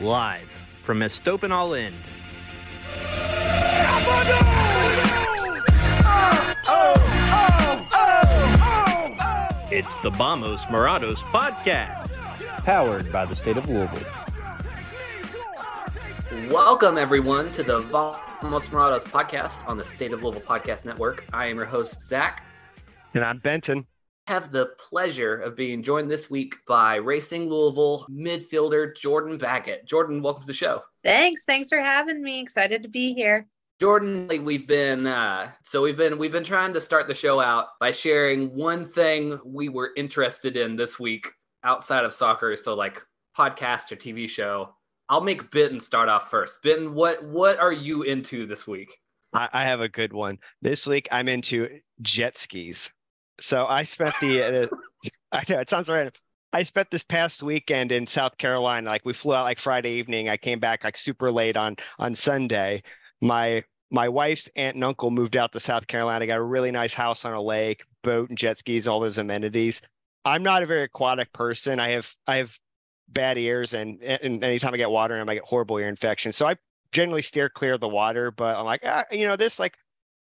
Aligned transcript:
Live 0.00 0.48
from 0.82 1.00
Estopan 1.00 1.50
All 1.50 1.74
End. 1.74 1.94
It's 9.72 9.98
the 9.98 10.10
Vamos 10.10 10.62
Morados 10.64 11.18
podcast. 11.30 12.16
powered 12.64 13.12
by 13.12 13.26
the 13.26 13.36
state 13.36 13.56
of 13.58 13.68
Louisville. 13.68 14.00
Welcome, 16.50 16.96
everyone, 16.96 17.50
to 17.52 17.62
the 17.62 17.80
Vamos 17.80 18.68
Morados 18.68 19.06
podcast 19.06 19.68
on 19.68 19.76
the 19.76 19.84
State 19.84 20.12
of 20.12 20.22
Louisville 20.22 20.42
Podcast 20.42 20.86
Network. 20.86 21.26
I 21.32 21.46
am 21.46 21.56
your 21.56 21.66
host, 21.66 22.02
Zach. 22.02 22.44
And 23.14 23.24
I'm 23.24 23.38
Benton. 23.38 23.86
Have 24.30 24.52
the 24.52 24.66
pleasure 24.78 25.40
of 25.40 25.56
being 25.56 25.82
joined 25.82 26.08
this 26.08 26.30
week 26.30 26.54
by 26.64 26.94
Racing 26.94 27.50
Louisville 27.50 28.06
midfielder 28.08 28.94
Jordan 28.94 29.38
Baggett. 29.38 29.86
Jordan, 29.86 30.22
welcome 30.22 30.42
to 30.42 30.46
the 30.46 30.54
show. 30.54 30.82
Thanks. 31.02 31.44
Thanks 31.44 31.68
for 31.68 31.80
having 31.80 32.22
me. 32.22 32.38
Excited 32.38 32.84
to 32.84 32.88
be 32.88 33.12
here. 33.12 33.48
Jordan, 33.80 34.28
like, 34.28 34.42
we've 34.42 34.68
been 34.68 35.08
uh, 35.08 35.50
so 35.64 35.82
we've 35.82 35.96
been 35.96 36.16
we've 36.16 36.30
been 36.30 36.44
trying 36.44 36.72
to 36.74 36.78
start 36.78 37.08
the 37.08 37.12
show 37.12 37.40
out 37.40 37.70
by 37.80 37.90
sharing 37.90 38.54
one 38.54 38.86
thing 38.86 39.36
we 39.44 39.68
were 39.68 39.90
interested 39.96 40.56
in 40.56 40.76
this 40.76 41.00
week 41.00 41.26
outside 41.64 42.04
of 42.04 42.12
soccer, 42.12 42.54
so 42.54 42.74
like 42.74 43.02
podcast 43.36 43.90
or 43.90 43.96
TV 43.96 44.28
show. 44.28 44.76
I'll 45.08 45.22
make 45.22 45.50
Benton 45.50 45.80
start 45.80 46.08
off 46.08 46.30
first. 46.30 46.62
Benton, 46.62 46.94
what 46.94 47.24
what 47.24 47.58
are 47.58 47.72
you 47.72 48.04
into 48.04 48.46
this 48.46 48.64
week? 48.64 48.96
I, 49.32 49.48
I 49.52 49.64
have 49.64 49.80
a 49.80 49.88
good 49.88 50.12
one. 50.12 50.38
This 50.62 50.86
week 50.86 51.08
I'm 51.10 51.26
into 51.26 51.80
jet 52.00 52.38
skis. 52.38 52.92
So 53.42 53.66
I 53.66 53.84
spent 53.84 54.14
the, 54.20 54.42
uh, 54.42 54.66
I 55.32 55.44
know 55.48 55.60
it 55.60 55.70
sounds 55.70 55.88
random. 55.88 56.12
I 56.52 56.64
spent 56.64 56.90
this 56.90 57.04
past 57.04 57.42
weekend 57.42 57.92
in 57.92 58.06
South 58.06 58.36
Carolina. 58.36 58.90
Like 58.90 59.04
we 59.04 59.12
flew 59.12 59.34
out 59.34 59.44
like 59.44 59.58
Friday 59.58 59.92
evening. 59.92 60.28
I 60.28 60.36
came 60.36 60.58
back 60.58 60.84
like 60.84 60.96
super 60.96 61.30
late 61.30 61.56
on 61.56 61.76
on 61.98 62.14
Sunday. 62.14 62.82
My 63.20 63.62
my 63.90 64.08
wife's 64.08 64.48
aunt 64.56 64.74
and 64.74 64.84
uncle 64.84 65.10
moved 65.10 65.36
out 65.36 65.52
to 65.52 65.60
South 65.60 65.86
Carolina. 65.86 66.26
Got 66.26 66.38
a 66.38 66.42
really 66.42 66.70
nice 66.70 66.94
house 66.94 67.24
on 67.24 67.34
a 67.34 67.42
lake, 67.42 67.84
boat 68.02 68.30
and 68.30 68.38
jet 68.38 68.58
skis, 68.58 68.88
all 68.88 69.00
those 69.00 69.18
amenities. 69.18 69.80
I'm 70.24 70.42
not 70.42 70.62
a 70.62 70.66
very 70.66 70.82
aquatic 70.82 71.32
person. 71.32 71.78
I 71.78 71.90
have 71.90 72.12
I 72.26 72.36
have 72.36 72.56
bad 73.08 73.38
ears, 73.38 73.74
and, 73.74 74.02
and 74.02 74.42
anytime 74.42 74.74
I 74.74 74.76
get 74.76 74.90
water 74.90 75.14
in 75.14 75.20
them, 75.20 75.28
I 75.28 75.34
get 75.34 75.44
horrible 75.44 75.78
ear 75.78 75.88
infections. 75.88 76.36
So 76.36 76.46
I 76.46 76.56
generally 76.92 77.22
steer 77.22 77.48
clear 77.48 77.74
of 77.74 77.80
the 77.80 77.88
water. 77.88 78.30
But 78.30 78.56
I'm 78.56 78.64
like, 78.64 78.82
ah, 78.84 79.04
you 79.10 79.26
know, 79.26 79.36
this 79.36 79.58
like 79.58 79.76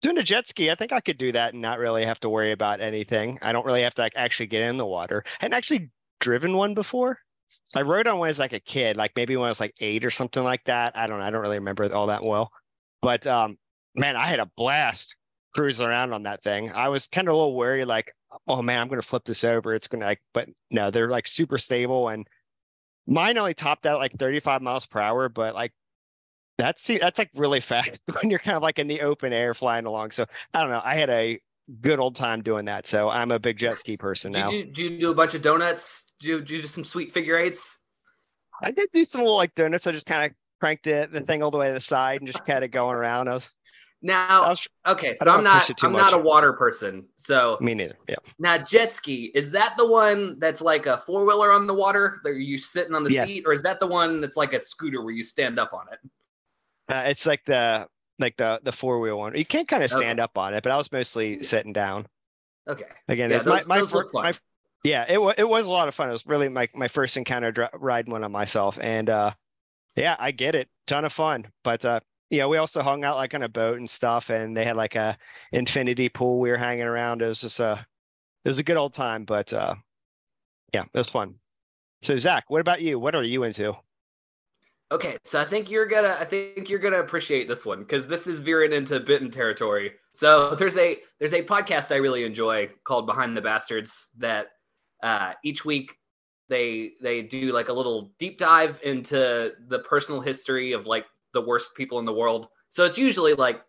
doing 0.03 0.17
a 0.17 0.23
jet 0.23 0.47
ski, 0.47 0.69
I 0.69 0.75
think 0.75 0.91
I 0.91 0.99
could 0.99 1.17
do 1.17 1.31
that 1.31 1.53
and 1.53 1.61
not 1.61 1.79
really 1.79 2.05
have 2.05 2.19
to 2.19 2.29
worry 2.29 2.51
about 2.51 2.81
anything. 2.81 3.39
I 3.41 3.51
don't 3.53 3.65
really 3.65 3.81
have 3.81 3.95
to 3.95 4.01
like 4.03 4.13
actually 4.15 4.47
get 4.47 4.61
in 4.61 4.77
the 4.77 4.85
water. 4.85 5.23
I 5.25 5.45
hadn't 5.45 5.57
actually 5.57 5.89
driven 6.19 6.55
one 6.55 6.75
before. 6.75 7.17
I 7.73 7.81
rode 7.81 8.07
on 8.07 8.19
one 8.19 8.29
as 8.29 8.37
like 8.37 8.53
a 8.53 8.59
kid, 8.59 8.97
like 8.97 9.13
maybe 9.15 9.35
when 9.35 9.45
I 9.45 9.49
was 9.49 9.59
like 9.59 9.73
eight 9.79 10.05
or 10.05 10.11
something 10.11 10.43
like 10.43 10.63
that. 10.65 10.97
I 10.97 11.07
don't 11.07 11.19
know. 11.19 11.25
I 11.25 11.31
don't 11.31 11.41
really 11.41 11.59
remember 11.59 11.91
all 11.95 12.07
that 12.07 12.23
well. 12.23 12.51
But 13.01 13.25
um, 13.25 13.57
man, 13.95 14.15
I 14.15 14.25
had 14.25 14.39
a 14.39 14.51
blast 14.57 15.15
cruising 15.55 15.85
around 15.85 16.13
on 16.13 16.23
that 16.23 16.43
thing. 16.43 16.71
I 16.71 16.89
was 16.89 17.07
kind 17.07 17.27
of 17.27 17.33
a 17.33 17.37
little 17.37 17.55
worried, 17.55 17.85
like, 17.85 18.11
oh 18.47 18.61
man, 18.61 18.79
I'm 18.79 18.89
gonna 18.89 19.01
flip 19.01 19.23
this 19.23 19.43
over. 19.43 19.73
It's 19.73 19.87
gonna 19.87 20.05
like, 20.05 20.21
but 20.33 20.49
no, 20.69 20.91
they're 20.91 21.09
like 21.09 21.27
super 21.27 21.57
stable 21.57 22.09
and 22.09 22.27
mine 23.05 23.37
only 23.37 23.53
topped 23.53 23.85
out 23.85 23.99
like 23.99 24.13
35 24.17 24.61
miles 24.61 24.85
per 24.85 24.99
hour, 24.99 25.29
but 25.29 25.55
like 25.55 25.73
that's 26.57 26.85
that's 26.87 27.17
like 27.17 27.31
really 27.35 27.59
fast 27.59 27.99
when 28.21 28.29
you're 28.29 28.39
kind 28.39 28.55
of 28.57 28.63
like 28.63 28.79
in 28.79 28.87
the 28.87 29.01
open 29.01 29.33
air 29.33 29.53
flying 29.53 29.85
along. 29.85 30.11
So 30.11 30.25
I 30.53 30.61
don't 30.61 30.69
know. 30.69 30.81
I 30.83 30.95
had 30.95 31.09
a 31.09 31.39
good 31.81 31.99
old 31.99 32.15
time 32.15 32.41
doing 32.41 32.65
that. 32.65 32.87
So 32.87 33.09
I'm 33.09 33.31
a 33.31 33.39
big 33.39 33.57
jet 33.57 33.77
ski 33.77 33.97
person 33.97 34.31
now. 34.33 34.49
Do 34.49 34.57
you, 34.57 34.65
did 34.65 34.77
you 34.77 34.99
do 34.99 35.11
a 35.11 35.15
bunch 35.15 35.33
of 35.33 35.41
donuts? 35.41 36.05
Do 36.19 36.27
you, 36.27 36.39
did 36.39 36.49
you 36.49 36.61
do 36.61 36.67
some 36.67 36.83
sweet 36.83 37.11
figure 37.11 37.37
eights? 37.37 37.79
I 38.61 38.71
did 38.71 38.89
do 38.91 39.05
some 39.05 39.21
little 39.21 39.35
like 39.35 39.55
donuts. 39.55 39.87
I 39.87 39.91
just 39.91 40.05
kind 40.05 40.29
of 40.29 40.35
cranked 40.59 40.83
the, 40.83 41.09
the 41.11 41.21
thing 41.21 41.41
all 41.41 41.51
the 41.51 41.57
way 41.57 41.67
to 41.67 41.73
the 41.73 41.79
side 41.79 42.21
and 42.21 42.27
just 42.27 42.45
kind 42.45 42.63
of 42.63 42.71
going 42.71 42.95
around. 42.95 43.29
I 43.29 43.33
was, 43.33 43.45
I 43.45 44.05
Now, 44.05 44.49
was 44.49 44.67
okay, 44.85 45.15
so 45.15 45.31
I'm 45.31 45.43
not 45.43 45.83
I'm 45.83 45.93
not 45.93 46.13
a 46.13 46.17
water 46.17 46.53
person. 46.53 47.07
So 47.15 47.57
me 47.61 47.73
neither. 47.73 47.95
Yeah. 48.07 48.15
now 48.39 48.57
jet 48.57 48.91
ski 48.91 49.31
is 49.33 49.51
that 49.51 49.75
the 49.77 49.87
one 49.87 50.37
that's 50.39 50.61
like 50.61 50.85
a 50.85 50.97
four 50.97 51.25
wheeler 51.25 51.51
on 51.51 51.67
the 51.67 51.73
water? 51.73 52.19
That 52.23 52.35
you 52.35 52.57
sitting 52.57 52.93
on 52.93 53.03
the 53.03 53.11
Yeah. 53.11 53.25
seat, 53.25 53.43
or 53.45 53.53
is 53.53 53.63
that 53.63 53.79
the 53.79 53.87
one 53.87 54.21
that's 54.21 54.37
like 54.37 54.53
a 54.53 54.61
scooter 54.61 55.01
where 55.03 55.13
you 55.13 55.23
stand 55.23 55.57
up 55.59 55.73
on 55.73 55.85
it? 55.91 55.99
Uh, 56.89 57.03
it's 57.07 57.25
like 57.25 57.43
the 57.45 57.87
like 58.19 58.37
the 58.37 58.59
the 58.63 58.71
four 58.71 58.99
wheel 58.99 59.17
one. 59.17 59.35
You 59.35 59.45
can't 59.45 59.67
kind 59.67 59.83
of 59.83 59.89
stand 59.89 60.19
Okay. 60.19 60.23
up 60.23 60.37
on 60.37 60.53
it, 60.53 60.63
but 60.63 60.71
I 60.71 60.77
was 60.77 60.91
mostly 60.91 61.41
sitting 61.43 61.73
down. 61.73 62.07
Okay, 62.67 62.85
Again, 63.07 63.29
Yeah, 63.29 63.37
it's 63.37 63.45
my 63.45 63.57
those- 63.59 63.67
my, 63.67 63.81
fun. 63.85 64.05
my 64.13 64.33
yeah, 64.83 65.05
it 65.07 65.21
was 65.21 65.35
it 65.37 65.47
was 65.47 65.67
a 65.67 65.71
lot 65.71 65.87
of 65.87 65.95
fun. 65.95 66.09
It 66.09 66.13
was 66.13 66.25
really 66.25 66.49
my 66.49 66.67
my 66.73 66.87
first 66.87 67.17
encounter 67.17 67.51
dri- 67.51 67.67
riding 67.73 68.11
one 68.11 68.23
on 68.23 68.31
myself, 68.31 68.77
and 68.81 69.09
uh, 69.09 69.31
yeah, 69.95 70.15
I 70.19 70.31
get 70.31 70.55
it, 70.55 70.69
ton 70.87 71.05
of 71.05 71.13
fun. 71.13 71.45
But 71.63 71.83
uh, 71.85 71.99
yeah, 72.29 72.45
we 72.47 72.57
also 72.57 72.81
hung 72.81 73.03
out 73.03 73.15
like 73.17 73.33
on 73.33 73.43
a 73.43 73.49
boat 73.49 73.79
and 73.79 73.89
stuff, 73.89 74.29
and 74.29 74.55
they 74.55 74.65
had 74.65 74.75
like 74.75 74.95
a 74.95 75.17
infinity 75.51 76.09
pool 76.09 76.39
we 76.39 76.49
were 76.51 76.57
hanging 76.57 76.85
around. 76.85 77.21
It 77.21 77.27
was 77.27 77.41
just 77.41 77.59
a 77.59 77.85
it 78.45 78.49
was 78.49 78.59
a 78.59 78.63
good 78.63 78.77
old 78.77 78.93
time, 78.93 79.23
but 79.25 79.53
uh, 79.53 79.75
yeah, 80.73 80.83
it 80.83 80.97
was 80.97 81.09
fun. 81.09 81.35
So 82.01 82.17
Zach, 82.19 82.45
what 82.49 82.59
about 82.61 82.81
you? 82.81 82.99
What 82.99 83.15
are 83.15 83.23
you 83.23 83.43
into? 83.43 83.75
Okay. 84.93 85.17
So 85.23 85.41
I 85.41 85.43
think 85.43 85.71
you're 85.71 85.87
gonna 85.87 86.15
I 86.19 86.23
think 86.23 86.69
you're 86.69 86.77
gonna 86.77 86.99
appreciate 86.99 87.47
this 87.47 87.65
one 87.65 87.79
because 87.79 88.05
this 88.05 88.27
is 88.27 88.37
veering 88.37 88.73
into 88.73 88.99
Benton 88.99 89.31
territory. 89.31 89.93
So 90.11 90.53
there's 90.53 90.77
a 90.77 90.99
there's 91.17 91.33
a 91.33 91.43
podcast 91.43 91.91
I 91.91 91.95
really 91.95 92.23
enjoy 92.23 92.69
called 92.83 93.07
Behind 93.07 93.35
the 93.35 93.41
Bastards 93.41 94.09
that 94.19 94.49
uh, 95.01 95.33
each 95.43 95.65
week 95.65 95.97
they 96.47 96.91
they 97.01 97.23
do 97.23 97.51
like 97.51 97.69
a 97.69 97.73
little 97.73 98.13
deep 98.19 98.37
dive 98.37 98.79
into 98.83 99.53
the 99.67 99.79
personal 99.79 100.21
history 100.21 100.73
of 100.73 100.85
like 100.85 101.07
the 101.33 101.41
worst 101.41 101.75
people 101.75 101.97
in 101.97 102.05
the 102.05 102.13
world. 102.13 102.49
So 102.69 102.85
it's 102.85 102.99
usually 102.99 103.33
like 103.33 103.63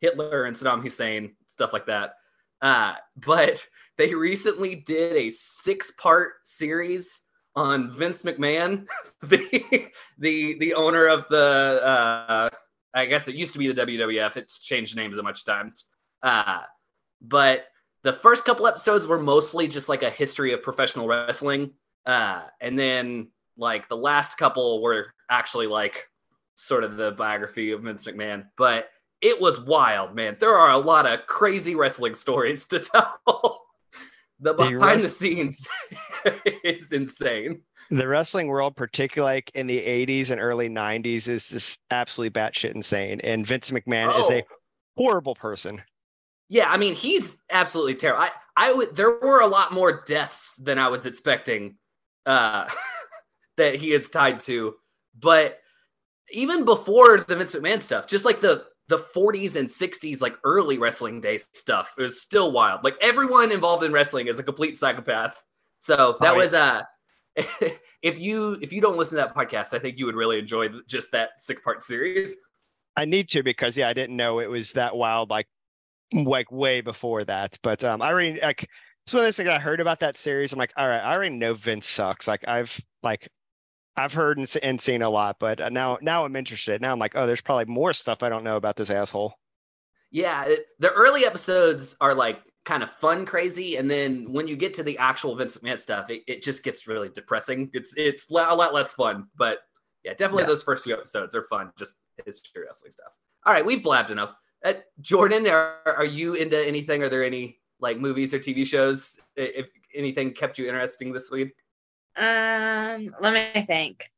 Hitler 0.00 0.44
and 0.44 0.56
Saddam 0.56 0.82
Hussein, 0.82 1.36
stuff 1.48 1.74
like 1.74 1.84
that. 1.84 2.14
Uh, 2.62 2.94
but 3.18 3.66
they 3.98 4.14
recently 4.14 4.76
did 4.76 5.16
a 5.16 5.28
six 5.28 5.90
part 5.90 6.32
series 6.44 7.24
on 7.54 7.92
Vince 7.92 8.22
McMahon, 8.22 8.86
the 9.22 9.90
the 10.18 10.58
the 10.58 10.74
owner 10.74 11.06
of 11.06 11.26
the 11.28 11.80
uh, 11.84 12.50
I 12.94 13.06
guess 13.06 13.28
it 13.28 13.34
used 13.34 13.52
to 13.54 13.58
be 13.58 13.72
the 13.72 13.86
WWF. 13.86 14.36
It's 14.36 14.58
changed 14.58 14.96
names 14.96 15.18
a 15.18 15.22
bunch 15.22 15.40
of 15.40 15.46
times. 15.46 15.90
Uh, 16.22 16.60
but 17.20 17.66
the 18.02 18.12
first 18.12 18.44
couple 18.44 18.66
episodes 18.66 19.06
were 19.06 19.18
mostly 19.18 19.68
just 19.68 19.88
like 19.88 20.02
a 20.02 20.10
history 20.10 20.52
of 20.52 20.62
professional 20.62 21.06
wrestling. 21.06 21.70
Uh, 22.04 22.42
and 22.60 22.78
then 22.78 23.28
like 23.56 23.88
the 23.88 23.96
last 23.96 24.36
couple 24.36 24.82
were 24.82 25.12
actually 25.30 25.66
like 25.66 26.08
sort 26.56 26.84
of 26.84 26.96
the 26.96 27.12
biography 27.12 27.72
of 27.72 27.82
Vince 27.82 28.04
McMahon. 28.04 28.46
But 28.56 28.88
it 29.20 29.40
was 29.40 29.60
wild, 29.60 30.14
man. 30.14 30.36
There 30.38 30.56
are 30.56 30.72
a 30.72 30.78
lot 30.78 31.06
of 31.06 31.26
crazy 31.26 31.74
wrestling 31.74 32.14
stories 32.14 32.66
to 32.66 32.78
tell. 33.26 33.61
The 34.42 34.52
The 34.54 34.62
behind 34.70 35.00
the 35.00 35.04
rest- 35.04 35.18
scenes 35.18 35.66
is 36.64 36.92
insane. 36.92 37.62
the 37.90 38.06
wrestling 38.06 38.48
world, 38.48 38.76
particularly 38.76 39.36
like 39.36 39.50
in 39.54 39.66
the 39.66 39.78
80s 39.80 40.30
and 40.30 40.40
early 40.40 40.68
90s, 40.68 41.28
is 41.28 41.48
just 41.48 41.78
absolutely 41.90 42.38
batshit 42.40 42.74
insane. 42.74 43.20
And 43.22 43.46
Vince 43.46 43.70
McMahon 43.70 44.18
is 44.20 44.28
a 44.30 44.42
Oh. 44.42 44.46
horrible 44.96 45.34
person. 45.34 45.82
Yeah, 46.48 46.70
I 46.70 46.76
mean, 46.76 46.94
he's 46.94 47.38
absolutely 47.50 47.94
terrible. 47.94 48.22
I, 48.24 48.30
I 48.56 48.72
would. 48.74 48.94
There 48.94 49.10
were 49.10 49.40
a 49.40 49.46
lot 49.46 49.72
more 49.72 50.02
deaths 50.06 50.56
than 50.56 50.78
I 50.78 50.88
was 50.88 51.06
expecting 51.06 51.76
uh, 52.26 52.68
that 53.56 53.76
he 53.76 53.92
is 53.92 54.08
tied 54.10 54.40
to. 54.40 54.74
But 55.18 55.58
even 56.30 56.64
before 56.66 57.20
the 57.20 57.36
Vince 57.36 57.54
McMahon 57.54 57.80
stuff, 57.80 58.06
just 58.06 58.24
like 58.26 58.40
the 58.40 58.64
the 58.92 58.98
40s 58.98 59.56
and 59.56 59.68
60s, 59.68 60.20
like 60.20 60.36
early 60.44 60.78
wrestling 60.78 61.20
day 61.20 61.38
stuff, 61.52 61.94
it 61.98 62.02
was 62.02 62.20
still 62.20 62.52
wild. 62.52 62.84
Like 62.84 62.96
everyone 63.00 63.50
involved 63.52 63.82
in 63.84 63.92
wrestling 63.92 64.28
is 64.28 64.38
a 64.38 64.42
complete 64.44 64.76
psychopath. 64.76 65.42
So 65.80 66.18
that 66.20 66.34
Oh, 66.34 66.36
was 66.36 66.54
uh 66.54 66.82
if 68.02 68.18
you 68.18 68.58
if 68.62 68.72
you 68.72 68.80
don't 68.80 68.96
listen 68.98 69.18
to 69.18 69.24
that 69.24 69.34
podcast, 69.34 69.74
I 69.74 69.78
think 69.80 69.98
you 69.98 70.06
would 70.06 70.14
really 70.14 70.38
enjoy 70.38 70.68
just 70.86 71.12
that 71.12 71.30
six 71.38 71.60
part 71.62 71.82
series. 71.82 72.36
I 72.96 73.04
need 73.04 73.28
to 73.30 73.42
because 73.42 73.76
yeah, 73.76 73.88
I 73.88 73.92
didn't 73.94 74.16
know 74.16 74.40
it 74.40 74.50
was 74.50 74.72
that 74.72 74.96
wild 74.96 75.30
like 75.30 75.48
like 76.14 76.52
way 76.52 76.80
before 76.80 77.24
that. 77.24 77.58
But 77.62 77.84
um 77.84 78.02
I 78.02 78.08
already 78.08 78.40
like 78.40 78.68
It's 79.06 79.14
one 79.14 79.22
of 79.22 79.26
those 79.26 79.36
things 79.36 79.48
I 79.48 79.58
heard 79.58 79.80
about 79.80 80.00
that 80.00 80.16
series. 80.18 80.52
I'm 80.52 80.58
like, 80.58 80.72
all 80.76 80.88
right, 80.88 81.00
I 81.00 81.12
already 81.14 81.36
know 81.36 81.54
Vince 81.54 81.86
sucks. 81.88 82.28
Like 82.28 82.44
I've 82.48 82.78
like 83.02 83.28
I've 83.96 84.12
heard 84.12 84.38
and, 84.38 84.52
and 84.62 84.80
seen 84.80 85.02
a 85.02 85.10
lot, 85.10 85.36
but 85.38 85.60
uh, 85.60 85.68
now 85.68 85.98
now 86.00 86.24
I'm 86.24 86.36
interested. 86.36 86.80
Now 86.80 86.92
I'm 86.92 86.98
like, 86.98 87.12
oh, 87.14 87.26
there's 87.26 87.40
probably 87.40 87.72
more 87.72 87.92
stuff 87.92 88.22
I 88.22 88.28
don't 88.28 88.44
know 88.44 88.56
about 88.56 88.76
this 88.76 88.90
asshole. 88.90 89.34
Yeah, 90.10 90.44
it, 90.44 90.66
the 90.78 90.90
early 90.92 91.24
episodes 91.24 91.96
are 92.00 92.14
like 92.14 92.40
kind 92.64 92.82
of 92.82 92.90
fun, 92.90 93.26
crazy, 93.26 93.76
and 93.76 93.90
then 93.90 94.32
when 94.32 94.46
you 94.48 94.56
get 94.56 94.74
to 94.74 94.82
the 94.82 94.96
actual 94.98 95.34
Vince 95.36 95.56
McMahon 95.56 95.78
stuff, 95.78 96.10
it, 96.10 96.22
it 96.26 96.42
just 96.42 96.62
gets 96.62 96.86
really 96.86 97.08
depressing. 97.10 97.70
It's 97.72 97.94
it's 97.96 98.30
a 98.30 98.34
lot 98.34 98.74
less 98.74 98.94
fun, 98.94 99.28
but 99.36 99.58
yeah, 100.04 100.12
definitely 100.14 100.44
Yeah. 100.44 100.48
those 100.48 100.62
first 100.62 100.84
few 100.84 100.94
episodes 100.94 101.34
are 101.34 101.44
fun. 101.44 101.70
Just 101.78 101.96
history 102.24 102.62
wrestling 102.64 102.92
stuff. 102.92 103.16
All 103.44 103.52
right, 103.52 103.64
we've 103.64 103.82
blabbed 103.82 104.10
enough. 104.10 104.34
Uh, 104.64 104.74
Jordan, 105.00 105.46
are, 105.48 105.78
are 105.84 106.04
you 106.04 106.34
into 106.34 106.58
anything? 106.66 107.02
Are 107.02 107.08
there 107.08 107.24
any 107.24 107.58
like 107.80 107.98
movies 107.98 108.32
or 108.32 108.38
TV 108.38 108.64
shows? 108.64 109.18
If 109.36 109.66
anything 109.94 110.32
kept 110.32 110.58
you 110.58 110.66
interesting 110.66 111.12
this 111.12 111.30
week? 111.30 111.54
Um, 112.16 113.14
let 113.20 113.32
me 113.32 113.62
think. 113.62 114.10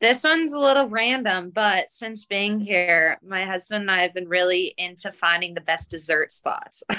This 0.00 0.24
one's 0.24 0.52
a 0.52 0.58
little 0.58 0.88
random, 0.88 1.50
but 1.50 1.90
since 1.90 2.24
being 2.24 2.58
here, 2.58 3.18
my 3.22 3.44
husband 3.44 3.82
and 3.82 3.90
I 3.90 4.02
have 4.02 4.14
been 4.14 4.28
really 4.28 4.74
into 4.78 5.12
finding 5.12 5.52
the 5.52 5.60
best 5.60 5.90
dessert 5.90 6.32
spots. 6.32 6.82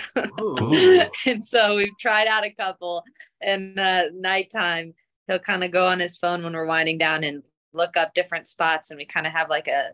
And 1.26 1.44
so 1.44 1.76
we've 1.76 1.98
tried 2.00 2.28
out 2.28 2.46
a 2.46 2.52
couple 2.52 3.04
and 3.42 3.80
uh 3.80 4.04
nighttime 4.14 4.94
he'll 5.28 5.40
kind 5.40 5.64
of 5.64 5.72
go 5.72 5.88
on 5.88 6.00
his 6.00 6.18
phone 6.18 6.44
when 6.44 6.54
we're 6.54 6.66
winding 6.66 6.98
down 6.98 7.24
and 7.24 7.46
look 7.74 7.98
up 7.98 8.14
different 8.14 8.48
spots 8.48 8.92
and 8.92 8.98
we 8.98 9.06
kind 9.06 9.26
of 9.26 9.34
have 9.34 9.50
like 9.50 9.68
a 9.68 9.92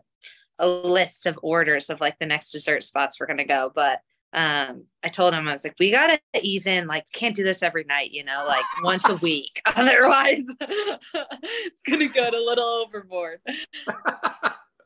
a 0.58 0.66
list 0.66 1.26
of 1.26 1.38
orders 1.42 1.88
of 1.88 2.00
like 2.00 2.18
the 2.18 2.26
next 2.26 2.50
dessert 2.50 2.82
spots 2.82 3.18
we're 3.18 3.26
gonna 3.26 3.44
go. 3.44 3.70
But 3.74 4.00
um 4.32 4.84
I 5.02 5.08
told 5.08 5.32
him 5.32 5.48
I 5.48 5.52
was 5.52 5.64
like, 5.64 5.76
we 5.78 5.90
gotta 5.90 6.20
ease 6.42 6.66
in, 6.66 6.86
like 6.86 7.04
can't 7.14 7.34
do 7.34 7.44
this 7.44 7.62
every 7.62 7.84
night, 7.84 8.10
you 8.10 8.24
know, 8.24 8.44
like 8.46 8.64
once 8.82 9.08
a 9.08 9.14
week. 9.16 9.60
Otherwise 9.66 10.42
it's 10.60 11.82
gonna 11.86 12.08
go 12.08 12.28
a 12.28 12.44
little 12.44 12.64
overboard. 12.86 13.40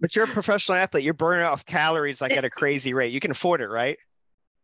But 0.01 0.17
you're 0.17 0.25
a 0.25 0.29
professional 0.29 0.79
athlete. 0.79 1.05
You're 1.05 1.15
burning 1.15 1.45
off 1.47 1.65
calories 1.65 2.21
like 2.21 2.33
at 2.33 2.45
a 2.45 2.51
crazy 2.51 2.93
rate. 2.93 3.13
You 3.13 3.21
can 3.21 3.31
afford 3.31 3.61
it, 3.61 3.69
right? 3.69 3.97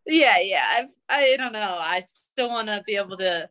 Yeah, 0.04 0.38
yeah. 0.40 0.64
I've, 0.68 0.88
I 1.08 1.36
don't 1.36 1.52
know. 1.52 1.76
I 1.78 2.00
still 2.00 2.48
want 2.48 2.66
to 2.68 2.82
be 2.86 2.96
able 2.96 3.16
to 3.18 3.48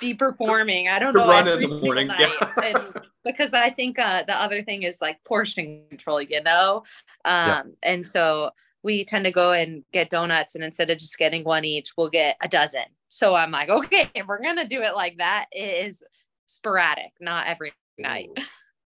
be 0.00 0.14
performing. 0.14 0.88
I 0.88 0.98
don't 0.98 1.12
to 1.14 1.20
know 1.20 1.26
run 1.28 1.46
in 1.48 1.52
every 1.54 1.64
the 1.66 1.70
single 1.72 1.86
morning, 1.86 2.06
night. 2.08 2.30
yeah. 2.30 2.52
and 2.64 3.00
because 3.24 3.52
I 3.54 3.70
think 3.70 3.98
uh, 3.98 4.22
the 4.26 4.34
other 4.34 4.62
thing 4.62 4.82
is 4.84 5.00
like 5.00 5.22
portion 5.24 5.82
control, 5.88 6.20
you 6.22 6.42
know. 6.42 6.84
Um, 7.24 7.46
Yeah. 7.48 7.62
and 7.82 8.06
so 8.06 8.50
we 8.82 9.04
tend 9.04 9.24
to 9.24 9.30
go 9.30 9.52
and 9.52 9.84
get 9.92 10.10
donuts, 10.10 10.54
and 10.54 10.64
instead 10.64 10.90
of 10.90 10.98
just 10.98 11.18
getting 11.18 11.44
one 11.44 11.64
each, 11.64 11.92
we'll 11.96 12.08
get 12.08 12.36
a 12.42 12.48
dozen. 12.48 12.84
So 13.08 13.34
I'm 13.34 13.50
like, 13.50 13.68
okay, 13.70 14.10
if 14.14 14.26
we're 14.26 14.42
gonna 14.42 14.66
do 14.66 14.82
it 14.82 14.94
like 14.94 15.18
that, 15.18 15.46
it 15.52 15.86
is 15.86 16.02
sporadic, 16.46 17.12
not 17.20 17.46
every 17.46 17.72
night. 17.98 18.30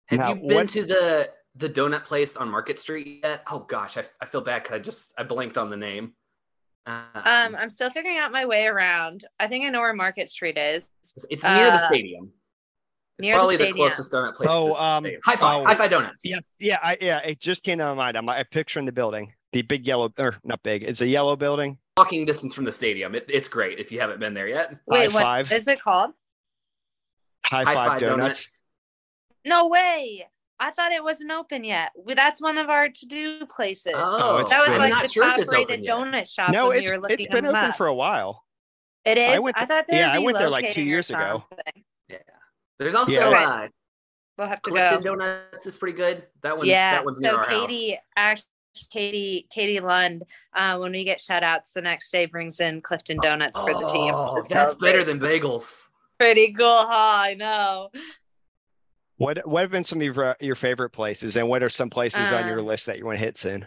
Have 0.09 0.19
Now, 0.21 0.29
you 0.31 0.35
been 0.37 0.55
what- 0.57 0.69
to 0.71 0.85
the 0.85 1.31
the 1.57 1.69
donut 1.71 2.03
place 2.03 2.37
on 2.37 2.49
Market 2.49 2.79
Street 2.81 3.21
yet? 3.23 3.43
Oh 3.51 3.61
gosh, 3.61 3.97
I, 3.97 4.05
I 4.21 4.27
feel 4.27 4.41
bad 4.41 4.65
'cause 4.65 4.73
I 4.75 4.79
just 4.81 5.15
I 5.17 5.23
blanked 5.23 5.57
on 5.57 5.71
the 5.71 5.77
name. 5.77 6.15
Uh, 6.87 7.05
Um, 7.15 7.57
I'm 7.57 7.71
still 7.71 7.91
figuring 7.91 8.19
out 8.19 8.33
my 8.33 8.45
way 8.45 8.67
around. 8.67 9.25
I 9.39 9.47
think 9.47 9.65
I 9.65 9.69
know 9.71 9.81
where 9.81 9.95
Market 9.95 10.29
Street 10.29 10.59
is. 10.59 10.89
it's 11.31 11.45
near 11.45 11.67
the 11.67 11.73
uh, 11.75 11.87
stadium. 11.87 12.33
It's 13.19 13.23
near 13.23 13.37
the 13.39 13.39
stadium. 13.39 13.39
probably 13.39 13.57
the, 13.57 13.63
stadium. 13.65 13.77
closest 13.89 14.13
donut 14.13 14.35
place. 14.35 14.49
Oh, 14.53 14.75
to 14.75 14.83
um, 14.85 15.05
stadium. 15.05 15.21
Hi 15.25 15.37
Fi, 15.37 15.55
oh. 15.61 15.65
Hi 15.65 15.75
Fi 15.77 15.89
Donuts. 15.89 16.25
Yeah, 16.25 16.39
yeah, 16.59 16.79
I, 16.83 16.97
yeah. 17.01 17.21
It 17.21 17.39
just 17.41 17.63
came 17.63 17.79
to 17.79 17.85
my 17.85 17.95
mind. 17.95 18.17
I'm, 18.19 18.29
I'm 18.29 18.45
picturing 18.51 18.85
the 18.85 18.93
building, 18.93 19.33
the 19.55 19.63
big 19.63 19.87
yellow, 19.87 20.13
or 20.19 20.37
not 20.45 20.63
big. 20.65 20.83
It's 20.83 21.01
a 21.01 21.07
yellow 21.07 21.37
building. 21.37 21.79
Walking 21.97 22.25
distance 22.27 22.53
from 22.55 22.65
the 22.65 22.73
stadium. 22.73 23.15
It, 23.15 23.25
it's 23.29 23.49
great 23.49 23.79
if 23.79 23.93
you 23.93 24.01
haven't 24.01 24.19
been 24.19 24.35
there 24.35 24.49
yet. 24.49 24.75
Wait, 24.89 25.11
High 25.11 25.15
what 25.15 25.23
five. 25.23 25.53
is 25.53 25.69
it 25.69 25.81
called? 25.81 26.11
High, 27.47 27.63
Hi 27.63 27.75
five 27.75 27.89
Fi 27.93 27.99
donuts. 28.01 28.59
No 29.45 29.69
way. 29.69 30.27
I 30.59 30.71
thought 30.71 30.91
it 30.93 31.03
wasn't 31.05 31.31
open 31.31 31.63
yet. 31.63 31.93
That's 32.07 32.43
one 32.43 32.59
of 32.59 32.69
our 32.69 32.89
to-do 32.89 33.47
places. 33.47 33.93
Oh, 33.97 34.39
it's 34.39 34.51
that 34.51 34.59
was 34.61 34.71
been- 34.71 34.79
like 34.79 34.91
not 34.91 35.03
the 35.03 35.09
sure 35.09 35.25
top 35.25 35.39
it's 35.39 35.53
open 35.53 35.69
rated 35.69 35.85
yet. 35.85 35.97
donut 35.97 36.33
shop 36.33 36.51
No, 36.51 36.69
when 36.69 36.79
it's 36.79 36.91
we 36.91 36.97
were 36.97 37.01
looking 37.03 37.19
it's 37.21 37.29
been 37.29 37.47
open 37.47 37.57
up. 37.57 37.77
for 37.77 37.87
a 37.87 37.95
while. 37.95 38.45
It 39.05 39.17
is. 39.19 39.31
I 39.31 39.35
I, 39.37 39.39
went 39.39 39.57
to- 39.57 39.67
thought 39.67 39.85
they 39.89 39.99
yeah, 39.99 40.13
I 40.13 40.19
went 40.19 40.37
there, 40.39 40.51
like, 40.51 40.71
two 40.73 40.83
years 40.83 41.11
ago. 41.11 41.45
Yeah. 42.09 42.17
There's 42.79 42.95
also 42.95 43.13
Yeah. 43.13 43.29
Okay. 43.29 43.45
uh, 43.45 43.69
We'll 44.37 44.49
have 44.49 44.63
to 44.63 44.71
Clifton 44.71 45.03
go. 45.05 45.15
Donuts 45.17 45.65
is 45.67 45.77
pretty 45.77 45.97
good. 45.97 46.27
That 46.43 46.57
one's 46.57 46.69
yeah. 46.69 46.95
that 46.95 47.05
one's 47.05 47.21
near 47.21 47.33
So 47.33 47.39
our 47.39 47.45
house. 47.45 47.71
Katie, 48.75 48.87
Katie, 48.91 49.47
Katie 49.51 49.81
Lund, 49.81 50.25
uh, 50.55 50.77
when 50.79 50.93
we 50.93 51.05
get 51.05 51.21
shout 51.21 51.43
outs 51.43 51.73
the 51.73 51.81
next 51.83 52.11
day, 52.11 52.27
brings 52.27 52.61
in 52.61 52.81
Clifton 52.81 53.19
Donuts 53.23 53.59
for 53.59 53.73
the 53.73 53.87
team. 53.87 54.13
Oh, 54.15 54.41
to 54.41 54.55
that's 54.55 54.75
better 54.75 55.05
than 55.05 55.21
bagels. 55.21 55.89
pretty 56.19 56.53
cool. 56.53 56.67
Huh? 56.67 56.89
I 56.91 57.35
know. 57.35 57.91
What 59.17 59.47
what 59.47 59.61
have 59.63 59.71
been 59.71 59.85
some 59.85 60.01
of 60.01 60.05
your, 60.05 60.37
your 60.41 60.57
favorite 60.57 60.91
places, 60.91 61.37
and 61.37 61.49
what 61.49 61.63
are 61.63 61.69
some 61.69 61.89
places 61.91 62.33
on 62.33 62.47
your 62.47 62.59
Um, 62.61 62.67
list 62.67 62.87
that 62.87 62.99
you 62.99 63.07
want 63.07 63.19
to 63.19 63.25
hit 63.25 63.39
soon? 63.39 63.67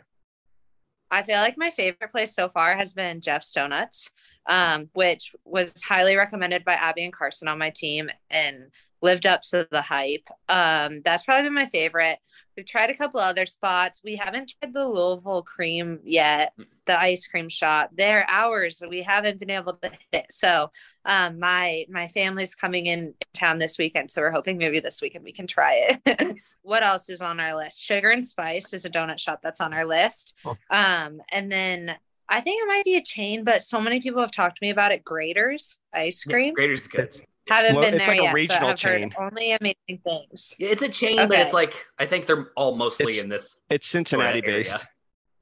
I 1.09 1.23
feel 1.23 1.37
like 1.37 1.57
my 1.57 1.69
favorite 1.69 2.11
place 2.11 2.35
so 2.35 2.49
far 2.49 2.75
has 2.75 2.91
been 2.91 3.21
Jeff's 3.21 3.53
Donuts, 3.53 4.11
um, 4.49 4.89
which 4.93 5.33
was 5.45 5.71
highly 5.81 6.17
recommended 6.17 6.65
by 6.65 6.73
Abby 6.73 7.05
and 7.05 7.13
Carson 7.13 7.47
on 7.47 7.57
my 7.57 7.69
team 7.69 8.09
and 8.29 8.71
lived 9.01 9.25
up 9.25 9.41
to 9.43 9.67
the 9.71 9.81
hype. 9.81 10.27
Um, 10.49 11.01
that's 11.03 11.23
probably 11.23 11.43
been 11.43 11.53
my 11.53 11.65
favorite. 11.65 12.19
We've 12.55 12.65
tried 12.65 12.89
a 12.89 12.95
couple 12.95 13.19
other 13.19 13.45
spots. 13.45 14.01
We 14.03 14.15
haven't 14.15 14.55
tried 14.59 14.73
the 14.73 14.87
Louisville 14.87 15.43
cream 15.43 15.99
yet, 16.03 16.53
the 16.87 16.97
ice 16.97 17.27
cream 17.27 17.49
shop. 17.49 17.91
They're 17.95 18.25
ours. 18.27 18.81
We 18.87 19.03
haven't 19.03 19.39
been 19.39 19.51
able 19.51 19.73
to 19.73 19.91
hit. 20.11 20.25
So 20.31 20.71
um, 21.05 21.39
my 21.39 21.85
my 21.89 22.07
family's 22.07 22.55
coming 22.55 22.87
in 22.87 23.13
town 23.33 23.59
this 23.59 23.77
weekend, 23.77 24.09
so 24.09 24.21
we're 24.21 24.31
hoping 24.31 24.57
maybe 24.57 24.79
this 24.79 25.01
weekend 25.01 25.23
we 25.23 25.33
can 25.33 25.45
try 25.47 25.97
it. 26.05 26.41
what 26.63 26.83
else 26.83 27.09
is 27.09 27.21
on 27.21 27.39
our 27.39 27.55
list? 27.55 27.81
Sugar 27.81 28.09
and 28.09 28.25
Spice 28.25 28.73
is 28.73 28.85
a 28.85 28.89
donut 28.89 29.19
shop 29.19 29.41
that's 29.43 29.61
on 29.61 29.73
our 29.73 29.85
list. 29.85 30.33
Oh. 30.43 30.57
Um, 30.71 31.21
and 31.31 31.51
then 31.51 31.95
I 32.29 32.41
think 32.41 32.61
it 32.61 32.67
might 32.67 32.85
be 32.85 32.95
a 32.95 33.01
chain, 33.01 33.43
but 33.43 33.61
so 33.61 33.79
many 33.79 34.01
people 34.01 34.21
have 34.21 34.31
talked 34.31 34.57
to 34.57 34.65
me 34.65 34.69
about 34.69 34.91
it. 34.91 35.05
Graeter's 35.05 35.77
ice 35.93 36.25
Yeah, 36.25 36.33
cream. 36.33 36.55
Graeter's 36.55 36.81
is 36.81 36.87
good. 36.87 37.23
Haven't 37.49 37.75
Well, 37.75 37.83
been 37.83 37.93
it's 37.95 38.03
there 38.05 38.07
like 38.15 38.19
a 38.19 38.23
yet, 38.23 38.33
regional 38.33 38.69
but 38.69 38.77
chain. 38.77 39.13
only 39.17 39.51
amazing 39.53 40.01
things. 40.05 40.55
Yeah, 40.59 40.69
it's 40.69 40.81
a 40.81 40.89
chain, 40.89 41.15
but 41.27 41.39
it's 41.39 41.53
like 41.53 41.73
I 41.97 42.05
think 42.05 42.25
they're 42.25 42.51
all 42.55 42.75
mostly 42.75 43.11
It's- 43.11 43.23
in 43.23 43.29
this 43.29 43.61
It's 43.69 43.87
Cincinnati 43.87 44.41
area. 44.45 44.63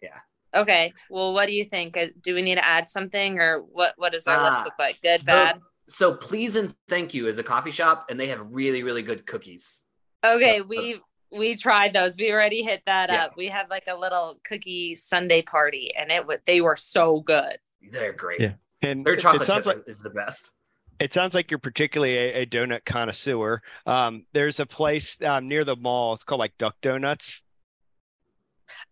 Yeah. 0.01 0.19
Okay. 0.53 0.93
Well, 1.09 1.33
what 1.33 1.47
do 1.47 1.53
you 1.53 1.65
think? 1.65 1.97
Uh, 1.97 2.07
Do 2.21 2.35
we 2.35 2.41
need 2.41 2.55
to 2.55 2.65
add 2.65 2.89
something, 2.89 3.39
or 3.39 3.59
what? 3.59 3.93
What 3.97 4.11
does 4.13 4.27
our 4.27 4.37
Ah, 4.37 4.45
list 4.49 4.63
look 4.65 4.73
like? 4.79 5.01
Good, 5.01 5.21
the- 5.21 5.25
bad. 5.25 5.59
So 5.87 6.13
please 6.15 6.55
and 6.55 6.73
thank 6.89 7.13
you 7.13 7.27
is 7.27 7.37
a 7.37 7.43
coffee 7.43 7.71
shop, 7.71 8.07
and 8.09 8.19
they 8.19 8.27
have 8.27 8.39
really 8.41 8.81
really 8.83 9.01
good 9.03 9.25
cookies. 9.25 9.87
Okay, 10.25 10.59
so- 10.59 10.63
we 10.65 11.01
we 11.31 11.55
tried 11.55 11.93
those. 11.93 12.15
We 12.17 12.31
already 12.31 12.63
hit 12.63 12.81
that 12.85 13.09
Yeah. 13.11 13.25
up. 13.25 13.35
We 13.35 13.47
had 13.47 13.69
like 13.69 13.83
a 13.87 13.95
little 13.95 14.39
cookie 14.45 14.95
Sunday 14.95 15.41
party, 15.41 15.91
and 15.97 16.11
it 16.11 16.25
was 16.25 16.37
they 16.45 16.61
were 16.61 16.75
so 16.75 17.19
good. 17.21 17.57
They're 17.91 18.13
great. 18.13 18.39
Yeah. 18.41 18.53
And 18.81 19.05
Their 19.05 19.15
chocolate 19.15 19.47
chip 19.47 19.65
like 19.65 19.83
is 19.87 19.99
the 19.99 20.09
best. 20.09 20.51
It 20.99 21.13
sounds 21.13 21.35
like 21.35 21.51
you're 21.51 21.59
particularly 21.59 22.17
a, 22.17 22.41
a 22.41 22.45
donut 22.45 22.85
connoisseur. 22.85 23.61
Um, 23.85 24.25
there's 24.33 24.59
a 24.59 24.65
place 24.65 25.21
um, 25.21 25.47
near 25.47 25.63
the 25.63 25.75
mall. 25.75 26.13
It's 26.13 26.23
called 26.23 26.39
like 26.39 26.57
Duck 26.57 26.75
Donuts. 26.81 27.43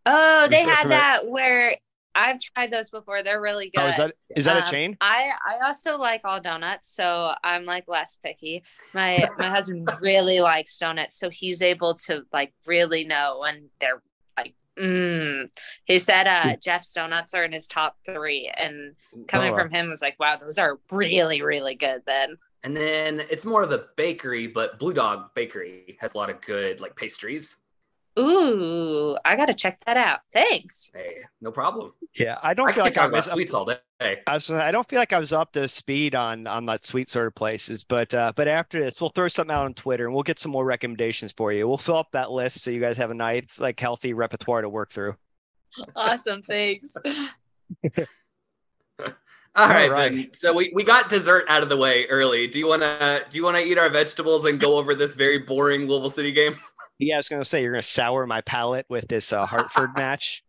Oh, 0.05 0.47
they 0.49 0.61
had 0.63 0.89
that 0.89 1.27
where 1.27 1.75
I've 2.15 2.39
tried 2.39 2.71
those 2.71 2.89
before. 2.89 3.23
They're 3.23 3.41
really 3.41 3.71
good. 3.73 3.81
Oh, 3.81 3.87
is 3.87 3.97
that 3.97 4.13
is 4.35 4.45
that 4.45 4.57
a 4.57 4.63
Um, 4.63 4.71
chain? 4.71 4.97
I 5.01 5.31
I 5.47 5.65
also 5.65 5.97
like 5.97 6.21
all 6.25 6.39
donuts, 6.39 6.89
so 6.89 7.33
I'm 7.43 7.65
like 7.65 7.87
less 7.87 8.17
picky. 8.23 8.63
My 8.93 9.27
my 9.37 9.49
husband 9.49 9.89
really 10.01 10.41
likes 10.41 10.77
donuts, 10.77 11.17
so 11.17 11.29
he's 11.29 11.61
able 11.61 11.95
to 12.05 12.23
like 12.31 12.53
really 12.67 13.03
know 13.05 13.39
when 13.41 13.69
they're 13.79 14.01
like. 14.37 14.55
Mm. 14.79 15.49
He 15.85 15.99
said 15.99 16.27
uh 16.27 16.55
Jeff's 16.61 16.93
donuts 16.93 17.33
are 17.33 17.43
in 17.43 17.51
his 17.51 17.67
top 17.67 17.95
three, 18.05 18.51
and 18.57 18.95
coming 19.27 19.53
Oh. 19.53 19.57
from 19.57 19.69
him 19.69 19.89
was 19.89 20.01
like, 20.01 20.19
wow, 20.19 20.37
those 20.37 20.57
are 20.57 20.79
really 20.91 21.41
really 21.41 21.75
good. 21.75 22.01
Then 22.05 22.37
And 22.63 22.75
then 22.75 23.21
it's 23.29 23.45
more 23.45 23.61
of 23.63 23.71
a 23.71 23.85
bakery, 23.97 24.47
but 24.47 24.79
Blue 24.79 24.93
Dog 24.93 25.33
Bakery 25.35 25.97
has 25.99 26.13
a 26.13 26.17
lot 26.17 26.29
of 26.29 26.41
good 26.41 26.79
like 26.81 26.95
pastries. 26.95 27.55
Ooh, 28.19 29.17
I 29.25 29.35
gotta 29.35 29.53
check 29.53 29.79
that 29.85 29.97
out. 29.97 30.19
Thanks. 30.31 30.89
Hey, 30.93 31.17
no 31.41 31.51
problem. 31.51 31.93
Yeah, 32.15 32.37
I 32.41 32.53
don't 32.53 32.69
I 32.69 32.73
feel 32.73 32.83
like 32.83 32.97
I 32.97 33.07
was. 33.07 33.25
sweets 33.25 33.53
all 33.53 33.65
day. 33.65 33.77
I, 33.99 34.33
was, 34.33 34.51
I 34.51 34.71
don't 34.71 34.87
feel 34.87 34.99
like 34.99 35.13
I 35.13 35.19
was 35.19 35.33
up 35.33 35.51
to 35.53 35.67
speed 35.67 36.15
on 36.15 36.45
on 36.47 36.65
that 36.67 36.83
sweet 36.83 37.09
sort 37.09 37.27
of 37.27 37.35
places, 37.35 37.83
but 37.83 38.13
uh, 38.13 38.33
but 38.35 38.47
after 38.47 38.79
this, 38.79 38.99
we'll 38.99 39.09
throw 39.11 39.27
something 39.27 39.53
out 39.53 39.63
on 39.63 39.73
Twitter 39.73 40.05
and 40.05 40.13
we'll 40.13 40.23
get 40.23 40.39
some 40.39 40.51
more 40.51 40.65
recommendations 40.65 41.31
for 41.31 41.51
you. 41.51 41.67
We'll 41.67 41.77
fill 41.77 41.97
up 41.97 42.11
that 42.11 42.31
list 42.31 42.63
so 42.63 42.71
you 42.71 42.79
guys 42.81 42.97
have 42.97 43.11
a 43.11 43.15
nice 43.15 43.59
like 43.59 43.79
healthy 43.79 44.13
repertoire 44.13 44.61
to 44.61 44.69
work 44.69 44.91
through. 44.91 45.15
Awesome, 45.95 46.43
thanks. 46.43 46.95
All 49.55 49.69
right, 49.69 49.91
right. 49.91 50.11
then. 50.11 50.29
So 50.33 50.51
we, 50.51 50.71
we 50.73 50.83
got 50.83 51.09
dessert 51.09 51.45
out 51.47 51.61
of 51.61 51.69
the 51.69 51.77
way 51.77 52.07
early. 52.07 52.47
Do 52.47 52.57
you 52.57 52.67
wanna 52.67 53.21
do 53.29 53.37
you 53.37 53.43
wanna 53.43 53.59
eat 53.59 53.77
our 53.77 53.89
vegetables 53.89 54.45
and 54.45 54.59
go 54.59 54.77
over 54.77 54.95
this 54.95 55.13
very 55.13 55.39
boring 55.39 55.87
Louisville 55.87 56.09
City 56.09 56.31
game? 56.31 56.55
Yeah, 56.99 57.15
I 57.15 57.17
was 57.17 57.29
gonna 57.29 57.45
say 57.45 57.61
you're 57.61 57.73
gonna 57.73 57.81
sour 57.81 58.25
my 58.25 58.41
palate 58.41 58.85
with 58.89 59.07
this 59.07 59.33
uh, 59.33 59.45
Hartford 59.45 59.91
match. 59.95 60.43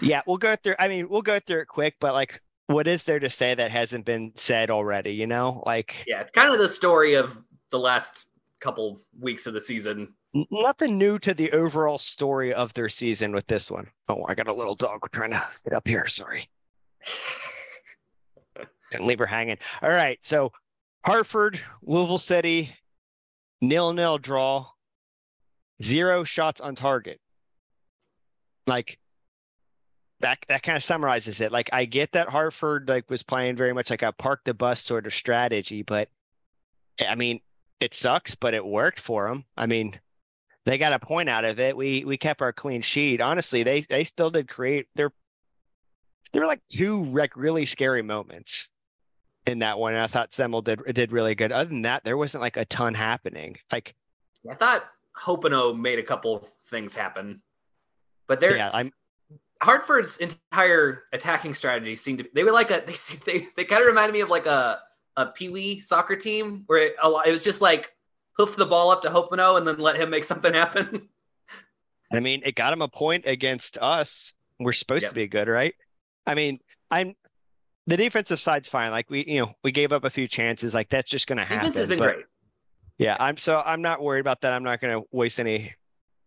Yeah, 0.00 0.22
we'll 0.26 0.38
go 0.38 0.56
through. 0.56 0.76
I 0.78 0.88
mean, 0.88 1.08
we'll 1.08 1.22
go 1.22 1.40
through 1.40 1.62
it 1.62 1.68
quick, 1.68 1.96
but 2.00 2.14
like 2.14 2.40
what 2.66 2.86
is 2.86 3.04
there 3.04 3.18
to 3.18 3.28
say 3.28 3.54
that 3.54 3.72
hasn't 3.72 4.04
been 4.04 4.32
said 4.36 4.70
already? 4.70 5.12
You 5.12 5.26
know, 5.26 5.62
like 5.66 6.04
yeah, 6.06 6.20
it's 6.20 6.30
kind 6.30 6.52
of 6.52 6.60
the 6.60 6.68
story 6.68 7.14
of 7.14 7.36
the 7.70 7.78
last 7.78 8.26
couple 8.60 9.00
weeks 9.18 9.46
of 9.46 9.54
the 9.54 9.60
season. 9.60 10.14
Nothing 10.50 10.96
new 10.96 11.18
to 11.20 11.34
the 11.34 11.50
overall 11.50 11.98
story 11.98 12.54
of 12.54 12.72
their 12.74 12.88
season 12.88 13.32
with 13.32 13.46
this 13.48 13.70
one. 13.70 13.88
Oh, 14.08 14.24
I 14.28 14.36
got 14.36 14.46
a 14.46 14.54
little 14.54 14.76
dog. 14.76 15.00
We're 15.02 15.08
trying 15.08 15.32
to 15.32 15.42
get 15.64 15.72
up 15.72 15.88
here. 15.88 16.06
Sorry. 16.06 16.48
Didn't 18.92 19.06
leave 19.06 19.18
her 19.18 19.26
hanging. 19.26 19.58
All 19.82 19.90
right. 19.90 20.18
So 20.22 20.52
Hartford, 21.04 21.60
Louisville 21.82 22.18
City, 22.18 22.76
nil 23.60 23.92
nil 23.92 24.18
draw, 24.18 24.66
zero 25.82 26.24
shots 26.24 26.60
on 26.60 26.74
target. 26.74 27.20
Like 28.66 28.98
that 30.20 30.38
that 30.48 30.62
kind 30.62 30.76
of 30.76 30.82
summarizes 30.82 31.40
it. 31.40 31.52
Like 31.52 31.70
I 31.72 31.84
get 31.86 32.12
that 32.12 32.28
Hartford 32.28 32.88
like 32.88 33.08
was 33.10 33.22
playing 33.22 33.56
very 33.56 33.72
much 33.72 33.90
like 33.90 34.02
a 34.02 34.12
park 34.12 34.40
the 34.44 34.54
bus 34.54 34.82
sort 34.82 35.06
of 35.06 35.14
strategy, 35.14 35.82
but 35.82 36.08
I 37.06 37.14
mean 37.14 37.40
it 37.80 37.94
sucks, 37.94 38.34
but 38.34 38.54
it 38.54 38.64
worked 38.64 39.00
for 39.00 39.28
them. 39.28 39.44
I 39.56 39.66
mean, 39.66 39.98
they 40.66 40.76
got 40.76 40.92
a 40.92 40.98
point 40.98 41.30
out 41.30 41.46
of 41.46 41.58
it. 41.58 41.76
We 41.76 42.04
we 42.04 42.18
kept 42.18 42.42
our 42.42 42.52
clean 42.52 42.82
sheet. 42.82 43.20
Honestly, 43.20 43.62
they 43.62 43.80
they 43.80 44.04
still 44.04 44.30
did 44.30 44.48
create. 44.48 44.86
There 44.94 45.10
there 46.32 46.42
were 46.42 46.48
like 46.48 46.62
two 46.70 47.04
like 47.06 47.36
really 47.36 47.64
scary 47.64 48.02
moments 48.02 48.68
in 49.46 49.60
that 49.60 49.78
one. 49.78 49.94
And 49.94 50.02
I 50.02 50.06
thought 50.06 50.32
Semmel 50.32 50.62
did 50.62 50.82
did 50.94 51.12
really 51.12 51.34
good. 51.34 51.52
Other 51.52 51.70
than 51.70 51.82
that, 51.82 52.04
there 52.04 52.18
wasn't 52.18 52.42
like 52.42 52.58
a 52.58 52.66
ton 52.66 52.92
happening. 52.92 53.56
Like 53.72 53.94
I 54.48 54.54
thought 54.54 54.84
Hoppenot 55.16 55.78
made 55.78 55.98
a 55.98 56.02
couple 56.02 56.46
things 56.66 56.94
happen, 56.94 57.42
but 58.26 58.40
there. 58.40 58.56
Yeah, 58.56 58.70
I'm. 58.72 58.92
Hartford's 59.62 60.16
entire 60.16 61.04
attacking 61.12 61.54
strategy 61.54 61.94
seemed 61.94 62.18
to. 62.18 62.28
They 62.34 62.44
were 62.44 62.52
like 62.52 62.70
a. 62.70 62.82
They 63.26 63.38
they 63.38 63.46
they 63.56 63.64
kind 63.64 63.82
of 63.82 63.88
reminded 63.88 64.12
me 64.12 64.20
of 64.20 64.30
like 64.30 64.46
a 64.46 64.80
a 65.16 65.26
pee 65.26 65.48
wee 65.48 65.80
soccer 65.80 66.16
team 66.16 66.64
where 66.66 66.78
it, 66.78 66.96
it 67.26 67.32
was 67.32 67.44
just 67.44 67.60
like 67.60 67.92
hoof 68.32 68.56
the 68.56 68.66
ball 68.66 68.90
up 68.90 69.02
to 69.02 69.08
Hoppenot 69.08 69.58
and 69.58 69.66
then 69.66 69.78
let 69.78 69.96
him 69.96 70.10
make 70.10 70.24
something 70.32 70.54
happen. 70.54 71.08
I 72.12 72.20
mean, 72.20 72.42
it 72.44 72.54
got 72.54 72.72
him 72.72 72.82
a 72.82 72.88
point 72.88 73.26
against 73.26 73.78
us. 73.80 74.34
We're 74.58 74.72
supposed 74.72 75.02
yep. 75.02 75.10
to 75.10 75.14
be 75.14 75.28
good, 75.28 75.48
right? 75.48 75.74
I 76.26 76.34
mean, 76.34 76.58
I'm 76.90 77.14
the 77.86 77.96
defensive 77.96 78.40
side's 78.40 78.68
fine. 78.68 78.90
Like 78.90 79.08
we, 79.10 79.24
you 79.26 79.40
know, 79.40 79.54
we 79.62 79.72
gave 79.72 79.92
up 79.92 80.04
a 80.04 80.10
few 80.10 80.26
chances. 80.26 80.74
Like 80.74 80.88
that's 80.88 81.08
just 81.08 81.26
going 81.26 81.38
to 81.38 81.44
happen. 81.44 81.58
Defense 81.58 81.76
has 81.76 81.86
been 81.86 81.98
but, 81.98 82.14
great. 82.14 82.26
Yeah, 83.00 83.16
I'm 83.18 83.38
so 83.38 83.62
I'm 83.64 83.80
not 83.80 84.02
worried 84.02 84.20
about 84.20 84.42
that. 84.42 84.52
I'm 84.52 84.62
not 84.62 84.82
going 84.82 85.00
to 85.00 85.08
waste 85.10 85.40
any 85.40 85.74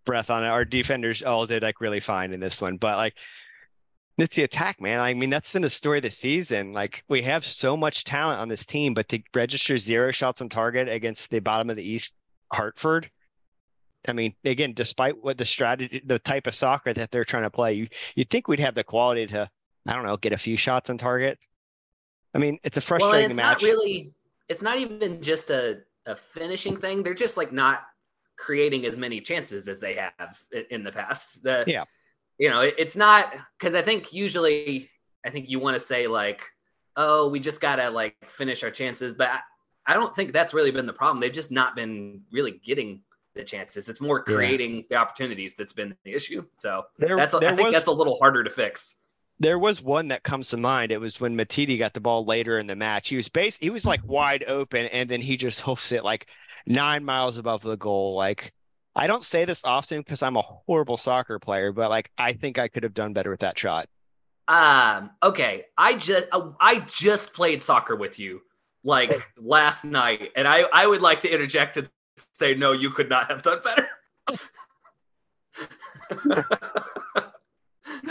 breath 0.05 0.31
on 0.31 0.43
it. 0.43 0.47
Our 0.47 0.65
defenders 0.65 1.21
all 1.21 1.45
did 1.45 1.61
like 1.61 1.79
really 1.79 1.99
fine 1.99 2.33
in 2.33 2.39
this 2.39 2.59
one, 2.59 2.77
but 2.77 2.97
like 2.97 3.13
it's 4.17 4.35
the 4.35 4.41
attack, 4.41 4.81
man. 4.81 4.99
I 4.99 5.13
mean, 5.13 5.29
that's 5.29 5.53
been 5.53 5.61
the 5.61 5.69
story 5.69 5.99
of 5.99 6.03
the 6.03 6.09
season. 6.09 6.73
Like 6.73 7.03
we 7.07 7.21
have 7.21 7.45
so 7.45 7.77
much 7.77 8.05
talent 8.05 8.41
on 8.41 8.49
this 8.49 8.65
team, 8.65 8.95
but 8.95 9.07
to 9.09 9.21
register 9.35 9.77
zero 9.77 10.09
shots 10.09 10.41
on 10.41 10.49
target 10.49 10.89
against 10.89 11.29
the 11.29 11.41
bottom 11.41 11.69
of 11.69 11.75
the 11.75 11.87
East, 11.87 12.15
Hartford. 12.51 13.07
I 14.07 14.13
mean, 14.13 14.33
again, 14.43 14.73
despite 14.73 15.23
what 15.23 15.37
the 15.37 15.45
strategy, 15.45 16.01
the 16.03 16.17
type 16.17 16.47
of 16.47 16.55
soccer 16.55 16.91
that 16.91 17.11
they're 17.11 17.23
trying 17.23 17.43
to 17.43 17.51
play, 17.51 17.73
you 17.73 17.87
you'd 18.15 18.31
think 18.31 18.47
we'd 18.47 18.59
have 18.61 18.73
the 18.73 18.83
quality 18.83 19.27
to, 19.27 19.47
I 19.85 19.93
don't 19.93 20.05
know, 20.05 20.17
get 20.17 20.33
a 20.33 20.37
few 20.39 20.57
shots 20.57 20.89
on 20.89 20.97
target. 20.97 21.37
I 22.33 22.39
mean, 22.39 22.57
it's 22.63 22.77
a 22.77 22.81
frustrating 22.81 23.19
well, 23.19 23.29
it's 23.29 23.37
match. 23.37 23.61
Not 23.61 23.61
really, 23.61 24.15
it's 24.49 24.63
not 24.63 24.79
even 24.79 25.21
just 25.21 25.51
a, 25.51 25.83
a 26.05 26.15
finishing 26.15 26.75
thing. 26.75 27.03
They're 27.03 27.13
just 27.13 27.37
like 27.37 27.51
not 27.51 27.83
creating 28.37 28.85
as 28.85 28.97
many 28.97 29.21
chances 29.21 29.67
as 29.67 29.79
they 29.79 29.95
have 29.95 30.39
in 30.69 30.83
the 30.83 30.91
past. 30.91 31.43
The, 31.43 31.63
yeah. 31.67 31.83
You 32.39 32.49
know, 32.49 32.61
it, 32.61 32.75
it's 32.77 32.95
not 32.95 33.33
because 33.59 33.75
I 33.75 33.81
think 33.81 34.11
usually 34.11 34.89
I 35.25 35.29
think 35.29 35.49
you 35.49 35.59
want 35.59 35.75
to 35.75 35.79
say 35.79 36.07
like, 36.07 36.41
oh, 36.95 37.29
we 37.29 37.39
just 37.39 37.61
gotta 37.61 37.89
like 37.89 38.15
finish 38.29 38.63
our 38.63 38.71
chances, 38.71 39.15
but 39.15 39.29
I, 39.29 39.39
I 39.85 39.93
don't 39.93 40.15
think 40.15 40.33
that's 40.33 40.53
really 40.53 40.71
been 40.71 40.85
the 40.85 40.93
problem. 40.93 41.19
They've 41.19 41.31
just 41.31 41.51
not 41.51 41.75
been 41.75 42.21
really 42.31 42.59
getting 42.63 43.01
the 43.35 43.43
chances. 43.43 43.89
It's 43.89 44.01
more 44.01 44.23
creating 44.23 44.77
yeah. 44.77 44.81
the 44.89 44.95
opportunities 44.95 45.55
that's 45.55 45.73
been 45.73 45.95
the 46.03 46.13
issue. 46.13 46.45
So 46.57 46.83
there, 46.97 47.15
that's 47.15 47.33
there 47.33 47.49
I 47.49 47.55
think 47.55 47.67
was, 47.67 47.73
that's 47.73 47.87
a 47.87 47.91
little 47.91 48.17
harder 48.19 48.43
to 48.43 48.49
fix. 48.49 48.95
There 49.39 49.59
was 49.59 49.81
one 49.81 50.09
that 50.09 50.23
comes 50.23 50.49
to 50.49 50.57
mind. 50.57 50.91
It 50.91 50.99
was 50.99 51.19
when 51.19 51.35
Matidi 51.35 51.77
got 51.77 51.93
the 51.93 51.99
ball 51.99 52.25
later 52.25 52.59
in 52.59 52.67
the 52.67 52.75
match. 52.75 53.09
He 53.09 53.15
was 53.15 53.29
base 53.29 53.57
he 53.57 53.69
was 53.69 53.85
like 53.85 54.01
wide 54.05 54.43
open 54.47 54.85
and 54.87 55.09
then 55.09 55.21
he 55.21 55.37
just 55.37 55.61
hoofs 55.61 55.91
it 55.91 56.03
like 56.03 56.27
nine 56.65 57.03
miles 57.03 57.37
above 57.37 57.61
the 57.61 57.77
goal. 57.77 58.15
Like 58.15 58.53
I 58.95 59.07
don't 59.07 59.23
say 59.23 59.45
this 59.45 59.65
often 59.65 59.99
because 59.99 60.21
I'm 60.21 60.37
a 60.37 60.41
horrible 60.41 60.97
soccer 60.97 61.39
player, 61.39 61.71
but 61.71 61.89
like 61.89 62.11
I 62.17 62.33
think 62.33 62.59
I 62.59 62.67
could 62.67 62.83
have 62.83 62.93
done 62.93 63.13
better 63.13 63.31
with 63.31 63.41
that 63.41 63.57
shot. 63.57 63.87
Um, 64.47 65.11
okay. 65.21 65.65
I 65.77 65.95
just 65.95 66.27
I 66.31 66.85
just 66.87 67.33
played 67.33 67.61
soccer 67.61 67.95
with 67.95 68.19
you 68.19 68.41
like 68.83 69.31
last 69.37 69.85
night, 69.85 70.31
and 70.35 70.47
I 70.47 70.65
I 70.73 70.85
would 70.85 71.01
like 71.01 71.21
to 71.21 71.33
interject 71.33 71.77
and 71.77 71.89
say 72.33 72.53
no, 72.53 72.73
you 72.73 72.89
could 72.89 73.09
not 73.09 73.31
have 73.31 73.41
done 73.41 73.59
better. 73.63 73.87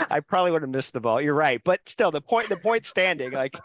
I 0.09 0.19
probably 0.19 0.51
would 0.51 0.61
have 0.61 0.71
missed 0.71 0.93
the 0.93 1.01
ball. 1.01 1.21
You're 1.21 1.33
right, 1.33 1.61
but 1.63 1.79
still, 1.87 2.11
the 2.11 2.21
point, 2.21 2.49
the 2.49 2.57
point 2.57 2.85
standing, 2.85 3.31
like, 3.31 3.57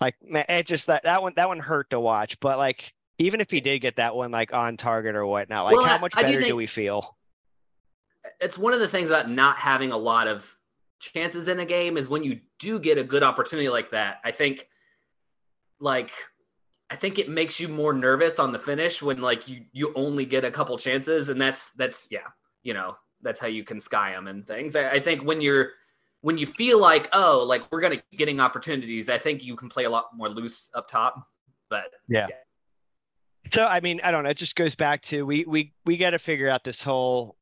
like 0.00 0.16
man, 0.22 0.44
it 0.48 0.66
just 0.66 0.86
that 0.86 1.04
that 1.04 1.22
one 1.22 1.32
that 1.36 1.48
one 1.48 1.58
hurt 1.58 1.90
to 1.90 2.00
watch. 2.00 2.38
But 2.40 2.58
like, 2.58 2.92
even 3.18 3.40
if 3.40 3.50
he 3.50 3.60
did 3.60 3.80
get 3.80 3.96
that 3.96 4.14
one 4.14 4.30
like 4.30 4.52
on 4.52 4.76
target 4.76 5.14
or 5.14 5.26
whatnot, 5.26 5.66
like, 5.66 5.76
well, 5.76 5.84
how 5.84 5.98
much 5.98 6.14
better 6.14 6.40
do, 6.40 6.48
do 6.48 6.56
we 6.56 6.66
feel? 6.66 7.16
It's 8.40 8.58
one 8.58 8.72
of 8.72 8.80
the 8.80 8.88
things 8.88 9.10
about 9.10 9.30
not 9.30 9.56
having 9.56 9.92
a 9.92 9.96
lot 9.96 10.28
of 10.28 10.56
chances 11.00 11.48
in 11.48 11.58
a 11.58 11.64
game 11.64 11.96
is 11.96 12.08
when 12.08 12.22
you 12.22 12.40
do 12.58 12.78
get 12.78 12.96
a 12.96 13.04
good 13.04 13.22
opportunity 13.22 13.68
like 13.68 13.90
that. 13.90 14.20
I 14.24 14.30
think, 14.30 14.68
like, 15.80 16.12
I 16.88 16.96
think 16.96 17.18
it 17.18 17.28
makes 17.28 17.58
you 17.58 17.68
more 17.68 17.92
nervous 17.92 18.38
on 18.38 18.52
the 18.52 18.58
finish 18.58 19.02
when 19.02 19.20
like 19.20 19.48
you 19.48 19.64
you 19.72 19.92
only 19.94 20.24
get 20.24 20.44
a 20.44 20.50
couple 20.50 20.76
chances, 20.78 21.28
and 21.28 21.40
that's 21.40 21.70
that's 21.72 22.06
yeah, 22.10 22.28
you 22.62 22.74
know, 22.74 22.96
that's 23.22 23.40
how 23.40 23.46
you 23.46 23.64
can 23.64 23.80
sky 23.80 24.12
them 24.12 24.28
and 24.28 24.46
things. 24.46 24.76
I, 24.76 24.92
I 24.92 25.00
think 25.00 25.22
when 25.22 25.40
you're 25.40 25.70
when 26.20 26.38
you 26.38 26.46
feel 26.46 26.80
like 26.80 27.08
oh 27.12 27.44
like 27.46 27.70
we're 27.70 27.80
gonna 27.80 28.02
getting 28.16 28.40
opportunities, 28.40 29.08
I 29.08 29.18
think 29.18 29.44
you 29.44 29.56
can 29.56 29.68
play 29.68 29.84
a 29.84 29.90
lot 29.90 30.16
more 30.16 30.28
loose 30.28 30.70
up 30.74 30.88
top. 30.88 31.26
But 31.68 31.90
yeah. 32.08 32.26
yeah. 32.28 32.36
So 33.54 33.64
I 33.64 33.80
mean, 33.80 34.00
I 34.02 34.10
don't 34.10 34.24
know. 34.24 34.30
It 34.30 34.36
just 34.36 34.56
goes 34.56 34.74
back 34.74 35.02
to 35.02 35.26
we 35.26 35.44
we 35.44 35.72
we 35.84 35.96
got 35.96 36.10
to 36.10 36.18
figure 36.18 36.48
out 36.48 36.64
this 36.64 36.82
whole 36.82 37.36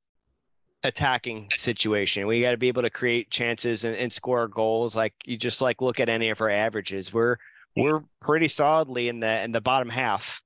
attacking 0.83 1.51
situation. 1.57 2.27
We 2.27 2.41
got 2.41 2.53
to 2.53 2.57
be 2.57 2.69
able 2.69 2.83
to 2.83 2.91
create 2.91 3.31
chances 3.31 3.85
and, 3.85 3.97
and 3.97 4.13
score 4.13 4.49
goals. 4.49 4.97
Like 4.97 5.15
you 5.25 5.37
just 5.37 5.61
like 5.61 5.83
look 5.83 6.01
at 6.01 6.09
any 6.09 6.31
of 6.31 6.41
our 6.41 6.49
averages. 6.49 7.13
We're 7.13 7.37
we're 7.77 8.03
pretty 8.21 8.49
solidly 8.49 9.09
in 9.09 9.21
the 9.21 9.43
in 9.45 9.53
the 9.53 9.61
bottom 9.61 9.89
half, 9.89 10.43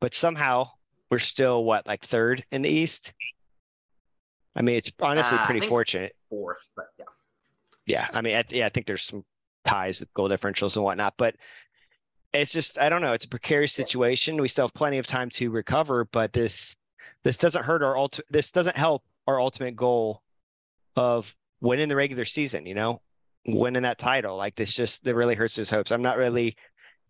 but 0.00 0.14
somehow 0.14 0.70
we're 1.10 1.18
still 1.18 1.62
what 1.64 1.86
like 1.86 2.04
third 2.04 2.44
in 2.50 2.62
the 2.62 2.70
East. 2.70 3.12
I 4.56 4.62
mean, 4.62 4.76
it's 4.76 4.92
honestly 5.00 5.38
uh, 5.38 5.46
pretty 5.46 5.66
fortunate. 5.66 6.14
Fourth, 6.30 6.68
but 6.76 6.86
yeah. 6.98 7.04
Yeah, 7.86 8.08
I 8.12 8.22
mean, 8.22 8.36
I, 8.36 8.44
yeah, 8.48 8.66
I 8.66 8.68
think 8.70 8.86
there's 8.86 9.02
some 9.02 9.24
ties 9.66 10.00
with 10.00 10.12
goal 10.14 10.28
differentials 10.28 10.76
and 10.76 10.84
whatnot, 10.84 11.14
but 11.16 11.36
it's 12.32 12.52
just 12.52 12.78
I 12.78 12.88
don't 12.88 13.02
know. 13.02 13.12
It's 13.12 13.24
a 13.24 13.28
precarious 13.28 13.72
situation. 13.72 14.40
We 14.40 14.48
still 14.48 14.66
have 14.66 14.74
plenty 14.74 14.98
of 14.98 15.06
time 15.06 15.30
to 15.30 15.50
recover, 15.50 16.04
but 16.04 16.32
this 16.32 16.76
this 17.22 17.38
doesn't 17.38 17.64
hurt 17.64 17.82
our 17.82 17.96
ultimate. 17.96 18.26
This 18.30 18.50
doesn't 18.50 18.76
help 18.76 19.04
our 19.26 19.40
ultimate 19.40 19.76
goal 19.76 20.22
of 20.96 21.34
winning 21.60 21.88
the 21.88 21.96
regular 21.96 22.24
season. 22.24 22.66
You 22.66 22.74
know, 22.74 23.00
winning 23.46 23.82
that 23.82 23.98
title. 23.98 24.36
Like 24.36 24.54
this, 24.54 24.74
just 24.74 25.04
that 25.04 25.14
really 25.14 25.34
hurts 25.34 25.56
his 25.56 25.70
hopes. 25.70 25.92
I'm 25.92 26.02
not 26.02 26.16
really 26.16 26.56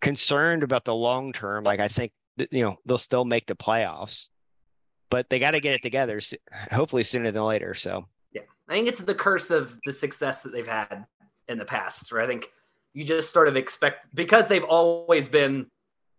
concerned 0.01 0.63
about 0.63 0.85
the 0.85 0.95
long 0.95 1.33
term. 1.33 1.65
Like 1.65 1.81
I 1.81 1.89
think 1.89 2.13
that, 2.37 2.53
you 2.53 2.65
know 2.65 2.77
they'll 2.85 2.99
still 2.99 3.25
make 3.25 3.47
the 3.47 3.57
playoffs 3.57 4.29
but 5.15 5.31
they 5.31 5.39
got 5.39 5.53
to 5.53 5.61
get 5.61 5.77
it 5.77 5.83
together, 5.85 6.21
hopefully 6.73 7.05
sooner 7.05 7.31
than 7.31 7.45
later. 7.45 7.73
So 7.73 8.05
yeah, 8.33 8.43
I 8.69 8.73
think 8.73 8.89
it's 8.89 8.99
the 8.99 9.15
curse 9.15 9.53
of 9.53 9.79
the 9.87 9.93
success 9.93 10.43
that 10.43 10.51
they've 10.51 10.67
had 10.67 11.07
in 11.47 11.57
the 11.57 11.65
past. 11.65 12.13
Where 12.13 12.21
I 12.21 12.27
think 12.27 12.49
you 12.95 13.05
just 13.05 13.33
sort 13.33 13.47
of 13.47 13.55
expect 13.55 14.13
because 14.13 14.49
they've 14.49 14.65
always 14.65 15.29
been 15.29 15.69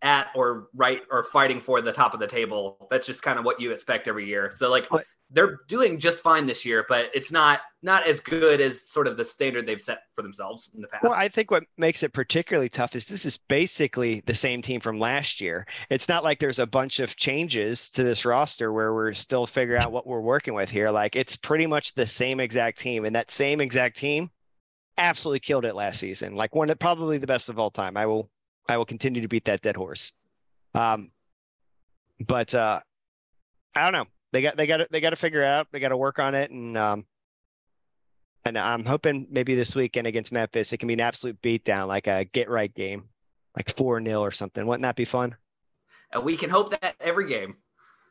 at 0.02 0.28
or 0.34 0.70
right 0.74 1.02
or 1.12 1.24
fighting 1.24 1.60
for 1.60 1.82
the 1.82 1.92
top 1.92 2.14
of 2.14 2.22
the 2.22 2.28
table. 2.28 2.88
That's 2.90 3.06
just 3.06 3.22
kind 3.22 3.38
of 3.38 3.44
what 3.44 3.60
you 3.60 3.74
expect 3.74 4.08
every 4.08 4.28
year. 4.28 4.50
So 4.56 4.70
like 4.70 4.88
they're 5.32 5.60
doing 5.68 6.00
just 6.00 6.20
fine 6.20 6.46
this 6.46 6.66
year, 6.66 6.86
but 6.88 7.10
it's 7.14 7.32
not 7.32 7.62
not 7.82 8.08
as 8.08 8.20
good 8.20 8.62
as 8.62 8.88
sort 8.88 9.08
of 9.08 9.18
the 9.18 9.26
standard 9.26 9.68
they've 9.68 9.82
set 9.82 10.04
for 10.14 10.22
themselves 10.22 10.70
in 10.74 10.82
the 10.82 10.88
past. 10.88 11.04
Well, 11.04 11.14
I 11.14 11.30
think 11.30 11.52
what 11.52 11.64
makes 11.78 12.04
it 12.04 12.14
particularly 12.14 12.70
tough 12.70 12.96
is 12.96 13.06
this 13.06 13.26
is 13.26 13.38
basically 13.38 14.22
the 14.26 14.36
same 14.36 14.62
team 14.62 14.82
from 14.82 15.00
last 15.00 15.42
year. 15.42 15.68
It's 15.90 16.08
not 16.08 16.24
like 16.24 16.40
there's 16.40 16.60
a 16.60 16.68
bunch 16.68 17.00
of 17.00 17.16
changes 17.16 17.90
to 17.92 18.04
this 18.04 18.26
roster 18.26 18.72
where 18.72 18.94
we're 18.94 19.14
still 19.14 19.46
figuring 19.46 19.82
out 19.82 19.92
what 19.92 20.08
we're 20.08 20.22
working 20.22 20.54
with 20.54 20.70
here. 20.70 20.92
Like 20.92 21.16
it's 21.16 21.36
pretty 21.36 21.68
much 21.68 21.96
the 21.96 22.06
same 22.06 22.40
exact 22.40 22.80
team, 22.80 23.06
and 23.06 23.16
that 23.16 23.32
same 23.32 23.62
exact 23.62 23.98
team 23.98 24.30
absolutely 24.98 25.40
killed 25.40 25.66
it 25.66 25.76
last 25.76 26.00
season. 26.00 26.36
Like 26.36 26.56
one 26.56 26.70
of 26.70 26.80
probably 26.80 27.18
the 27.18 27.28
best 27.28 27.50
of 27.50 27.60
all 27.60 27.72
time. 27.72 27.98
I 27.98 28.06
will 28.06 28.30
I 28.70 28.78
will 28.78 28.86
continue 28.86 29.22
to 29.22 29.28
beat 29.28 29.46
that 29.46 29.62
dead 29.62 29.76
horse. 29.76 30.12
Um, 30.74 31.12
but 32.20 32.54
uh, 32.54 32.80
I 33.76 33.84
don't 33.84 33.94
know 33.94 34.06
they 34.36 34.42
got 34.42 34.58
they 34.58 34.68
got 34.68 34.78
to 34.78 34.88
they 34.92 35.00
got 35.00 35.12
to 35.12 35.16
figure 35.16 35.44
it 35.44 35.48
out. 35.48 35.68
They 35.72 35.80
got 35.80 35.90
to 35.90 35.98
work 35.98 36.20
on 36.20 36.36
it, 36.36 36.52
and 36.52 36.78
um, 36.78 37.06
And 38.44 38.58
I'm 38.58 38.84
hoping 38.84 39.28
maybe 39.32 39.56
this 39.56 39.76
weekend 39.76 40.08
against 40.08 40.34
Memphis, 40.34 40.74
it 40.74 40.78
can 40.78 40.88
be 40.88 40.94
an 40.94 41.00
absolute 41.00 41.42
beatdown, 41.42 41.88
like 41.88 42.08
a 42.08 42.26
get 42.26 42.50
right 42.50 42.74
game, 42.74 43.06
like 43.56 43.76
4 43.76 44.04
0 44.04 44.22
or 44.22 44.32
something. 44.32 44.68
Wouldn't 44.68 44.84
that 44.84 44.98
be 44.98 45.06
fun? 45.06 45.36
And 46.12 46.24
we 46.24 46.36
can 46.36 46.50
hope 46.50 46.70
that 46.72 46.96
every 47.00 47.30
game. 47.30 47.56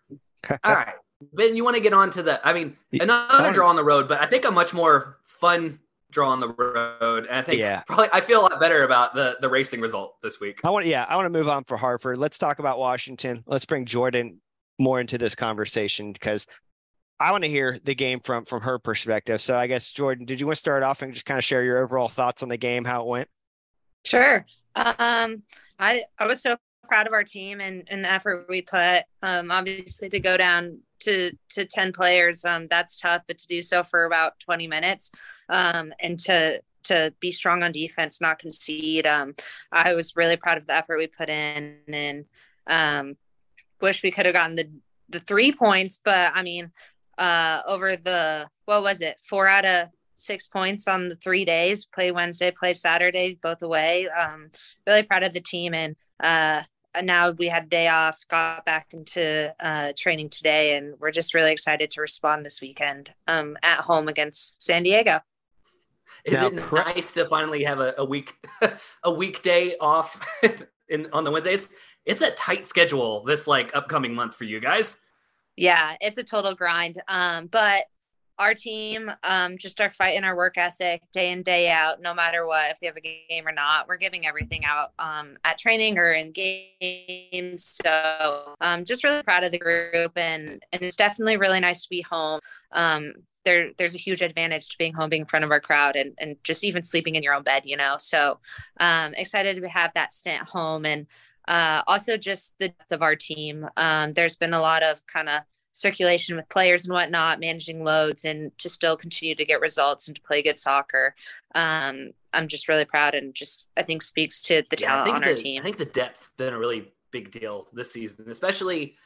All 0.64 0.74
right. 0.74 0.94
Ben, 1.32 1.56
you 1.56 1.62
want 1.62 1.76
to 1.76 1.82
get 1.82 1.92
on 1.92 2.10
to 2.10 2.22
the, 2.22 2.46
I 2.46 2.52
mean, 2.52 2.76
another 2.92 3.52
draw 3.52 3.68
on 3.68 3.76
the 3.76 3.84
road, 3.84 4.08
but 4.08 4.20
I 4.20 4.26
think 4.26 4.44
a 4.44 4.50
much 4.50 4.74
more 4.74 5.18
fun 5.24 5.78
draw 6.10 6.30
on 6.30 6.40
the 6.40 6.48
road. 6.48 7.26
And 7.26 7.36
I 7.36 7.42
think 7.42 7.60
Yeah. 7.60 7.82
probably 7.86 8.08
I 8.12 8.20
feel 8.20 8.40
a 8.40 8.42
lot 8.42 8.58
better 8.60 8.82
about 8.82 9.14
the 9.14 9.36
the 9.40 9.48
racing 9.48 9.80
result 9.80 10.16
this 10.22 10.40
week. 10.40 10.60
I 10.64 10.70
want, 10.70 10.86
yeah, 10.86 11.06
I 11.08 11.16
want 11.16 11.26
to 11.26 11.30
move 11.30 11.48
on 11.48 11.64
for 11.64 11.76
Hartford. 11.76 12.18
Let's 12.18 12.38
talk 12.38 12.58
about 12.58 12.78
Washington. 12.78 13.42
Let's 13.46 13.64
bring 13.64 13.84
Jordan 13.84 14.40
more 14.78 15.00
into 15.00 15.18
this 15.18 15.34
conversation 15.34 16.12
because 16.12 16.46
I 17.20 17.30
want 17.30 17.44
to 17.44 17.50
hear 17.50 17.78
the 17.84 17.94
game 17.94 18.20
from 18.20 18.44
from 18.44 18.60
her 18.62 18.78
perspective. 18.78 19.40
So 19.40 19.56
I 19.56 19.66
guess 19.66 19.90
Jordan, 19.90 20.26
did 20.26 20.40
you 20.40 20.46
want 20.46 20.56
to 20.56 20.60
start 20.60 20.82
off 20.82 21.02
and 21.02 21.12
just 21.12 21.26
kind 21.26 21.38
of 21.38 21.44
share 21.44 21.62
your 21.62 21.82
overall 21.82 22.08
thoughts 22.08 22.42
on 22.42 22.48
the 22.48 22.56
game, 22.56 22.84
how 22.84 23.02
it 23.02 23.06
went? 23.06 23.28
Sure. 24.04 24.44
Um, 24.74 25.42
I 25.78 26.02
I 26.18 26.26
was 26.26 26.42
so 26.42 26.56
proud 26.88 27.06
of 27.06 27.12
our 27.12 27.24
team 27.24 27.60
and, 27.60 27.86
and 27.90 28.04
the 28.04 28.10
effort 28.10 28.46
we 28.48 28.62
put. 28.62 29.04
Um, 29.22 29.50
obviously 29.50 30.08
to 30.10 30.20
go 30.20 30.36
down 30.36 30.80
to 31.00 31.30
to 31.50 31.64
ten 31.64 31.92
players, 31.92 32.44
um, 32.44 32.66
that's 32.66 32.98
tough, 32.98 33.22
but 33.28 33.38
to 33.38 33.46
do 33.46 33.62
so 33.62 33.84
for 33.84 34.04
about 34.04 34.38
twenty 34.40 34.66
minutes, 34.66 35.10
um, 35.48 35.92
and 36.00 36.18
to 36.20 36.60
to 36.84 37.14
be 37.20 37.30
strong 37.30 37.62
on 37.62 37.72
defense, 37.72 38.20
not 38.20 38.38
concede. 38.38 39.06
Um, 39.06 39.34
I 39.72 39.94
was 39.94 40.16
really 40.16 40.36
proud 40.36 40.58
of 40.58 40.66
the 40.66 40.74
effort 40.74 40.98
we 40.98 41.06
put 41.06 41.28
in, 41.28 41.78
and 41.88 42.24
um, 42.66 43.16
wish 43.84 44.02
we 44.02 44.10
could 44.10 44.26
have 44.26 44.34
gotten 44.34 44.56
the 44.56 44.68
the 45.10 45.20
three 45.20 45.52
points, 45.52 46.00
but 46.02 46.32
I 46.34 46.42
mean, 46.42 46.72
uh, 47.18 47.60
over 47.68 47.96
the 47.96 48.48
what 48.64 48.82
was 48.82 49.00
it, 49.00 49.18
four 49.22 49.46
out 49.46 49.64
of 49.64 49.88
six 50.16 50.46
points 50.46 50.88
on 50.88 51.08
the 51.08 51.16
three 51.16 51.44
days 51.44 51.86
play 51.86 52.12
wednesday 52.12 52.50
play 52.50 52.72
saturday 52.72 53.38
both 53.42 53.62
away. 53.62 54.08
Um 54.08 54.50
really 54.86 55.02
proud 55.02 55.24
of 55.24 55.32
the 55.32 55.40
team 55.40 55.74
and 55.74 55.96
uh 56.22 56.62
now 57.02 57.30
we 57.32 57.48
had 57.48 57.64
a 57.64 57.66
day 57.66 57.88
off 57.88 58.20
got 58.28 58.64
back 58.64 58.86
into 58.92 59.52
uh 59.60 59.92
training 59.98 60.28
today 60.28 60.76
and 60.76 60.94
we're 61.00 61.10
just 61.10 61.34
really 61.34 61.50
excited 61.50 61.90
to 61.90 62.00
respond 62.00 62.44
this 62.44 62.60
weekend 62.60 63.10
um 63.26 63.56
at 63.62 63.80
home 63.80 64.08
against 64.08 64.62
san 64.62 64.82
diego. 64.84 65.18
Is 66.24 66.34
Now, 66.34 66.46
it 66.46 66.72
nice 66.72 67.12
to 67.14 67.26
finally 67.26 67.64
have 67.64 67.80
a, 67.80 67.94
a 67.98 68.04
week 68.04 68.34
a 69.02 69.12
weekday 69.12 69.76
off 69.80 70.24
in 70.88 71.08
on 71.12 71.24
the 71.24 71.30
Wednesday? 71.30 71.54
It's 71.54 71.70
it's 72.04 72.22
a 72.22 72.30
tight 72.32 72.66
schedule 72.66 73.24
this 73.24 73.46
like 73.46 73.74
upcoming 73.74 74.14
month 74.14 74.34
for 74.36 74.44
you 74.44 74.60
guys. 74.60 74.96
yeah 75.56 75.96
it's 76.00 76.18
a 76.18 76.22
total 76.22 76.54
grind 76.54 77.00
um 77.08 77.46
but 77.46 77.84
our 78.40 78.54
team 78.54 79.10
um 79.22 79.56
just 79.56 79.80
our 79.80 79.90
fight 79.92 80.16
and 80.16 80.24
our 80.24 80.34
work 80.36 80.58
ethic 80.58 81.00
day 81.12 81.30
in 81.30 81.42
day 81.44 81.70
out 81.70 82.02
no 82.02 82.12
matter 82.12 82.44
what 82.46 82.70
if 82.72 82.78
we 82.82 82.86
have 82.86 82.96
a 82.96 83.00
game 83.00 83.46
or 83.46 83.52
not 83.52 83.86
we're 83.86 83.96
giving 83.96 84.26
everything 84.26 84.64
out 84.64 84.90
um 84.98 85.36
at 85.44 85.56
training 85.56 85.96
or 85.96 86.12
in 86.12 86.32
games 86.32 87.78
so 87.84 88.54
um 88.60 88.84
just 88.84 89.04
really 89.04 89.22
proud 89.22 89.44
of 89.44 89.52
the 89.52 89.58
group 89.58 90.10
and 90.16 90.60
and 90.72 90.82
it's 90.82 90.96
definitely 90.96 91.36
really 91.36 91.60
nice 91.60 91.82
to 91.82 91.88
be 91.88 92.02
home 92.02 92.40
um 92.72 93.12
there 93.44 93.70
there's 93.78 93.94
a 93.94 93.98
huge 93.98 94.22
advantage 94.22 94.68
to 94.68 94.78
being 94.78 94.94
home 94.94 95.08
being 95.10 95.22
in 95.22 95.26
front 95.28 95.44
of 95.44 95.50
our 95.50 95.60
crowd 95.60 95.96
and 95.96 96.14
and 96.18 96.36
just 96.44 96.64
even 96.64 96.82
sleeping 96.82 97.14
in 97.14 97.22
your 97.22 97.34
own 97.34 97.42
bed 97.42 97.62
you 97.66 97.76
know 97.76 97.96
so 97.98 98.38
um 98.80 99.14
excited 99.14 99.60
to 99.60 99.68
have 99.68 99.92
that 99.94 100.12
stint 100.12 100.42
home 100.48 100.84
and 100.86 101.06
uh 101.48 101.82
also 101.86 102.16
just 102.16 102.54
the 102.58 102.68
depth 102.68 102.92
of 102.92 103.02
our 103.02 103.16
team 103.16 103.66
um 103.76 104.12
there's 104.14 104.36
been 104.36 104.54
a 104.54 104.60
lot 104.60 104.82
of 104.82 105.06
kind 105.06 105.28
of 105.28 105.42
circulation 105.72 106.36
with 106.36 106.48
players 106.50 106.84
and 106.84 106.94
whatnot, 106.94 107.40
managing 107.40 107.82
loads, 107.82 108.24
and 108.24 108.56
to 108.58 108.68
still 108.68 108.96
continue 108.96 109.34
to 109.34 109.44
get 109.44 109.60
results 109.60 110.06
and 110.06 110.14
to 110.14 110.22
play 110.22 110.40
good 110.40 110.56
soccer. 110.56 111.16
Um, 111.56 112.10
I'm 112.32 112.46
just 112.46 112.68
really 112.68 112.84
proud 112.84 113.16
and 113.16 113.34
just 113.34 113.68
I 113.76 113.82
think 113.82 114.02
speaks 114.02 114.40
to 114.42 114.62
the 114.70 114.76
Yeah, 114.76 114.86
talent 114.86 115.10
on 115.10 115.24
the, 115.24 115.30
our 115.30 115.34
team. 115.34 115.60
I 115.60 115.62
think 115.62 115.76
the 115.76 115.84
depth's 115.84 116.30
been 116.36 116.52
a 116.52 116.58
really 116.58 116.92
big 117.10 117.30
deal 117.30 117.68
this 117.72 117.92
season, 117.92 118.28
especially 118.28 118.96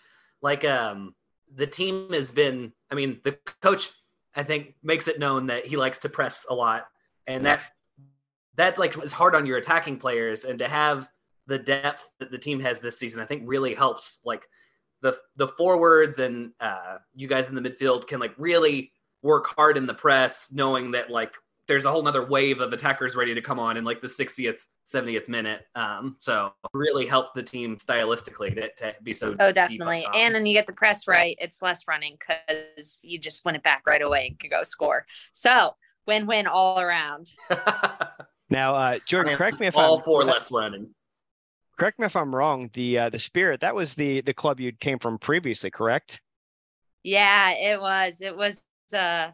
like 0.41 0.65
um 0.65 1.15
the 1.55 1.67
team 1.67 2.13
has 2.13 2.31
been. 2.31 2.73
I 2.91 2.95
mean, 2.95 3.21
the 3.25 3.33
coach 3.63 3.91
I 4.35 4.43
think 4.43 4.75
makes 4.83 5.09
it 5.09 5.19
known 5.19 5.47
that 5.47 5.67
he 5.67 5.77
likes 5.77 5.99
to 5.99 6.09
press 6.09 6.47
a 6.49 6.55
lot, 6.55 6.87
and 7.27 7.45
that 7.45 7.63
that 8.57 8.79
like 8.79 8.97
is 9.03 9.13
hard 9.13 9.35
on 9.35 9.47
your 9.47 9.59
attacking 9.59 9.99
players, 9.99 10.45
and 10.45 10.59
to 10.59 10.69
have 10.69 11.09
the 11.47 11.59
depth 11.59 12.13
that 12.19 12.31
the 12.31 12.39
team 12.39 12.61
has 12.61 12.79
this 12.79 12.99
season, 12.99 13.23
I 13.23 13.27
think 13.27 13.43
really 13.47 13.75
helps 13.75 14.21
like 14.25 14.47
the 15.01 15.17
the 15.37 15.49
forwards 15.49 16.19
and 16.19 16.53
uh, 16.61 16.99
you 17.15 17.29
guys 17.29 17.49
in 17.49 17.55
the 17.55 17.61
midfield 17.61 18.07
can 18.07 18.21
like 18.21 18.35
really 18.37 18.93
work 19.23 19.47
hard 19.47 19.77
in 19.77 19.87
the 19.87 19.95
press, 19.95 20.53
knowing 20.53 20.93
that 20.93 21.11
like 21.11 21.35
there's 21.69 21.85
a 21.85 21.91
whole 21.93 22.03
nother 22.03 22.25
wave 22.25 22.61
of 22.61 22.73
attackers 22.73 23.15
ready 23.15 23.35
to 23.35 23.43
come 23.43 23.61
on 23.61 23.77
in 23.77 23.85
like 23.85 24.01
the 24.01 24.09
60th, 24.09 24.63
70th 24.87 25.29
minute. 25.29 25.67
Um, 25.75 26.17
so 26.19 26.53
really 26.73 27.07
helped 27.07 27.35
the 27.35 27.43
team 27.43 27.77
stylistically 27.77 28.55
to, 28.55 28.71
to 28.75 28.95
be 29.03 29.13
so. 29.13 29.37
Oh, 29.39 29.53
definitely. 29.53 30.03
top. 30.03 30.17
And 30.17 30.35
then 30.35 30.47
you 30.47 30.55
get 30.55 30.67
the 30.67 30.73
press 30.73 31.07
right, 31.07 31.37
it's 31.39 31.63
less 31.63 31.87
running 31.87 32.17
because 32.19 32.99
you 33.03 33.19
just 33.19 33.45
win 33.45 33.55
it 33.55 33.63
back 33.63 33.83
right 33.87 34.03
away 34.03 34.29
and 34.29 34.39
can 34.39 34.51
go 34.51 34.63
score. 34.65 35.07
So 35.33 35.77
win 36.07 36.27
win 36.27 36.47
all 36.47 36.81
around. 36.81 37.33
Now, 38.51 38.75
uh, 38.75 38.99
Jordan, 39.07 39.37
correct 39.37 39.61
me 39.61 39.67
if 39.67 39.77
all 39.77 39.99
I'm 39.99 40.05
for 40.05 40.25
less 40.25 40.51
running. 40.51 40.89
correct 41.79 41.99
me 41.99 42.07
if 42.07 42.17
I'm 42.17 42.35
wrong. 42.35 42.71
The 42.73 42.99
uh, 42.99 43.11
the 43.11 43.19
Spirit 43.19 43.61
that 43.61 43.75
was 43.75 43.95
the 43.95 44.23
the 44.23 44.33
club 44.33 44.59
you 44.59 44.73
came 44.73 44.99
from 44.99 45.19
previously, 45.19 45.71
correct? 45.71 46.21
Yeah, 47.03 47.51
it 47.51 47.81
was. 47.81 48.21
It 48.21 48.37
was 48.37 48.63
uh 48.95 49.33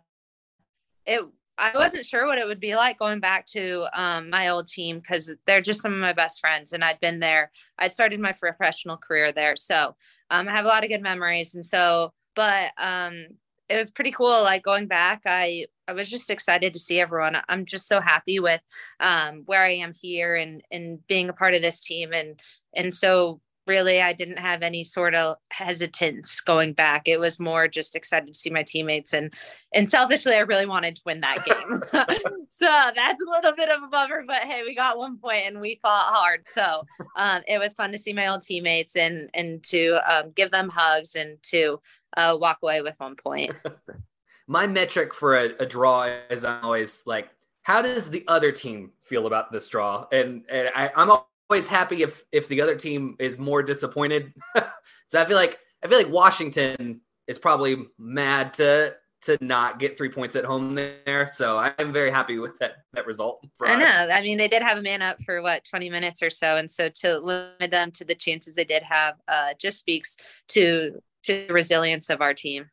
it 1.06 1.24
I 1.56 1.72
wasn't 1.74 2.04
sure 2.04 2.26
what 2.26 2.38
it 2.38 2.46
would 2.46 2.60
be 2.60 2.74
like 2.74 2.98
going 2.98 3.20
back 3.20 3.46
to 3.46 3.86
um, 3.92 4.30
my 4.30 4.48
old 4.48 4.66
team 4.66 4.98
because 4.98 5.32
they're 5.46 5.60
just 5.60 5.80
some 5.80 5.92
of 5.92 6.00
my 6.00 6.12
best 6.12 6.40
friends, 6.40 6.72
and 6.72 6.82
I'd 6.82 7.00
been 7.00 7.20
there. 7.20 7.50
I'd 7.78 7.92
started 7.92 8.18
my 8.20 8.32
professional 8.32 8.96
career 8.96 9.30
there, 9.30 9.56
so 9.56 9.94
um, 10.30 10.48
I 10.48 10.52
have 10.52 10.64
a 10.64 10.68
lot 10.68 10.82
of 10.82 10.90
good 10.90 11.02
memories. 11.02 11.54
And 11.54 11.64
so, 11.64 12.12
but 12.34 12.70
um, 12.76 13.26
it 13.68 13.76
was 13.76 13.90
pretty 13.90 14.10
cool. 14.10 14.42
Like 14.42 14.62
going 14.62 14.86
back, 14.86 15.22
I 15.26 15.66
I 15.86 15.92
was 15.92 16.10
just 16.10 16.30
excited 16.30 16.72
to 16.72 16.78
see 16.78 17.00
everyone. 17.00 17.36
I'm 17.48 17.66
just 17.66 17.86
so 17.86 18.00
happy 18.00 18.40
with 18.40 18.60
um, 19.00 19.42
where 19.46 19.62
I 19.62 19.70
am 19.76 19.92
here 19.94 20.34
and 20.34 20.62
and 20.70 21.06
being 21.06 21.28
a 21.28 21.34
part 21.34 21.54
of 21.54 21.62
this 21.62 21.80
team, 21.80 22.12
and 22.12 22.40
and 22.74 22.92
so 22.92 23.40
really 23.66 24.00
I 24.00 24.12
didn't 24.12 24.38
have 24.38 24.62
any 24.62 24.84
sort 24.84 25.14
of 25.14 25.36
hesitance 25.50 26.40
going 26.40 26.72
back. 26.72 27.08
It 27.08 27.20
was 27.20 27.40
more 27.40 27.68
just 27.68 27.96
excited 27.96 28.28
to 28.28 28.38
see 28.38 28.50
my 28.50 28.62
teammates 28.62 29.12
and 29.12 29.32
and 29.72 29.88
selfishly 29.88 30.34
I 30.34 30.40
really 30.40 30.66
wanted 30.66 30.96
to 30.96 31.02
win 31.06 31.20
that 31.20 31.44
game. 31.44 31.82
so 32.48 32.66
that's 32.94 33.22
a 33.22 33.30
little 33.30 33.52
bit 33.56 33.70
of 33.70 33.82
a 33.82 33.88
bummer, 33.88 34.24
but 34.26 34.42
hey, 34.42 34.62
we 34.64 34.74
got 34.74 34.98
one 34.98 35.18
point 35.18 35.44
and 35.46 35.60
we 35.60 35.78
fought 35.82 36.12
hard. 36.12 36.46
So 36.46 36.84
um, 37.16 37.42
it 37.46 37.58
was 37.58 37.74
fun 37.74 37.92
to 37.92 37.98
see 37.98 38.12
my 38.12 38.28
old 38.28 38.42
teammates 38.42 38.96
and 38.96 39.30
and 39.34 39.62
to 39.64 39.98
um, 40.10 40.32
give 40.34 40.50
them 40.50 40.68
hugs 40.68 41.14
and 41.14 41.42
to 41.44 41.80
uh, 42.16 42.36
walk 42.40 42.58
away 42.62 42.82
with 42.82 42.98
one 42.98 43.16
point. 43.16 43.52
My 44.46 44.66
metric 44.66 45.14
for 45.14 45.36
a, 45.36 45.54
a 45.58 45.66
draw 45.66 46.10
is 46.28 46.44
always 46.44 47.06
like, 47.06 47.30
how 47.62 47.80
does 47.80 48.10
the 48.10 48.24
other 48.28 48.52
team 48.52 48.92
feel 49.00 49.26
about 49.26 49.50
this 49.50 49.68
draw? 49.68 50.06
And 50.12 50.42
and 50.50 50.70
I, 50.74 50.90
I'm 50.94 51.10
always 51.50 51.66
happy 51.66 52.02
if 52.02 52.24
if 52.32 52.48
the 52.48 52.60
other 52.60 52.76
team 52.76 53.16
is 53.18 53.38
more 53.38 53.62
disappointed. 53.62 54.32
so 55.06 55.20
I 55.20 55.24
feel 55.24 55.36
like 55.36 55.58
I 55.84 55.88
feel 55.88 55.98
like 55.98 56.10
Washington 56.10 57.00
is 57.26 57.38
probably 57.38 57.76
mad 57.98 58.54
to 58.54 58.94
to 59.22 59.38
not 59.40 59.78
get 59.78 59.96
three 59.96 60.10
points 60.10 60.36
at 60.36 60.44
home 60.44 60.74
there. 60.74 61.30
So 61.32 61.56
I'm 61.56 61.92
very 61.92 62.10
happy 62.10 62.38
with 62.38 62.58
that 62.58 62.76
that 62.92 63.06
result. 63.06 63.44
For 63.56 63.66
I 63.66 63.74
us. 63.74 63.80
know. 63.80 64.14
I 64.14 64.22
mean, 64.22 64.38
they 64.38 64.48
did 64.48 64.62
have 64.62 64.78
a 64.78 64.82
man 64.82 65.02
up 65.02 65.20
for 65.22 65.42
what 65.42 65.64
20 65.64 65.90
minutes 65.90 66.22
or 66.22 66.30
so, 66.30 66.56
and 66.56 66.70
so 66.70 66.88
to 67.00 67.18
limit 67.18 67.70
them 67.70 67.90
to 67.92 68.04
the 68.04 68.14
chances 68.14 68.54
they 68.54 68.64
did 68.64 68.82
have 68.82 69.14
uh, 69.28 69.54
just 69.58 69.78
speaks 69.78 70.16
to 70.48 71.00
to 71.24 71.46
the 71.46 71.54
resilience 71.54 72.10
of 72.10 72.20
our 72.20 72.34
team. 72.34 72.66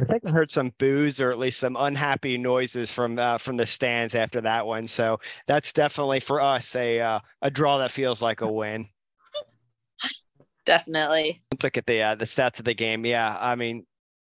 I 0.00 0.04
think 0.04 0.22
I 0.26 0.30
heard 0.30 0.50
some 0.50 0.72
boos 0.78 1.20
or 1.20 1.30
at 1.30 1.38
least 1.38 1.58
some 1.58 1.76
unhappy 1.78 2.38
noises 2.38 2.92
from 2.92 3.18
uh, 3.18 3.38
from 3.38 3.56
the 3.56 3.66
stands 3.66 4.14
after 4.14 4.40
that 4.42 4.66
one. 4.66 4.86
So 4.86 5.18
that's 5.46 5.72
definitely 5.72 6.20
for 6.20 6.40
us 6.40 6.76
a 6.76 7.00
uh, 7.00 7.20
a 7.42 7.50
draw 7.50 7.78
that 7.78 7.90
feels 7.90 8.22
like 8.22 8.40
a 8.40 8.50
win. 8.50 8.88
Definitely. 10.66 11.40
Let's 11.50 11.64
look 11.64 11.78
at 11.78 11.86
the 11.86 12.02
uh, 12.02 12.14
the 12.14 12.26
stats 12.26 12.58
of 12.58 12.66
the 12.66 12.74
game. 12.74 13.06
Yeah, 13.06 13.36
I 13.40 13.54
mean, 13.54 13.86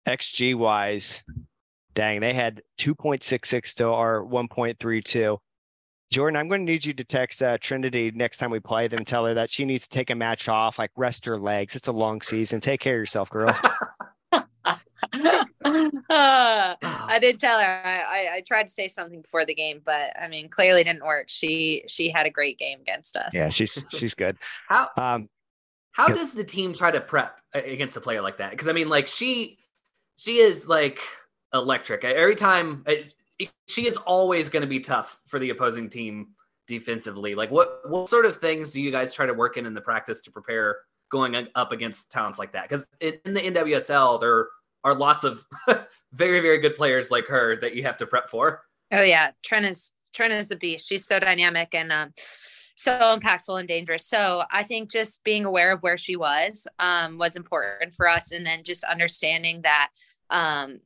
xG 0.07 0.55
wise, 0.55 1.23
dang, 1.93 2.21
they 2.21 2.33
had 2.33 2.61
2.66 2.79 3.75
to 3.75 3.89
our 3.89 4.23
1.32. 4.23 5.37
Jordan, 6.11 6.37
I'm 6.37 6.47
going 6.49 6.65
to 6.65 6.71
need 6.71 6.85
you 6.85 6.93
to 6.93 7.03
text 7.03 7.41
uh, 7.43 7.57
Trinity 7.57 8.11
next 8.11 8.37
time 8.37 8.51
we 8.51 8.59
play 8.59 8.87
them. 8.87 9.05
Tell 9.05 9.25
her 9.25 9.33
that 9.35 9.51
she 9.51 9.65
needs 9.65 9.83
to 9.83 9.89
take 9.89 10.09
a 10.09 10.15
match 10.15 10.49
off, 10.49 10.79
like 10.79 10.91
rest 10.97 11.25
her 11.25 11.37
legs. 11.37 11.75
It's 11.75 11.87
a 11.87 11.93
long 11.93 12.21
season. 12.21 12.59
Take 12.59 12.81
care 12.81 12.95
of 12.95 12.99
yourself, 12.99 13.29
girl. 13.29 13.57
I 14.63 14.77
did 17.21 17.39
tell 17.39 17.59
her 17.59 17.81
I, 17.85 18.01
I, 18.01 18.35
I 18.35 18.43
tried 18.45 18.67
to 18.67 18.73
say 18.73 18.87
something 18.87 19.21
before 19.21 19.45
the 19.45 19.55
game, 19.55 19.81
but 19.83 20.11
I 20.19 20.27
mean 20.27 20.49
clearly 20.49 20.83
didn't 20.83 21.03
work. 21.03 21.29
She 21.29 21.83
she 21.87 22.09
had 22.09 22.25
a 22.25 22.29
great 22.29 22.57
game 22.57 22.79
against 22.81 23.17
us. 23.17 23.33
yeah, 23.33 23.49
she's 23.49 23.77
she's 23.89 24.13
good. 24.13 24.37
How 24.67 24.89
Um, 24.97 25.27
How 25.91 26.07
Yep. 26.07 26.17
does 26.17 26.33
the 26.33 26.43
team 26.43 26.73
try 26.73 26.91
to 26.91 27.01
prep 27.01 27.39
against 27.53 27.97
a 27.97 28.01
player 28.01 28.21
like 28.21 28.37
that? 28.37 28.51
Because 28.51 28.67
I 28.67 28.73
mean, 28.73 28.89
like 28.89 29.07
she, 29.07 29.59
she 30.17 30.37
is 30.37 30.67
like 30.67 30.99
electric. 31.53 32.03
Every 32.03 32.35
time, 32.35 32.83
uh, 32.87 32.93
she 33.67 33.87
is 33.87 33.97
always 33.97 34.49
going 34.49 34.61
to 34.61 34.67
be 34.67 34.79
tough 34.79 35.19
for 35.25 35.39
the 35.39 35.49
opposing 35.49 35.89
team 35.89 36.29
defensively. 36.67 37.35
Like 37.35 37.51
what 37.51 37.89
what 37.89 38.07
sort 38.07 38.25
of 38.25 38.37
things 38.37 38.71
do 38.71 38.81
you 38.81 38.91
guys 38.91 39.13
try 39.13 39.25
to 39.25 39.33
work 39.33 39.57
in 39.57 39.65
in 39.65 39.73
the 39.73 39.81
practice 39.81 40.21
to 40.21 40.31
prepare 40.31 40.77
going 41.11 41.47
up 41.55 41.71
against 41.71 42.11
talents 42.11 42.39
like 42.39 42.53
that? 42.53 42.67
Because 42.67 42.87
in 42.99 43.33
the 43.33 43.41
NWSL 43.41 44.19
there 44.19 44.47
are 44.83 44.95
lots 44.95 45.23
of 45.23 45.45
very 46.13 46.39
very 46.39 46.59
good 46.59 46.75
players 46.75 47.11
like 47.11 47.27
her 47.27 47.59
that 47.61 47.75
you 47.75 47.83
have 47.83 47.97
to 47.97 48.07
prep 48.07 48.29
for. 48.29 48.63
Oh 48.91 49.03
yeah, 49.03 49.31
Trent 49.43 49.65
is 49.65 49.91
Trent 50.13 50.33
is 50.33 50.51
a 50.51 50.55
beast. 50.55 50.87
She's 50.87 51.05
so 51.05 51.19
dynamic 51.19 51.73
and 51.73 51.91
um, 51.91 52.13
so 52.75 53.17
impactful 53.17 53.59
and 53.59 53.67
dangerous. 53.67 54.07
So 54.07 54.43
I 54.51 54.63
think 54.63 54.91
just 54.91 55.23
being 55.23 55.45
aware 55.45 55.71
of 55.71 55.81
where 55.81 55.97
she 55.97 56.15
was 56.15 56.67
um, 56.79 57.17
was 57.17 57.35
important 57.35 57.93
for 57.93 58.09
us, 58.09 58.31
and 58.31 58.45
then 58.45 58.63
just 58.63 58.83
understanding 58.83 59.61
that 59.61 59.89
um, 60.29 60.79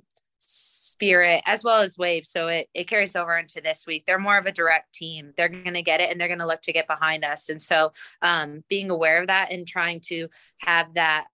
spirit 0.46 1.42
as 1.46 1.64
well 1.64 1.82
as 1.82 1.98
wave. 1.98 2.26
So 2.26 2.48
it 2.48 2.70
it 2.74 2.88
carries 2.88 3.16
over 3.16 3.38
into 3.38 3.62
this 3.62 3.86
week. 3.86 4.06
They're 4.06 4.20
more 4.20 4.38
of 4.38 4.46
a 4.46 4.52
direct 4.52 4.94
team. 4.94 5.34
They're 5.36 5.50
going 5.50 5.74
to 5.74 5.82
get 5.82 6.02
it, 6.02 6.12
and 6.12 6.20
they're 6.20 6.28
going 6.28 6.40
to 6.40 6.48
look 6.48 6.62
to 6.62 6.74
get 6.74 6.88
behind 6.88 7.26
us. 7.26 7.50
And 7.50 7.62
so 7.62 7.94
um, 8.22 8.64
being 8.70 8.90
aware 8.90 9.22
of 9.22 9.28
that 9.28 9.52
and 9.52 9.68
trying 9.68 10.00
to 10.02 10.28
have 10.60 10.94
that 10.96 11.28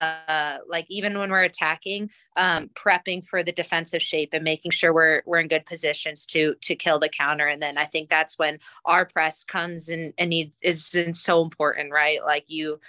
uh, 0.00 0.58
like 0.68 0.86
even 0.88 1.18
when 1.18 1.30
we're 1.30 1.42
attacking, 1.42 2.10
um, 2.36 2.70
prepping 2.74 3.24
for 3.24 3.42
the 3.42 3.52
defensive 3.52 4.02
shape 4.02 4.30
and 4.32 4.44
making 4.44 4.70
sure 4.70 4.92
we're 4.92 5.22
we're 5.26 5.40
in 5.40 5.48
good 5.48 5.66
positions 5.66 6.26
to 6.26 6.54
to 6.60 6.74
kill 6.74 6.98
the 6.98 7.08
counter. 7.08 7.46
And 7.46 7.62
then 7.62 7.78
I 7.78 7.84
think 7.84 8.08
that's 8.08 8.38
when 8.38 8.58
our 8.84 9.04
press 9.06 9.44
comes 9.44 9.88
and 9.88 10.12
and 10.18 10.30
needs 10.30 10.58
is 10.62 10.94
so 11.12 11.42
important, 11.42 11.92
right? 11.92 12.22
Like 12.22 12.44
you 12.48 12.80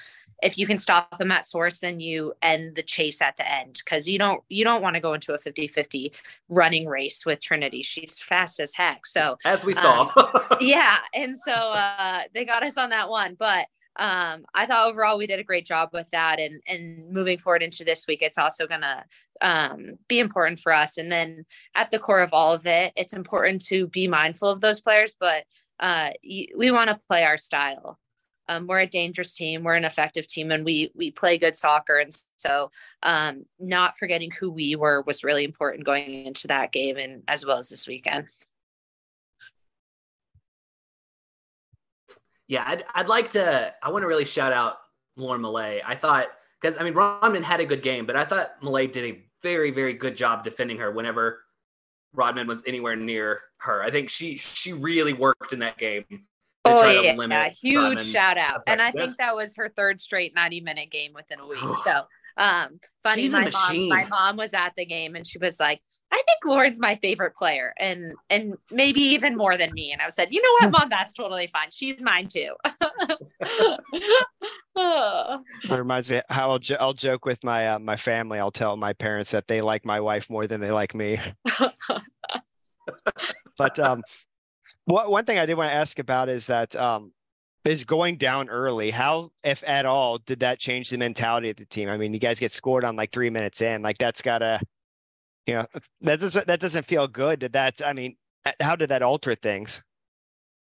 if 0.43 0.57
you 0.57 0.67
can 0.67 0.77
stop 0.77 1.17
them 1.17 1.31
at 1.31 1.45
source 1.45 1.79
then 1.79 1.99
you 1.99 2.33
end 2.41 2.75
the 2.75 2.83
chase 2.83 3.21
at 3.21 3.37
the 3.37 3.51
end 3.51 3.79
because 3.83 4.07
you 4.07 4.17
don't 4.17 4.43
you 4.49 4.63
don't 4.63 4.81
want 4.81 4.95
to 4.95 4.99
go 4.99 5.13
into 5.13 5.33
a 5.33 5.39
50-50 5.39 6.11
running 6.49 6.87
race 6.87 7.25
with 7.25 7.39
trinity 7.39 7.81
she's 7.81 8.21
fast 8.21 8.59
as 8.59 8.73
heck 8.73 9.05
so 9.05 9.37
as 9.45 9.65
we 9.65 9.73
saw 9.73 10.11
um, 10.17 10.41
yeah 10.61 10.97
and 11.13 11.37
so 11.37 11.53
uh 11.53 12.21
they 12.33 12.45
got 12.45 12.63
us 12.63 12.77
on 12.77 12.89
that 12.89 13.09
one 13.09 13.35
but 13.37 13.67
um, 13.95 14.45
I 14.55 14.65
thought 14.65 14.89
overall 14.89 15.19
we 15.19 15.27
did 15.27 15.39
a 15.39 15.43
great 15.43 15.65
job 15.65 15.89
with 15.93 16.09
that. 16.11 16.39
And 16.39 16.61
and 16.67 17.11
moving 17.11 17.37
forward 17.37 17.61
into 17.61 17.83
this 17.83 18.07
week, 18.07 18.23
it's 18.23 18.37
also 18.37 18.65
gonna 18.65 19.05
um, 19.41 19.99
be 20.07 20.19
important 20.19 20.59
for 20.59 20.73
us. 20.73 20.97
And 20.97 21.11
then 21.11 21.45
at 21.75 21.91
the 21.91 21.99
core 21.99 22.21
of 22.21 22.33
all 22.33 22.53
of 22.53 22.65
it, 22.65 22.93
it's 22.95 23.13
important 23.13 23.63
to 23.67 23.87
be 23.87 24.07
mindful 24.07 24.49
of 24.49 24.61
those 24.61 24.81
players, 24.81 25.15
but 25.19 25.43
uh, 25.79 26.11
we 26.23 26.71
want 26.71 26.89
to 26.89 27.05
play 27.07 27.23
our 27.23 27.37
style. 27.37 27.99
Um, 28.47 28.67
we're 28.67 28.79
a 28.81 28.87
dangerous 28.87 29.33
team. 29.33 29.63
We're 29.63 29.75
an 29.75 29.85
effective 29.85 30.27
team, 30.27 30.51
and 30.51 30.65
we 30.65 30.91
we 30.95 31.11
play 31.11 31.37
good 31.37 31.55
soccer. 31.55 31.97
And 31.97 32.11
so, 32.37 32.71
um, 33.03 33.45
not 33.59 33.97
forgetting 33.97 34.31
who 34.39 34.51
we 34.51 34.75
were 34.75 35.01
was 35.01 35.23
really 35.23 35.43
important 35.43 35.85
going 35.85 36.25
into 36.25 36.47
that 36.47 36.71
game, 36.71 36.97
and 36.97 37.23
as 37.27 37.45
well 37.45 37.59
as 37.59 37.69
this 37.69 37.87
weekend. 37.87 38.27
yeah, 42.47 42.63
I'd, 42.67 42.83
I'd 42.93 43.07
like 43.07 43.31
to, 43.31 43.73
I 43.81 43.89
want 43.89 44.03
to 44.03 44.07
really 44.07 44.25
shout 44.25 44.53
out 44.53 44.77
Lauren 45.15 45.41
Milliet 45.41 45.81
I 45.85 45.95
thought, 45.95 46.27
because 46.61 46.77
I 46.77 46.83
mean, 46.83 46.93
Rodman 46.93 47.41
had 47.43 47.59
a 47.59 47.65
good 47.65 47.81
game, 47.81 48.05
but 48.05 48.15
I 48.15 48.25
thought 48.25 48.61
Milliet 48.61 48.91
did 48.91 49.05
a 49.05 49.23
very, 49.41 49.71
very 49.71 49.93
good 49.93 50.15
job 50.15 50.43
defending 50.43 50.77
her 50.77 50.91
whenever 50.91 51.43
Rodman 52.13 52.47
was 52.47 52.63
anywhere 52.65 52.95
near 52.95 53.41
her. 53.57 53.81
I 53.81 53.91
think 53.91 54.09
she 54.09 54.37
she 54.37 54.71
really 54.71 55.13
worked 55.13 55.51
in 55.51 55.59
that 55.59 55.77
game. 55.77 56.05
Oh 56.65 57.01
yeah, 57.01 57.15
yeah, 57.29 57.49
huge 57.49 57.99
shout 57.99 58.37
out, 58.37 58.61
and 58.67 58.81
I 58.81 58.91
think 58.91 59.17
that 59.17 59.35
was 59.35 59.55
her 59.57 59.69
third 59.75 59.99
straight 59.99 60.33
ninety 60.33 60.61
minute 60.61 60.91
game 60.91 61.11
within 61.13 61.39
a 61.39 61.47
week. 61.47 61.59
So 61.83 62.03
um, 62.35 62.79
funny, 63.03 63.29
my 63.29 63.49
mom, 63.51 63.89
my 63.89 64.05
mom 64.09 64.37
was 64.37 64.53
at 64.53 64.73
the 64.75 64.85
game 64.85 65.15
and 65.15 65.27
she 65.27 65.37
was 65.37 65.59
like, 65.59 65.81
"I 66.11 66.15
think 66.15 66.39
Lauren's 66.45 66.79
my 66.79 66.95
favorite 66.95 67.35
player, 67.35 67.73
and 67.77 68.15
and 68.29 68.55
maybe 68.71 69.01
even 69.01 69.37
more 69.37 69.55
than 69.55 69.73
me." 69.73 69.91
And 69.91 70.01
I 70.01 70.09
said, 70.09 70.29
"You 70.31 70.41
know 70.41 70.51
what, 70.61 70.71
mom? 70.71 70.89
That's 70.89 71.13
totally 71.13 71.47
fine. 71.47 71.67
She's 71.71 72.01
mine 72.01 72.27
too." 72.27 72.55
That 74.75 75.43
reminds 75.69 76.09
me 76.09 76.21
how 76.29 76.51
I'll, 76.51 76.59
jo- 76.59 76.77
I'll 76.79 76.93
joke 76.93 77.25
with 77.25 77.43
my 77.43 77.69
uh, 77.69 77.79
my 77.79 77.95
family. 77.95 78.39
I'll 78.39 78.51
tell 78.51 78.75
my 78.75 78.93
parents 78.93 79.31
that 79.31 79.47
they 79.47 79.61
like 79.61 79.85
my 79.85 79.99
wife 79.99 80.29
more 80.29 80.47
than 80.47 80.59
they 80.59 80.71
like 80.71 80.95
me. 80.95 81.19
but 83.57 83.79
um, 83.79 84.01
what, 84.85 85.09
one 85.09 85.25
thing 85.25 85.37
I 85.37 85.45
did 85.45 85.55
want 85.55 85.69
to 85.69 85.75
ask 85.75 85.99
about 85.99 86.29
is 86.29 86.47
that 86.47 86.75
um, 86.75 87.11
is 87.65 87.85
going 87.85 88.17
down 88.17 88.49
early. 88.49 88.91
How, 88.91 89.31
if 89.43 89.63
at 89.65 89.85
all, 89.85 90.17
did 90.17 90.41
that 90.41 90.59
change 90.59 90.89
the 90.89 90.97
mentality 90.97 91.49
of 91.49 91.57
the 91.57 91.65
team? 91.65 91.89
I 91.89 91.97
mean, 91.97 92.13
you 92.13 92.19
guys 92.19 92.39
get 92.39 92.51
scored 92.51 92.83
on 92.83 92.95
like 92.95 93.11
three 93.11 93.29
minutes 93.29 93.61
in. 93.61 93.81
Like 93.81 93.97
that's 93.97 94.21
gotta, 94.21 94.59
you 95.47 95.55
know, 95.55 95.65
that 96.01 96.19
doesn't 96.19 96.47
that 96.47 96.59
doesn't 96.59 96.85
feel 96.85 97.07
good. 97.07 97.39
Did 97.39 97.53
that? 97.53 97.81
I 97.83 97.93
mean, 97.93 98.15
how 98.59 98.75
did 98.75 98.89
that 98.89 99.01
alter 99.01 99.35
things? 99.35 99.83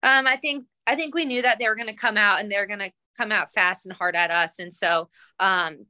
Um, 0.02 0.26
I 0.26 0.36
think 0.36 0.66
I 0.86 0.94
think 0.94 1.14
we 1.14 1.24
knew 1.24 1.42
that 1.42 1.58
they 1.58 1.68
were 1.68 1.76
going 1.76 1.88
to 1.88 1.94
come 1.94 2.16
out 2.16 2.40
and 2.40 2.50
they're 2.50 2.66
going 2.66 2.80
to 2.80 2.90
come 3.16 3.32
out 3.32 3.50
fast 3.50 3.86
and 3.86 3.94
hard 3.94 4.16
at 4.16 4.30
us, 4.30 4.58
and 4.58 4.72
so 4.72 5.08
um, 5.40 5.86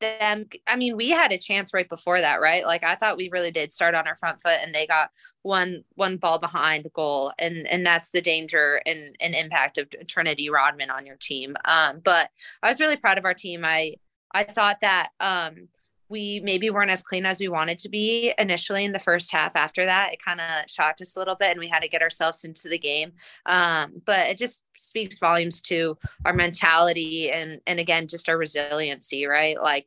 them 0.00 0.44
i 0.68 0.76
mean 0.76 0.96
we 0.96 1.08
had 1.08 1.32
a 1.32 1.38
chance 1.38 1.72
right 1.72 1.88
before 1.88 2.20
that 2.20 2.40
right? 2.40 2.64
Like 2.64 2.84
i 2.84 2.94
thought 2.94 3.16
we 3.16 3.30
really 3.30 3.50
did 3.50 3.72
start 3.72 3.94
on 3.94 4.06
our 4.06 4.16
front 4.16 4.40
foot 4.42 4.58
and 4.62 4.74
they 4.74 4.86
got 4.86 5.10
one 5.42 5.84
one 5.94 6.16
ball 6.16 6.38
behind 6.38 6.86
goal 6.92 7.32
and 7.38 7.66
and 7.68 7.86
that's 7.86 8.10
the 8.10 8.20
danger 8.20 8.80
and, 8.86 9.16
and 9.20 9.34
impact 9.34 9.78
of 9.78 9.88
trinity 10.06 10.50
rodman 10.50 10.90
on 10.90 11.06
your 11.06 11.16
team. 11.16 11.54
Um 11.64 12.00
but 12.04 12.30
i 12.62 12.68
was 12.68 12.80
really 12.80 12.96
proud 12.96 13.18
of 13.18 13.24
our 13.24 13.34
team. 13.34 13.62
I 13.64 13.94
i 14.32 14.44
thought 14.44 14.80
that 14.80 15.10
um 15.20 15.68
we 16.08 16.40
maybe 16.40 16.70
weren't 16.70 16.90
as 16.90 17.02
clean 17.02 17.26
as 17.26 17.40
we 17.40 17.48
wanted 17.48 17.78
to 17.78 17.88
be 17.88 18.32
initially 18.38 18.84
in 18.84 18.92
the 18.92 18.98
first 18.98 19.32
half. 19.32 19.56
After 19.56 19.84
that, 19.84 20.12
it 20.12 20.22
kind 20.22 20.40
of 20.40 20.70
shocked 20.70 21.00
us 21.00 21.16
a 21.16 21.18
little 21.18 21.34
bit 21.34 21.50
and 21.50 21.60
we 21.60 21.68
had 21.68 21.80
to 21.80 21.88
get 21.88 22.02
ourselves 22.02 22.44
into 22.44 22.68
the 22.68 22.78
game. 22.78 23.12
Um, 23.46 24.02
but 24.04 24.28
it 24.28 24.36
just 24.36 24.64
speaks 24.76 25.18
volumes 25.18 25.62
to 25.62 25.96
our 26.24 26.32
mentality 26.32 27.30
and 27.30 27.60
and 27.66 27.78
again 27.80 28.06
just 28.06 28.28
our 28.28 28.38
resiliency, 28.38 29.26
right? 29.26 29.60
Like 29.60 29.86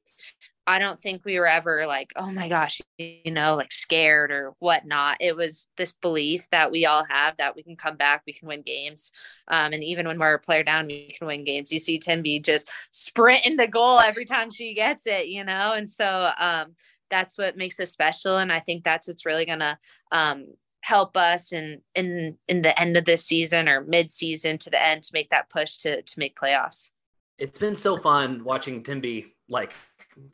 I 0.69 0.77
don't 0.77 0.99
think 0.99 1.25
we 1.25 1.39
were 1.39 1.47
ever 1.47 1.87
like, 1.87 2.11
oh 2.15 2.29
my 2.29 2.47
gosh, 2.47 2.79
you 2.99 3.31
know, 3.31 3.55
like 3.55 3.71
scared 3.71 4.29
or 4.29 4.53
whatnot. 4.59 5.17
It 5.19 5.35
was 5.35 5.67
this 5.77 5.93
belief 5.93 6.47
that 6.51 6.69
we 6.69 6.85
all 6.85 7.03
have 7.09 7.35
that 7.37 7.55
we 7.55 7.63
can 7.63 7.75
come 7.75 7.95
back, 7.95 8.21
we 8.27 8.33
can 8.33 8.47
win 8.47 8.61
games. 8.61 9.11
Um, 9.47 9.73
and 9.73 9.83
even 9.83 10.07
when 10.07 10.19
we're 10.19 10.35
a 10.35 10.39
player 10.39 10.61
down, 10.61 10.85
we 10.85 11.09
can 11.17 11.25
win 11.25 11.43
games. 11.43 11.71
You 11.71 11.79
see 11.79 11.97
Timby 11.97 12.39
just 12.39 12.69
sprinting 12.91 13.57
the 13.57 13.65
goal 13.65 13.99
every 13.99 14.25
time 14.25 14.51
she 14.51 14.75
gets 14.75 15.07
it, 15.07 15.27
you 15.27 15.43
know? 15.43 15.73
And 15.73 15.89
so 15.89 16.29
um, 16.39 16.75
that's 17.09 17.35
what 17.35 17.57
makes 17.57 17.79
us 17.79 17.89
special. 17.89 18.37
And 18.37 18.53
I 18.53 18.59
think 18.59 18.83
that's 18.83 19.07
what's 19.07 19.25
really 19.25 19.45
going 19.45 19.61
to 19.61 19.75
um, 20.11 20.53
help 20.81 21.17
us 21.17 21.51
in, 21.51 21.81
in, 21.95 22.37
in 22.47 22.61
the 22.61 22.79
end 22.79 22.95
of 22.95 23.05
this 23.05 23.25
season 23.25 23.67
or 23.67 23.81
mid 23.81 24.11
season 24.11 24.59
to 24.59 24.69
the 24.69 24.85
end 24.85 25.01
to 25.01 25.11
make 25.13 25.31
that 25.31 25.49
push 25.49 25.77
to, 25.77 26.03
to 26.03 26.19
make 26.19 26.39
playoffs. 26.39 26.91
It's 27.39 27.57
been 27.57 27.75
so 27.75 27.97
fun 27.97 28.43
watching 28.43 28.83
Timby 28.83 29.33
like 29.49 29.73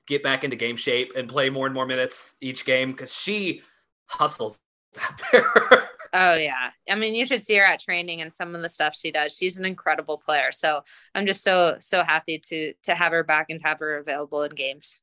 get 0.08 0.24
back 0.24 0.43
into 0.43 0.56
game 0.56 0.76
shape 0.76 1.13
and 1.15 1.30
play 1.30 1.50
more 1.50 1.65
and 1.65 1.74
more 1.74 1.86
minutes 1.86 2.34
each 2.41 2.65
game 2.65 2.91
because 2.91 3.13
she 3.13 3.62
hustles 4.08 4.60
out 5.02 5.21
there. 5.32 5.89
oh 6.13 6.36
yeah. 6.36 6.69
I 6.89 6.95
mean, 6.95 7.15
you 7.15 7.26
should 7.26 7.43
see 7.43 7.56
her 7.56 7.63
at 7.63 7.80
training 7.80 8.21
and 8.21 8.32
some 8.32 8.56
of 8.56 8.62
the 8.62 8.69
stuff 8.69 8.95
she 8.95 9.12
does. 9.12 9.36
She's 9.36 9.58
an 9.58 9.65
incredible 9.65 10.17
player. 10.17 10.52
So 10.52 10.82
I'm 11.13 11.26
just 11.26 11.43
so 11.43 11.78
so 11.80 12.04
happy 12.04 12.39
to 12.50 12.74
to 12.84 12.95
have 12.95 13.12
her 13.12 13.24
back 13.24 13.48
and 13.50 13.62
have 13.63 13.80
her 13.80 13.98
available 13.98 14.43
in 14.43 14.52
games. 14.52 15.00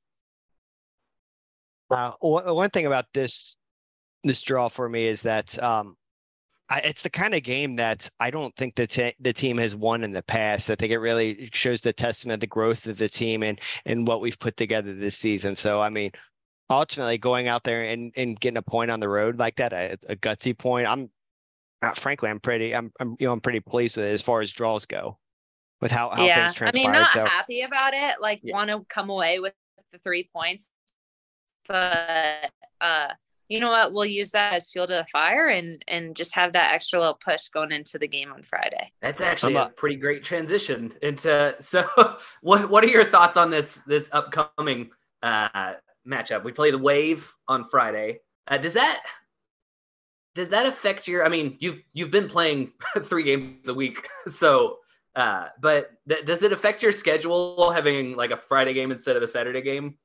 Wow. 1.91 2.17
One 2.21 2.71
thing 2.71 2.87
about 2.87 3.07
this 3.13 3.57
this 4.25 4.41
draw 4.41 4.69
for 4.69 4.89
me 4.89 5.07
is 5.07 5.23
that 5.23 5.63
um, 5.63 5.97
I, 6.73 6.79
it's 6.79 7.03
the 7.03 7.11
kind 7.11 7.35
of 7.35 7.43
game 7.43 7.77
that 7.77 8.09
I 8.19 8.31
don't 8.31 8.57
think 8.57 8.77
the 8.77 8.87
t- 8.87 9.15
the 9.21 9.35
team 9.35 9.59
has 9.59 9.77
won 9.77 10.05
in 10.05 10.13
the 10.13 10.23
past. 10.23 10.71
I 10.71 10.75
think 10.75 10.91
it 10.91 10.99
really 10.99 11.51
shows 11.53 11.83
the 11.83 11.93
testament 11.93 12.37
of 12.37 12.41
the 12.41 12.47
growth 12.47 12.87
of 12.87 12.97
the 12.97 13.11
team 13.11 13.43
and 13.43 13.61
and 13.85 14.09
what 14.09 14.23
we've 14.23 14.39
put 14.39 14.57
together 14.57 14.95
this 14.95 15.19
season. 15.19 15.55
So 15.55 15.83
I 15.83 15.91
mean, 15.91 16.13
ultimately 16.71 17.19
going 17.19 17.47
out 17.47 17.63
there 17.63 17.83
and, 17.83 18.11
and 18.17 18.41
getting 18.41 18.57
a 18.57 18.63
point 18.63 18.91
on 18.91 19.01
the 19.01 19.09
road 19.09 19.39
like 19.39 19.57
that, 19.57 19.75
a, 19.75 19.99
a 20.09 20.17
gutsy 20.17 20.57
point. 20.57 20.87
I'm 20.87 21.11
uh, 21.83 21.93
frankly, 21.93 22.31
I'm 22.31 22.41
pretty, 22.41 22.75
I'm, 22.75 22.93
I'm, 23.01 23.17
you 23.19 23.27
know, 23.27 23.33
I'm 23.33 23.41
pretty 23.41 23.61
pleased 23.61 23.97
with 23.97 24.07
it 24.07 24.13
as 24.13 24.23
far 24.23 24.41
as 24.41 24.53
draws 24.53 24.87
go, 24.87 25.19
with 25.81 25.91
how, 25.91 26.11
how 26.11 26.25
yeah. 26.25 26.47
things 26.47 26.57
transpired. 26.57 26.81
I 26.81 26.93
mean, 26.93 26.93
not 26.93 27.11
so, 27.11 27.25
happy 27.27 27.63
about 27.63 27.93
it. 27.93 28.17
Like, 28.21 28.41
yeah. 28.43 28.55
want 28.55 28.71
to 28.71 28.85
come 28.89 29.11
away 29.11 29.41
with 29.41 29.53
the 29.93 29.99
three 29.99 30.31
points, 30.33 30.69
but 31.69 32.51
uh, 32.81 33.09
you 33.49 33.61
know 33.61 33.71
what, 33.71 33.93
we'll 33.93 34.05
use 34.05 34.31
that 34.31 34.55
as 34.55 34.71
fuel 34.71 34.87
to 34.87 34.95
the 34.95 35.07
fire 35.07 35.49
and 35.49 35.85
and 35.89 36.17
just 36.17 36.35
have 36.35 36.53
that 36.53 36.73
extra 36.73 36.99
little 36.99 37.19
push 37.23 37.49
going 37.49 37.73
into 37.73 37.99
the 37.99 38.09
game 38.09 38.33
on 38.33 38.43
Friday. 38.43 38.93
That's 39.01 39.21
actually 39.21 39.55
a 39.55 39.69
pretty 39.77 39.97
great 39.97 40.25
transition 40.25 40.93
into 41.03 41.55
so 41.61 41.85
what 42.41 42.71
what 42.71 42.85
are 42.85 42.89
your 42.89 43.05
thoughts 43.05 43.37
on 43.37 43.51
this 43.51 43.77
this 43.87 44.09
upcoming 44.13 44.91
uh 45.23 45.75
matchup? 46.07 46.45
We 46.45 46.53
play 46.53 46.71
the 46.71 46.79
wave 46.79 47.33
on 47.49 47.65
Friday. 47.65 48.21
Uh, 48.49 48.59
does 48.59 48.75
that 48.75 49.03
does 50.35 50.49
that 50.51 50.67
affect 50.67 51.09
your 51.09 51.25
I 51.25 51.29
mean, 51.29 51.57
you've 51.61 51.83
you've 51.93 52.11
been 52.11 52.29
playing 52.29 52.73
three 53.03 53.25
games 53.25 53.69
a 53.69 53.75
week, 53.75 54.09
so 54.29 54.79
uh, 55.15 55.49
but 55.61 55.91
th- 56.09 56.25
does 56.25 56.43
it 56.43 56.53
affect 56.53 56.83
your 56.83 56.93
schedule 56.93 57.71
having 57.71 58.17
like 58.17 58.31
a 58.31 58.37
Friday 58.37 58.73
game 58.73 58.91
instead 58.91 59.17
of 59.17 59.23
a 59.23 59.29
Saturday 59.29 59.61
game? 59.61 59.97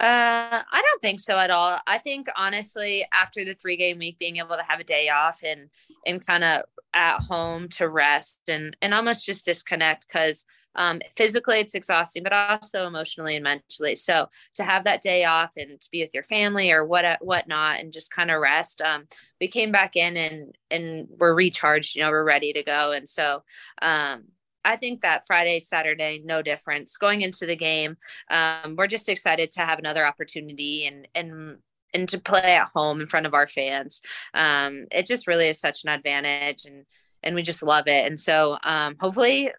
Uh, 0.00 0.62
I 0.72 0.82
don't 0.82 1.02
think 1.02 1.20
so 1.20 1.36
at 1.36 1.50
all. 1.50 1.78
I 1.86 1.98
think 1.98 2.26
honestly, 2.34 3.04
after 3.12 3.44
the 3.44 3.52
three 3.52 3.76
game 3.76 3.98
week, 3.98 4.18
being 4.18 4.38
able 4.38 4.56
to 4.56 4.64
have 4.66 4.80
a 4.80 4.84
day 4.84 5.10
off 5.10 5.40
and 5.44 5.68
and 6.06 6.26
kind 6.26 6.42
of 6.42 6.62
at 6.94 7.18
home 7.18 7.68
to 7.68 7.86
rest 7.86 8.48
and 8.48 8.74
and 8.80 8.94
almost 8.94 9.26
just 9.26 9.44
disconnect 9.44 10.08
because 10.08 10.46
um, 10.74 11.00
physically 11.16 11.58
it's 11.58 11.74
exhausting, 11.74 12.22
but 12.22 12.32
also 12.32 12.86
emotionally 12.86 13.34
and 13.36 13.42
mentally. 13.44 13.94
So 13.94 14.28
to 14.54 14.62
have 14.64 14.84
that 14.84 15.02
day 15.02 15.24
off 15.24 15.50
and 15.58 15.78
to 15.78 15.90
be 15.90 16.00
with 16.00 16.14
your 16.14 16.22
family 16.22 16.72
or 16.72 16.86
what 16.86 17.18
whatnot 17.20 17.80
and 17.80 17.92
just 17.92 18.10
kind 18.10 18.30
of 18.30 18.40
rest. 18.40 18.80
Um, 18.80 19.06
we 19.38 19.48
came 19.48 19.70
back 19.70 19.96
in 19.96 20.16
and 20.16 20.54
and 20.70 21.08
we're 21.18 21.34
recharged. 21.34 21.94
You 21.94 22.02
know, 22.02 22.10
we're 22.10 22.24
ready 22.24 22.54
to 22.54 22.62
go. 22.62 22.92
And 22.92 23.06
so 23.06 23.42
um, 23.82 24.24
I 24.64 24.76
think 24.76 25.00
that 25.00 25.26
Friday, 25.26 25.60
Saturday, 25.60 26.22
no 26.24 26.42
difference. 26.42 26.96
Going 26.96 27.22
into 27.22 27.46
the 27.46 27.56
game, 27.56 27.96
um, 28.30 28.76
we're 28.76 28.86
just 28.86 29.08
excited 29.08 29.50
to 29.52 29.60
have 29.60 29.78
another 29.78 30.04
opportunity 30.04 30.86
and 30.86 31.08
and 31.14 31.58
and 31.92 32.08
to 32.08 32.20
play 32.20 32.56
at 32.56 32.68
home 32.74 33.00
in 33.00 33.06
front 33.06 33.26
of 33.26 33.34
our 33.34 33.48
fans. 33.48 34.00
Um, 34.34 34.86
it 34.92 35.06
just 35.06 35.26
really 35.26 35.48
is 35.48 35.58
such 35.58 35.84
an 35.84 35.90
advantage, 35.90 36.64
and 36.64 36.84
and 37.22 37.34
we 37.34 37.42
just 37.42 37.62
love 37.62 37.84
it. 37.86 38.06
And 38.06 38.18
so 38.18 38.58
um, 38.64 38.96
hopefully, 39.00 39.50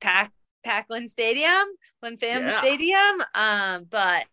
pack 0.00 0.32
pack 0.64 0.86
Lynn 0.88 1.08
Stadium, 1.08 1.64
Lynn 2.02 2.16
Family 2.16 2.50
yeah. 2.50 2.60
Stadium. 2.60 3.22
Um, 3.34 3.86
but 3.90 4.26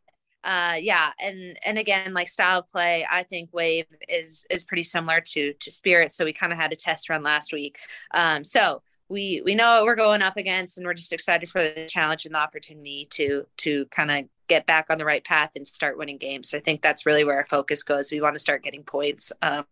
uh 0.45 0.75
yeah 0.80 1.10
and 1.19 1.58
and 1.65 1.78
again 1.78 2.13
like 2.13 2.30
style 2.30 2.60
of 2.60 2.69
play 2.69 3.06
i 3.12 3.23
think 3.23 3.49
wave 3.52 3.86
is 4.08 4.45
is 4.49 4.63
pretty 4.63 4.84
similar 4.84 5.19
to 5.19 5.54
to 5.60 5.69
spirit 5.69 6.12
so 6.12 6.23
we 6.23 6.32
kind 6.32 6.54
of 6.54 6.58
had 6.58 6.71
a 6.71 6.78
test 6.78 7.10
run 7.10 7.21
last 7.23 7.52
week 7.52 7.78
um 8.13 8.41
so 8.43 8.82
we 9.10 9.41
we 9.43 9.56
know 9.56 9.78
what 9.78 9.86
we're 9.86 9.95
going 9.95 10.22
up 10.22 10.38
against 10.38 10.78
and 10.78 10.86
we're 10.86 10.93
just 10.93 11.12
excited 11.12 11.50
for 11.50 11.62
the 11.62 11.88
challenge 11.89 12.26
and 12.26 12.36
the 12.36 12.39
opportunity 12.39 13.08
to 13.12 13.45
to 13.58 13.86
kind 13.88 14.12
of 14.12 14.26
get 14.48 14.65
back 14.65 14.88
on 14.89 14.98
the 14.98 15.06
right 15.06 15.24
path 15.24 15.52
and 15.56 15.67
start 15.67 15.98
winning 15.98 16.17
games. 16.17 16.50
So 16.50 16.58
I 16.58 16.62
think 16.62 16.82
that's 16.82 17.06
really 17.06 17.24
where 17.24 17.38
our 17.38 17.45
focus 17.45 17.84
goes. 17.84 18.12
We 18.12 18.22
want 18.22 18.36
to 18.36 18.39
start 18.39 18.63
getting 18.63 18.84
points. 18.84 19.32
Um, 19.41 19.65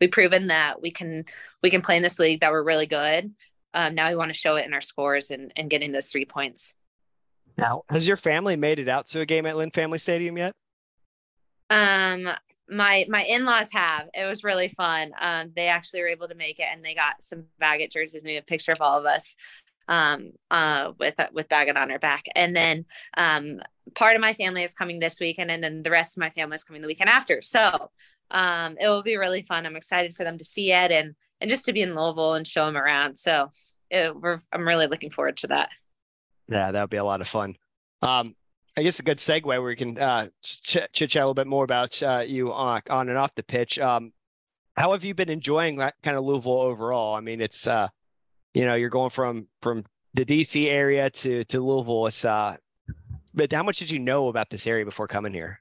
we've 0.00 0.10
proven 0.10 0.48
that 0.48 0.80
we 0.80 0.90
can 0.90 1.24
we 1.62 1.70
can 1.70 1.82
play 1.82 1.96
in 1.96 2.02
this 2.02 2.18
league 2.18 2.40
that 2.40 2.50
we're 2.50 2.62
really 2.62 2.86
good. 2.86 3.32
Um, 3.74 3.94
now 3.94 4.08
we 4.08 4.16
want 4.16 4.30
to 4.30 4.38
show 4.38 4.56
it 4.56 4.66
in 4.66 4.72
our 4.72 4.80
scores 4.80 5.30
and 5.30 5.52
and 5.56 5.70
getting 5.70 5.92
those 5.92 6.08
three 6.08 6.24
points. 6.24 6.74
Now, 7.58 7.82
has 7.88 8.06
your 8.06 8.16
family 8.16 8.56
made 8.56 8.78
it 8.78 8.88
out 8.88 9.06
to 9.06 9.20
a 9.20 9.26
game 9.26 9.44
at 9.44 9.56
Lynn 9.56 9.72
Family 9.72 9.98
Stadium 9.98 10.38
yet? 10.38 10.52
Um, 11.70 12.30
my 12.70 13.06
my 13.08 13.22
in-laws 13.24 13.70
have. 13.72 14.08
It 14.14 14.26
was 14.26 14.44
really 14.44 14.68
fun. 14.68 15.12
Um 15.20 15.52
they 15.56 15.68
actually 15.68 16.00
were 16.00 16.08
able 16.08 16.28
to 16.28 16.34
make 16.34 16.58
it 16.58 16.66
and 16.70 16.84
they 16.84 16.94
got 16.94 17.22
some 17.22 17.44
baggett 17.58 17.90
jerseys 17.90 18.24
made 18.24 18.36
a 18.36 18.42
picture 18.42 18.72
of 18.72 18.80
all 18.80 18.98
of 18.98 19.06
us 19.06 19.36
um 19.88 20.32
uh 20.50 20.92
with 20.98 21.14
with 21.32 21.48
baggett 21.48 21.76
on 21.76 21.90
our 21.90 21.98
back. 21.98 22.24
And 22.34 22.54
then 22.54 22.84
um 23.16 23.60
part 23.94 24.16
of 24.16 24.20
my 24.20 24.32
family 24.32 24.62
is 24.62 24.74
coming 24.74 24.98
this 24.98 25.18
weekend 25.18 25.50
and 25.50 25.62
then 25.64 25.82
the 25.82 25.90
rest 25.90 26.16
of 26.16 26.20
my 26.20 26.30
family 26.30 26.54
is 26.54 26.64
coming 26.64 26.82
the 26.82 26.88
weekend 26.88 27.10
after. 27.10 27.40
So 27.42 27.90
um 28.30 28.76
it 28.80 28.88
will 28.88 29.02
be 29.02 29.16
really 29.16 29.42
fun. 29.42 29.64
I'm 29.66 29.76
excited 29.76 30.14
for 30.14 30.24
them 30.24 30.38
to 30.38 30.44
see 30.44 30.72
it 30.72 30.90
and 30.90 31.14
and 31.40 31.48
just 31.48 31.64
to 31.66 31.72
be 31.72 31.82
in 31.82 31.94
louisville 31.94 32.34
and 32.34 32.46
show 32.46 32.66
them 32.66 32.76
around. 32.76 33.16
So 33.16 33.50
it, 33.90 34.12
i'm 34.52 34.68
really 34.68 34.86
looking 34.86 35.10
forward 35.10 35.38
to 35.38 35.46
that. 35.46 35.70
Yeah 36.48 36.70
that 36.72 36.82
would 36.82 36.90
be 36.90 36.98
a 36.98 37.04
lot 37.04 37.22
of 37.22 37.28
fun. 37.28 37.56
Um 38.02 38.34
I 38.78 38.82
guess 38.84 39.00
a 39.00 39.02
good 39.02 39.18
segue 39.18 39.44
where 39.44 39.60
we 39.60 39.74
can 39.74 39.98
uh, 39.98 40.28
chit 40.40 40.92
chat 40.92 41.16
a 41.16 41.18
little 41.18 41.34
bit 41.34 41.48
more 41.48 41.64
about 41.64 42.00
uh, 42.00 42.22
you 42.24 42.52
on, 42.52 42.80
on 42.88 43.08
and 43.08 43.18
off 43.18 43.34
the 43.34 43.42
pitch. 43.42 43.76
Um, 43.80 44.12
how 44.76 44.92
have 44.92 45.02
you 45.02 45.14
been 45.14 45.30
enjoying 45.30 45.78
that 45.78 45.96
kind 46.04 46.16
of 46.16 46.22
Louisville 46.22 46.60
overall? 46.60 47.16
I 47.16 47.20
mean, 47.20 47.40
it's 47.40 47.66
uh, 47.66 47.88
you 48.54 48.64
know, 48.64 48.76
you're 48.76 48.88
going 48.88 49.10
from 49.10 49.48
from 49.62 49.84
the 50.14 50.24
DC 50.24 50.66
area 50.66 51.10
to 51.10 51.42
to 51.46 51.60
Louisville. 51.60 52.06
It's 52.06 52.24
uh, 52.24 52.56
but 53.34 53.52
how 53.52 53.64
much 53.64 53.78
did 53.78 53.90
you 53.90 53.98
know 53.98 54.28
about 54.28 54.48
this 54.48 54.64
area 54.64 54.84
before 54.84 55.08
coming 55.08 55.34
here? 55.34 55.60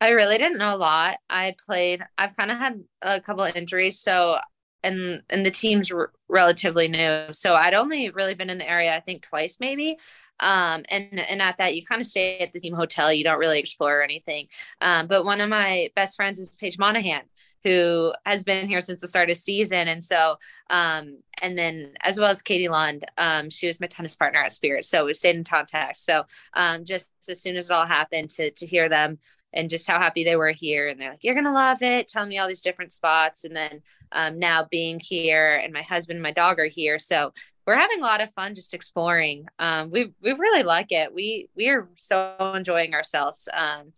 I 0.00 0.12
really 0.12 0.38
didn't 0.38 0.56
know 0.56 0.74
a 0.74 0.78
lot. 0.78 1.18
I 1.28 1.54
played. 1.66 2.02
I've 2.16 2.34
kind 2.38 2.50
of 2.50 2.56
had 2.56 2.82
a 3.02 3.20
couple 3.20 3.44
of 3.44 3.54
injuries, 3.54 4.00
so 4.00 4.38
and 4.82 5.22
and 5.28 5.44
the 5.44 5.50
team's 5.50 5.92
r- 5.92 6.10
relatively 6.26 6.88
new. 6.88 7.26
So 7.32 7.54
I'd 7.54 7.74
only 7.74 8.08
really 8.08 8.32
been 8.32 8.48
in 8.48 8.56
the 8.56 8.70
area, 8.70 8.96
I 8.96 9.00
think, 9.00 9.24
twice 9.24 9.58
maybe. 9.60 9.98
Um, 10.40 10.84
and 10.88 11.20
and 11.20 11.42
at 11.42 11.56
that, 11.58 11.74
you 11.74 11.84
kind 11.84 12.00
of 12.00 12.06
stay 12.06 12.38
at 12.38 12.52
the 12.52 12.60
team 12.60 12.74
hotel. 12.74 13.12
You 13.12 13.24
don't 13.24 13.38
really 13.38 13.58
explore 13.58 14.02
anything. 14.02 14.48
Um, 14.80 15.06
but 15.06 15.24
one 15.24 15.40
of 15.40 15.48
my 15.48 15.90
best 15.94 16.16
friends 16.16 16.38
is 16.38 16.56
Paige 16.56 16.78
Monaghan, 16.78 17.22
who 17.64 18.12
has 18.24 18.42
been 18.42 18.68
here 18.68 18.80
since 18.80 19.00
the 19.00 19.08
start 19.08 19.30
of 19.30 19.36
season, 19.36 19.88
and 19.88 20.02
so 20.02 20.38
um, 20.70 21.18
and 21.42 21.56
then 21.56 21.94
as 22.02 22.18
well 22.18 22.30
as 22.30 22.42
Katie 22.42 22.68
Lund, 22.68 23.04
um, 23.18 23.50
she 23.50 23.66
was 23.66 23.80
my 23.80 23.86
tennis 23.86 24.16
partner 24.16 24.42
at 24.42 24.52
Spirit, 24.52 24.84
so 24.84 25.04
we 25.06 25.14
stayed 25.14 25.36
in 25.36 25.44
contact. 25.44 25.98
So 25.98 26.24
um, 26.54 26.84
just 26.84 27.10
as 27.28 27.40
soon 27.40 27.56
as 27.56 27.70
it 27.70 27.72
all 27.72 27.86
happened, 27.86 28.30
to 28.30 28.50
to 28.50 28.66
hear 28.66 28.88
them 28.88 29.18
and 29.52 29.70
just 29.70 29.86
how 29.86 29.98
happy 29.98 30.24
they 30.24 30.36
were 30.36 30.50
here. 30.50 30.88
And 30.88 31.00
they're 31.00 31.10
like, 31.10 31.24
you're 31.24 31.34
going 31.34 31.44
to 31.44 31.52
love 31.52 31.82
it, 31.82 32.08
telling 32.08 32.28
me 32.28 32.38
all 32.38 32.48
these 32.48 32.62
different 32.62 32.92
spots. 32.92 33.44
And 33.44 33.54
then 33.54 33.82
um, 34.12 34.38
now 34.38 34.66
being 34.70 35.00
here 35.00 35.60
and 35.62 35.72
my 35.72 35.82
husband 35.82 36.16
and 36.16 36.22
my 36.22 36.32
dog 36.32 36.58
are 36.58 36.66
here. 36.66 36.98
So 36.98 37.32
we're 37.66 37.76
having 37.76 38.00
a 38.00 38.04
lot 38.04 38.20
of 38.20 38.32
fun 38.32 38.54
just 38.54 38.74
exploring. 38.74 39.46
Um, 39.58 39.90
we 39.90 40.12
we 40.20 40.32
really 40.32 40.62
like 40.62 40.90
it. 40.90 41.14
We 41.14 41.48
we 41.54 41.68
are 41.68 41.88
so 41.96 42.34
enjoying 42.56 42.94
ourselves. 42.94 43.48
Um, 43.52 43.92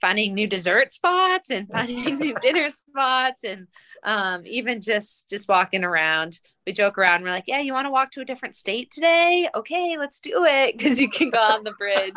finding 0.00 0.34
new 0.34 0.46
dessert 0.46 0.92
spots 0.92 1.50
and 1.50 1.68
finding 1.68 2.18
new 2.18 2.34
dinner 2.40 2.68
spots 2.70 3.44
and 3.44 3.66
um, 4.06 4.42
even 4.46 4.80
just 4.80 5.28
just 5.28 5.48
walking 5.48 5.84
around 5.84 6.40
we 6.66 6.72
joke 6.72 6.96
around 6.96 7.22
we're 7.22 7.30
like 7.30 7.44
yeah 7.46 7.60
you 7.60 7.72
want 7.72 7.84
to 7.84 7.90
walk 7.90 8.10
to 8.12 8.20
a 8.20 8.24
different 8.24 8.54
state 8.54 8.90
today 8.90 9.48
okay 9.54 9.96
let's 9.98 10.20
do 10.20 10.44
it 10.44 10.72
because 10.78 10.98
you 10.98 11.10
can 11.10 11.28
go 11.28 11.38
on 11.38 11.64
the 11.64 11.72
bridge 11.72 12.14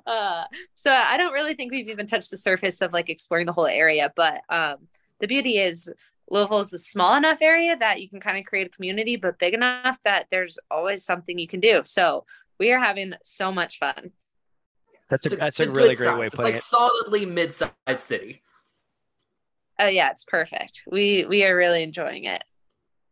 uh, 0.06 0.44
so 0.74 0.90
i 0.90 1.16
don't 1.16 1.32
really 1.32 1.54
think 1.54 1.70
we've 1.70 1.88
even 1.88 2.06
touched 2.06 2.30
the 2.30 2.36
surface 2.36 2.80
of 2.80 2.92
like 2.92 3.08
exploring 3.08 3.46
the 3.46 3.52
whole 3.52 3.66
area 3.66 4.12
but 4.16 4.40
um, 4.48 4.76
the 5.20 5.28
beauty 5.28 5.58
is 5.58 5.92
Louisville 6.30 6.60
is 6.60 6.72
a 6.72 6.78
small 6.78 7.14
enough 7.14 7.42
area 7.42 7.76
that 7.76 8.00
you 8.00 8.08
can 8.08 8.18
kind 8.18 8.38
of 8.38 8.46
create 8.46 8.66
a 8.66 8.70
community, 8.70 9.16
but 9.16 9.38
big 9.38 9.52
enough 9.52 9.98
that 10.04 10.28
there's 10.30 10.58
always 10.70 11.04
something 11.04 11.38
you 11.38 11.46
can 11.46 11.60
do. 11.60 11.82
So 11.84 12.24
we 12.58 12.72
are 12.72 12.78
having 12.78 13.12
so 13.22 13.52
much 13.52 13.78
fun. 13.78 14.12
That's 15.10 15.26
a, 15.26 15.36
that's 15.36 15.60
a, 15.60 15.68
a 15.68 15.70
really 15.70 15.94
great 15.94 16.06
size. 16.06 16.18
way 16.18 16.26
of 16.26 16.32
putting 16.32 16.54
it's 16.54 16.72
like 16.72 16.80
it. 16.80 16.90
solidly 16.90 17.26
mid-sized 17.26 17.74
city. 17.98 18.42
Oh 19.82 19.88
yeah, 19.88 20.10
it's 20.10 20.22
perfect. 20.22 20.82
We 20.86 21.24
we 21.26 21.44
are 21.44 21.56
really 21.56 21.82
enjoying 21.82 22.24
it. 22.24 22.44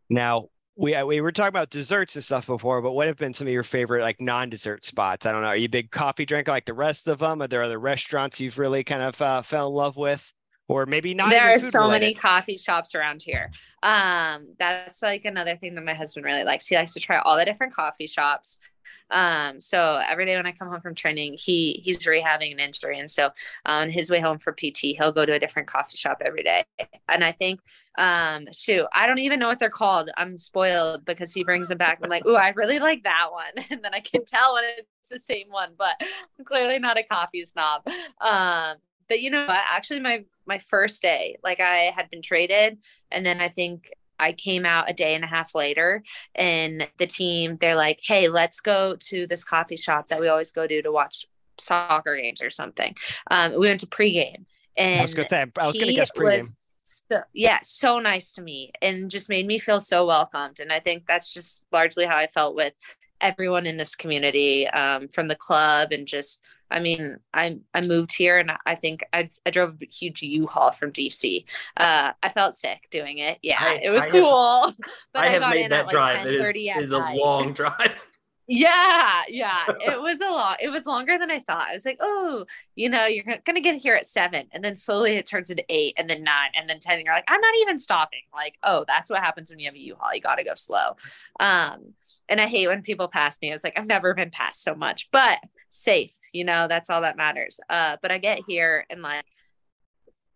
Now 0.08 0.50
we 0.76 0.94
uh, 0.94 1.04
we 1.04 1.20
were 1.20 1.32
talking 1.32 1.48
about 1.48 1.70
desserts 1.70 2.14
and 2.14 2.24
stuff 2.24 2.46
before, 2.46 2.80
but 2.80 2.92
what 2.92 3.08
have 3.08 3.16
been 3.16 3.34
some 3.34 3.48
of 3.48 3.52
your 3.52 3.64
favorite 3.64 4.02
like 4.02 4.20
non-dessert 4.20 4.84
spots? 4.84 5.26
I 5.26 5.32
don't 5.32 5.42
know. 5.42 5.48
Are 5.48 5.56
you 5.56 5.66
a 5.66 5.68
big 5.68 5.90
coffee 5.90 6.24
drinker 6.24 6.52
like 6.52 6.66
the 6.66 6.74
rest 6.74 7.08
of 7.08 7.18
them? 7.18 7.42
Are 7.42 7.48
there 7.48 7.64
other 7.64 7.80
restaurants 7.80 8.38
you've 8.38 8.56
really 8.56 8.84
kind 8.84 9.02
of 9.02 9.20
uh, 9.20 9.42
fell 9.42 9.68
in 9.68 9.74
love 9.74 9.96
with? 9.96 10.32
or 10.70 10.86
maybe 10.86 11.14
not. 11.14 11.30
There 11.30 11.52
are 11.52 11.58
so 11.58 11.80
related. 11.80 12.00
many 12.00 12.14
coffee 12.14 12.56
shops 12.56 12.94
around 12.94 13.22
here. 13.22 13.50
Um, 13.82 14.54
that's 14.56 15.02
like 15.02 15.24
another 15.24 15.56
thing 15.56 15.74
that 15.74 15.84
my 15.84 15.94
husband 15.94 16.24
really 16.24 16.44
likes. 16.44 16.68
He 16.68 16.76
likes 16.76 16.92
to 16.94 17.00
try 17.00 17.18
all 17.18 17.36
the 17.36 17.44
different 17.44 17.74
coffee 17.74 18.06
shops. 18.06 18.60
Um, 19.10 19.60
so 19.60 20.00
every 20.08 20.26
day 20.26 20.36
when 20.36 20.46
I 20.46 20.52
come 20.52 20.68
home 20.68 20.80
from 20.80 20.94
training, 20.94 21.36
he 21.38 21.80
he's 21.82 21.98
rehabbing 21.98 22.52
an 22.52 22.60
injury, 22.60 22.98
and 22.98 23.10
so 23.10 23.30
on 23.66 23.90
his 23.90 24.10
way 24.10 24.20
home 24.20 24.38
for 24.38 24.52
PT, 24.52 24.96
he'll 24.98 25.12
go 25.12 25.26
to 25.26 25.32
a 25.32 25.38
different 25.38 25.68
coffee 25.68 25.96
shop 25.96 26.22
every 26.24 26.42
day. 26.42 26.64
And 27.08 27.24
I 27.24 27.32
think, 27.32 27.60
um, 27.98 28.46
shoot, 28.52 28.86
I 28.94 29.06
don't 29.06 29.18
even 29.18 29.40
know 29.40 29.48
what 29.48 29.58
they're 29.58 29.68
called. 29.68 30.10
I'm 30.16 30.38
spoiled 30.38 31.04
because 31.04 31.32
he 31.32 31.44
brings 31.44 31.68
them 31.68 31.78
back. 31.78 31.98
I'm 32.02 32.10
like, 32.10 32.26
ooh, 32.26 32.36
I 32.36 32.50
really 32.50 32.78
like 32.78 33.02
that 33.04 33.28
one, 33.30 33.64
and 33.70 33.84
then 33.84 33.94
I 33.94 34.00
can 34.00 34.24
tell 34.24 34.54
when 34.54 34.64
it's 34.76 35.08
the 35.08 35.18
same 35.18 35.48
one, 35.50 35.70
but 35.76 36.00
I'm 36.38 36.44
clearly 36.44 36.78
not 36.78 36.98
a 36.98 37.02
coffee 37.02 37.44
snob. 37.44 37.82
Um, 38.20 38.76
but 39.08 39.20
you 39.20 39.28
know? 39.28 39.46
Actually, 39.48 40.00
my 40.00 40.24
my 40.46 40.58
first 40.58 41.02
day, 41.02 41.36
like 41.42 41.60
I 41.60 41.92
had 41.94 42.08
been 42.10 42.22
traded, 42.22 42.78
and 43.10 43.26
then 43.26 43.40
I 43.40 43.48
think 43.48 43.90
I 44.20 44.32
came 44.32 44.66
out 44.66 44.90
a 44.90 44.92
day 44.92 45.14
and 45.14 45.24
a 45.24 45.28
half 45.28 45.54
later, 45.54 46.02
and 46.34 46.86
the 46.98 47.06
team 47.06 47.56
they're 47.56 47.76
like, 47.76 48.00
"Hey, 48.02 48.28
let's 48.28 48.60
go 48.60 48.96
to 49.08 49.26
this 49.26 49.44
coffee 49.44 49.76
shop 49.76 50.08
that 50.08 50.20
we 50.20 50.28
always 50.28 50.52
go 50.52 50.66
to 50.66 50.82
to 50.82 50.92
watch 50.92 51.26
soccer 51.58 52.16
games 52.16 52.42
or 52.42 52.50
something." 52.50 52.94
Um, 53.30 53.52
we 53.52 53.68
went 53.68 53.80
to 53.80 53.86
pregame, 53.86 54.44
and 54.76 55.00
I 55.00 55.02
was 55.02 55.14
I 55.58 55.66
was 55.66 55.76
guess 55.94 56.10
pregame. 56.10 56.54
So, 56.84 57.22
yeah, 57.32 57.58
so 57.62 58.00
nice 58.00 58.32
to 58.32 58.42
me 58.42 58.72
and 58.82 59.10
just 59.10 59.28
made 59.28 59.46
me 59.46 59.58
feel 59.60 59.78
so 59.80 60.06
welcomed. 60.06 60.58
And 60.58 60.72
I 60.72 60.80
think 60.80 61.06
that's 61.06 61.32
just 61.32 61.66
largely 61.70 62.04
how 62.04 62.16
I 62.16 62.26
felt 62.26 62.56
with 62.56 62.72
everyone 63.20 63.66
in 63.66 63.76
this 63.76 63.94
community 63.94 64.66
um, 64.68 65.08
from 65.08 65.28
the 65.28 65.36
club 65.36 65.92
and 65.92 66.06
just 66.06 66.42
I 66.70 66.80
mean, 66.80 67.18
I 67.34 67.58
I 67.74 67.80
moved 67.82 68.12
here 68.12 68.38
and 68.38 68.52
I 68.66 68.74
think 68.74 69.04
I, 69.12 69.28
I 69.44 69.50
drove 69.50 69.80
a 69.82 69.86
huge 69.86 70.22
U-Haul 70.22 70.72
from 70.72 70.92
DC. 70.92 71.44
Uh, 71.76 72.12
I 72.22 72.28
felt 72.28 72.54
sick 72.54 72.88
doing 72.90 73.18
it. 73.18 73.38
Yeah, 73.42 73.58
I, 73.60 73.80
it 73.82 73.90
was 73.90 74.02
I 74.02 74.10
cool. 74.10 74.66
Have, 74.66 74.76
but 75.12 75.24
I, 75.24 75.28
have 75.28 75.50
made 75.50 75.70
that 75.70 75.88
drive. 75.88 76.24
Like 76.24 76.34
it 76.34 76.56
is, 76.56 76.84
is 76.84 76.90
a 76.92 76.98
long 77.14 77.52
drive. 77.54 78.06
Yeah, 78.52 79.22
yeah. 79.28 79.64
It 79.80 80.00
was 80.00 80.20
a 80.20 80.28
lot. 80.28 80.60
It 80.60 80.70
was 80.70 80.84
longer 80.84 81.16
than 81.16 81.30
I 81.30 81.38
thought. 81.38 81.68
I 81.68 81.74
was 81.74 81.84
like, 81.84 81.98
oh, 82.00 82.44
you 82.74 82.88
know, 82.88 83.06
you're 83.06 83.24
gonna 83.44 83.60
get 83.60 83.76
here 83.76 83.94
at 83.94 84.06
seven, 84.06 84.46
and 84.50 84.64
then 84.64 84.74
slowly 84.74 85.14
it 85.14 85.26
turns 85.26 85.50
into 85.50 85.64
eight, 85.68 85.94
and 85.96 86.10
then 86.10 86.24
nine, 86.24 86.50
and 86.54 86.68
then 86.68 86.80
ten. 86.80 86.96
And 86.96 87.04
you're 87.04 87.14
like, 87.14 87.24
I'm 87.28 87.40
not 87.40 87.54
even 87.60 87.78
stopping. 87.78 88.22
Like, 88.34 88.56
oh, 88.64 88.84
that's 88.88 89.08
what 89.08 89.20
happens 89.20 89.50
when 89.50 89.60
you 89.60 89.66
have 89.66 89.74
a 89.76 89.80
U-Haul. 89.80 90.14
You 90.14 90.20
gotta 90.20 90.42
go 90.42 90.54
slow. 90.54 90.96
Um, 91.38 91.94
and 92.28 92.40
I 92.40 92.46
hate 92.46 92.66
when 92.66 92.82
people 92.82 93.06
pass 93.06 93.40
me. 93.40 93.50
I 93.50 93.54
was 93.54 93.62
like, 93.62 93.78
I've 93.78 93.86
never 93.86 94.14
been 94.14 94.30
passed 94.30 94.64
so 94.64 94.74
much, 94.74 95.10
but 95.12 95.38
safe. 95.70 96.16
You 96.32 96.44
know, 96.44 96.68
that's 96.68 96.90
all 96.90 97.02
that 97.02 97.16
matters. 97.16 97.60
Uh, 97.68 97.96
but 98.02 98.12
I 98.12 98.18
get 98.18 98.40
here 98.46 98.86
and 98.90 99.02
like 99.02 99.24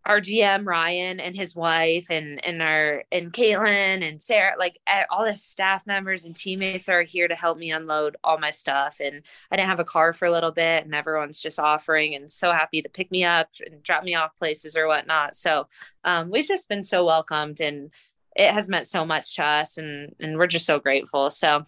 our 0.07 0.21
GM 0.21 0.67
Ryan 0.67 1.19
and 1.19 1.35
his 1.35 1.57
wife 1.57 2.11
and 2.11 2.45
and 2.45 2.61
our 2.61 3.05
and 3.11 3.33
Caitlin 3.33 4.07
and 4.07 4.21
Sarah, 4.21 4.55
like 4.59 4.79
all 5.11 5.25
the 5.25 5.35
staff 5.35 5.87
members 5.87 6.27
and 6.27 6.37
teammates 6.37 6.89
are 6.89 7.03
here 7.03 7.27
to 7.27 7.35
help 7.35 7.57
me 7.57 7.71
unload 7.71 8.17
all 8.23 8.39
my 8.39 8.51
stuff. 8.51 9.01
And 9.03 9.23
I 9.51 9.57
didn't 9.57 9.69
have 9.69 9.81
a 9.81 9.85
car 9.85 10.13
for 10.13 10.27
a 10.27 10.31
little 10.31 10.51
bit, 10.51 10.85
and 10.85 10.95
everyone's 10.95 11.41
just 11.41 11.59
offering 11.59 12.15
and 12.15 12.31
so 12.31 12.53
happy 12.53 12.83
to 12.83 12.89
pick 12.89 13.11
me 13.11 13.25
up 13.25 13.49
and 13.65 13.83
drop 13.83 14.05
me 14.05 14.15
off 14.15 14.37
places 14.37 14.77
or 14.77 14.87
whatnot. 14.87 15.37
So 15.37 15.69
um, 16.05 16.31
we've 16.31 16.47
just 16.47 16.69
been 16.69 16.85
so 16.85 17.05
welcomed, 17.05 17.61
and 17.61 17.91
it 18.37 18.51
has 18.51 18.69
meant 18.69 18.87
so 18.87 19.07
much 19.07 19.37
to 19.37 19.45
us, 19.45 19.79
and 19.79 20.15
and 20.21 20.37
we're 20.37 20.47
just 20.47 20.67
so 20.67 20.79
grateful. 20.79 21.31
So 21.31 21.65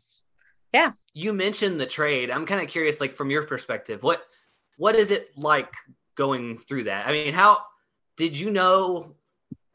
yeah, 0.73 0.91
you 1.15 1.33
mentioned 1.33 1.81
the 1.81 1.87
trade. 1.87 2.31
I'm 2.31 2.47
kind 2.47 2.61
of 2.61 2.69
curious, 2.69 3.01
like 3.01 3.15
from 3.15 3.31
your 3.31 3.45
perspective, 3.45 4.03
what 4.03 4.23
what 4.79 4.97
is 4.97 5.11
it 5.11 5.31
like 5.37 5.73
going 6.17 6.59
through 6.59 6.85
that? 6.85 7.07
I 7.07 7.13
mean, 7.13 7.33
how 7.33 7.59
did 8.17 8.39
you 8.39 8.51
know 8.51 9.17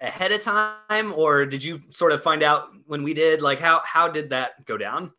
ahead 0.02 0.32
of 0.32 0.42
time 0.42 1.14
or 1.16 1.46
did 1.46 1.64
you 1.64 1.80
sort 1.90 2.12
of 2.12 2.24
find 2.24 2.44
out 2.44 2.70
when 2.88 3.04
we 3.04 3.14
did? 3.14 3.42
Like 3.42 3.60
how 3.60 3.82
how 3.86 4.08
did 4.08 4.32
that 4.32 4.66
go 4.66 4.78
down? 4.78 5.14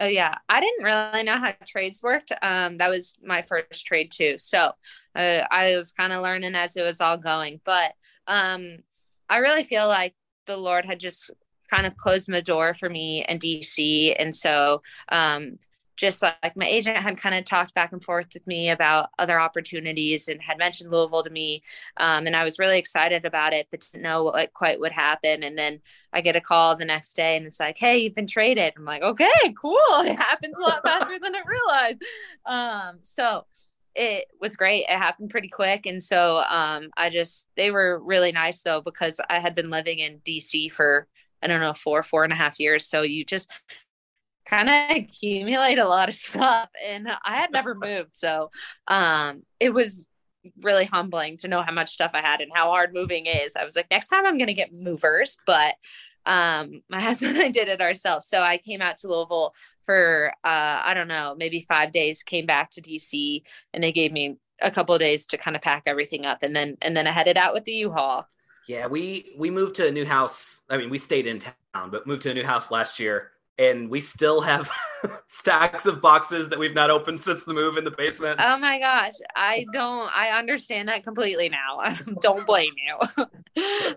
Oh 0.00 0.06
yeah. 0.06 0.34
I 0.48 0.60
didn't 0.60 0.84
really 0.84 1.22
know 1.24 1.38
how 1.38 1.52
trades 1.66 2.02
worked. 2.02 2.32
Um 2.42 2.78
that 2.78 2.90
was 2.90 3.14
my 3.22 3.42
first 3.42 3.86
trade 3.86 4.10
too. 4.10 4.36
So 4.38 4.72
uh, 5.14 5.42
i 5.50 5.76
was 5.76 5.92
kind 5.92 6.12
of 6.12 6.22
learning 6.22 6.54
as 6.54 6.76
it 6.76 6.82
was 6.82 7.00
all 7.00 7.18
going. 7.18 7.60
But 7.64 7.92
um 8.26 8.78
i 9.28 9.38
really 9.38 9.64
feel 9.64 9.88
like 9.88 10.14
the 10.46 10.56
lord 10.56 10.86
had 10.86 10.98
just 10.98 11.30
kind 11.68 11.86
of 11.86 11.96
closed 11.96 12.28
my 12.28 12.40
door 12.40 12.74
for 12.74 12.88
me 12.88 13.24
in 13.28 13.38
dc 13.38 14.14
and 14.18 14.34
so 14.34 14.82
um 15.10 15.58
just 15.98 16.22
like 16.22 16.56
my 16.56 16.64
agent 16.64 16.96
had 16.96 17.18
kind 17.18 17.34
of 17.34 17.44
talked 17.44 17.74
back 17.74 17.92
and 17.92 18.02
forth 18.02 18.28
with 18.32 18.46
me 18.46 18.70
about 18.70 19.10
other 19.18 19.38
opportunities 19.38 20.28
and 20.28 20.40
had 20.40 20.56
mentioned 20.56 20.92
Louisville 20.92 21.24
to 21.24 21.30
me. 21.30 21.62
Um, 21.96 22.26
and 22.26 22.36
I 22.36 22.44
was 22.44 22.58
really 22.58 22.78
excited 22.78 23.26
about 23.26 23.52
it, 23.52 23.66
but 23.70 23.80
didn't 23.80 24.04
know 24.04 24.22
what 24.22 24.54
quite 24.54 24.78
would 24.78 24.92
happen. 24.92 25.42
And 25.42 25.58
then 25.58 25.80
I 26.12 26.20
get 26.20 26.36
a 26.36 26.40
call 26.40 26.76
the 26.76 26.84
next 26.84 27.14
day 27.14 27.36
and 27.36 27.44
it's 27.44 27.58
like, 27.58 27.78
hey, 27.78 27.98
you've 27.98 28.14
been 28.14 28.28
traded. 28.28 28.74
I'm 28.76 28.84
like, 28.84 29.02
okay, 29.02 29.26
cool. 29.60 29.76
It 30.04 30.16
happens 30.16 30.56
a 30.56 30.62
lot 30.62 30.82
faster 30.84 31.18
than 31.20 31.34
I 31.34 31.42
realized. 31.44 32.02
Um, 32.46 32.98
so 33.02 33.46
it 33.96 34.26
was 34.40 34.54
great. 34.54 34.84
It 34.88 34.96
happened 34.96 35.30
pretty 35.30 35.48
quick. 35.48 35.84
And 35.84 36.00
so 36.00 36.44
um, 36.48 36.90
I 36.96 37.10
just, 37.10 37.48
they 37.56 37.72
were 37.72 37.98
really 37.98 38.30
nice 38.30 38.62
though, 38.62 38.80
because 38.80 39.20
I 39.28 39.40
had 39.40 39.56
been 39.56 39.70
living 39.70 39.98
in 39.98 40.20
DC 40.20 40.72
for 40.72 41.08
I 41.42 41.46
don't 41.46 41.60
know, 41.60 41.72
four, 41.72 42.02
four 42.02 42.24
and 42.24 42.32
a 42.32 42.36
half 42.36 42.58
years. 42.60 42.86
So 42.86 43.02
you 43.02 43.24
just 43.24 43.50
kind 44.48 44.68
of 44.68 44.96
accumulate 44.96 45.78
a 45.78 45.88
lot 45.88 46.08
of 46.08 46.14
stuff. 46.14 46.68
And 46.84 47.08
i 47.24 47.36
had 47.36 47.52
never 47.52 47.74
moved. 47.74 48.14
So 48.14 48.50
um 48.86 49.42
it 49.60 49.70
was 49.70 50.08
really 50.62 50.84
humbling 50.84 51.36
to 51.36 51.48
know 51.48 51.62
how 51.62 51.72
much 51.72 51.90
stuff 51.90 52.12
i 52.14 52.22
had 52.22 52.40
and 52.40 52.50
how 52.54 52.70
hard 52.70 52.94
moving 52.94 53.26
is. 53.26 53.56
I 53.56 53.64
was 53.64 53.76
like 53.76 53.90
next 53.90 54.08
time 54.08 54.26
i'm 54.26 54.38
going 54.38 54.48
to 54.48 54.54
get 54.54 54.72
movers. 54.72 55.36
But 55.46 55.74
um 56.26 56.82
my 56.88 57.00
husband 57.08 57.36
and 57.36 57.44
i 57.44 57.50
did 57.50 57.68
it 57.68 57.80
ourselves. 57.80 58.26
So 58.28 58.40
i 58.40 58.56
came 58.56 58.82
out 58.82 58.96
to 58.98 59.08
louisville 59.08 59.54
for 59.86 60.32
uh 60.44 60.80
i 60.84 60.94
don't 60.94 61.08
know 61.08 61.34
maybe 61.38 61.60
five 61.68 61.92
days 61.92 62.22
came 62.22 62.44
back 62.46 62.70
to 62.70 62.82
dc 62.82 63.42
and 63.72 63.82
they 63.82 63.92
gave 63.92 64.12
me 64.12 64.36
a 64.60 64.70
couple 64.70 64.94
of 64.94 65.00
days 65.00 65.26
to 65.26 65.38
kind 65.38 65.56
of 65.56 65.62
pack 65.62 65.84
everything 65.86 66.26
up. 66.26 66.38
And 66.42 66.54
then 66.56 66.76
and 66.82 66.96
then 66.96 67.06
i 67.06 67.10
headed 67.10 67.36
out 67.36 67.54
with 67.54 67.64
the 67.64 67.72
u-haul 67.72 68.26
yeah 68.68 68.86
we 68.86 69.32
we 69.36 69.50
moved 69.50 69.74
to 69.74 69.86
a 69.86 69.90
new 69.90 70.04
house 70.04 70.60
i 70.70 70.76
mean 70.76 70.90
we 70.90 70.98
stayed 70.98 71.26
in 71.26 71.38
town 71.38 71.90
but 71.90 72.06
moved 72.06 72.22
to 72.22 72.30
a 72.30 72.34
new 72.34 72.44
house 72.44 72.70
last 72.70 73.00
year 73.00 73.32
and 73.58 73.88
we 73.90 74.00
still 74.00 74.40
have 74.40 74.70
stacks 75.26 75.86
of 75.86 76.00
boxes 76.00 76.48
that 76.48 76.58
we've 76.58 76.74
not 76.74 76.90
opened 76.90 77.20
since 77.20 77.44
the 77.44 77.52
move 77.52 77.76
in 77.76 77.84
the 77.84 77.90
basement. 77.90 78.40
Oh 78.42 78.56
my 78.56 78.78
gosh, 78.78 79.14
I 79.34 79.66
don't 79.72 80.10
I 80.16 80.38
understand 80.38 80.88
that 80.88 81.02
completely 81.04 81.48
now. 81.48 81.82
don't 82.22 82.46
blame 82.46 82.72
you. 82.76 83.24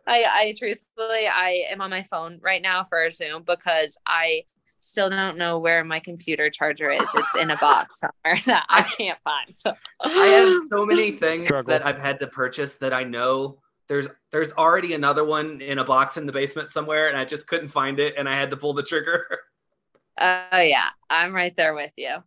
I 0.07 0.25
I 0.27 0.55
truthfully 0.57 1.27
I 1.31 1.65
am 1.69 1.81
on 1.81 1.89
my 1.89 2.03
phone 2.03 2.39
right 2.41 2.61
now 2.61 2.83
for 2.83 3.03
a 3.03 3.11
Zoom 3.11 3.43
because 3.43 3.97
I 4.07 4.43
still 4.79 5.11
don't 5.11 5.37
know 5.37 5.59
where 5.59 5.83
my 5.83 5.99
computer 5.99 6.49
charger 6.49 6.89
is. 6.89 7.07
It's 7.13 7.35
in 7.35 7.51
a 7.51 7.57
box 7.57 7.99
somewhere 7.99 8.41
that 8.47 8.65
I 8.67 8.81
can't 8.81 9.19
find. 9.23 9.55
So 9.55 9.73
I 10.01 10.25
have 10.25 10.53
so 10.71 10.87
many 10.87 11.11
things 11.11 11.45
Struggle. 11.45 11.69
that 11.69 11.85
I've 11.85 11.99
had 11.99 12.19
to 12.21 12.27
purchase 12.27 12.79
that 12.79 12.91
I 12.91 13.03
know 13.03 13.59
there's 13.91 14.07
there's 14.31 14.53
already 14.53 14.93
another 14.93 15.25
one 15.25 15.59
in 15.59 15.77
a 15.77 15.83
box 15.83 16.15
in 16.15 16.25
the 16.25 16.31
basement 16.31 16.69
somewhere 16.69 17.09
and 17.09 17.17
I 17.17 17.25
just 17.25 17.45
couldn't 17.45 17.67
find 17.67 17.99
it 17.99 18.15
and 18.17 18.29
I 18.29 18.35
had 18.35 18.49
to 18.51 18.57
pull 18.57 18.73
the 18.73 18.83
trigger. 18.83 19.25
Oh 20.19 20.59
yeah, 20.59 20.89
I'm 21.09 21.33
right 21.33 21.55
there 21.55 21.73
with 21.73 21.93
you. 21.95 22.17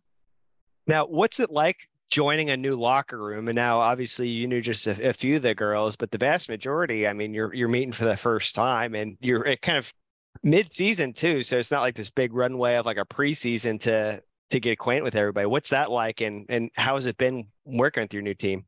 Now, 0.87 1.05
what's 1.05 1.39
it 1.39 1.51
like 1.51 1.77
joining 2.09 2.49
a 2.49 2.57
new 2.57 2.75
locker 2.75 3.17
room? 3.17 3.47
And 3.47 3.55
now, 3.55 3.77
obviously, 3.77 4.27
you 4.27 4.47
knew 4.47 4.59
just 4.59 4.87
a, 4.87 5.09
a, 5.09 5.13
few 5.13 5.35
of 5.35 5.43
the 5.43 5.53
girls, 5.53 5.95
but 5.95 6.09
the 6.09 6.17
vast 6.17 6.49
majority. 6.49 7.07
I 7.07 7.13
mean, 7.13 7.33
you're 7.33 7.53
you're 7.53 7.69
meeting 7.69 7.93
for 7.93 8.03
the 8.03 8.17
first 8.17 8.55
time, 8.55 8.95
and 8.95 9.17
you're 9.21 9.45
it 9.45 9.61
kind 9.61 9.77
of 9.77 9.93
mid-season 10.41 11.13
too, 11.13 11.43
so 11.43 11.57
it's 11.59 11.69
not 11.69 11.81
like 11.81 11.95
this 11.95 12.09
big 12.09 12.33
runway 12.33 12.75
of 12.75 12.87
like 12.87 12.97
a 12.97 13.05
preseason 13.05 13.79
to 13.81 14.21
to 14.49 14.59
get 14.59 14.71
acquainted 14.71 15.03
with 15.03 15.15
everybody. 15.15 15.45
What's 15.45 15.69
that 15.69 15.91
like, 15.91 16.21
and 16.21 16.47
and 16.49 16.71
how 16.75 16.95
has 16.95 17.05
it 17.05 17.17
been 17.17 17.45
working 17.65 18.01
with 18.01 18.13
your 18.13 18.23
new 18.23 18.33
team? 18.33 18.65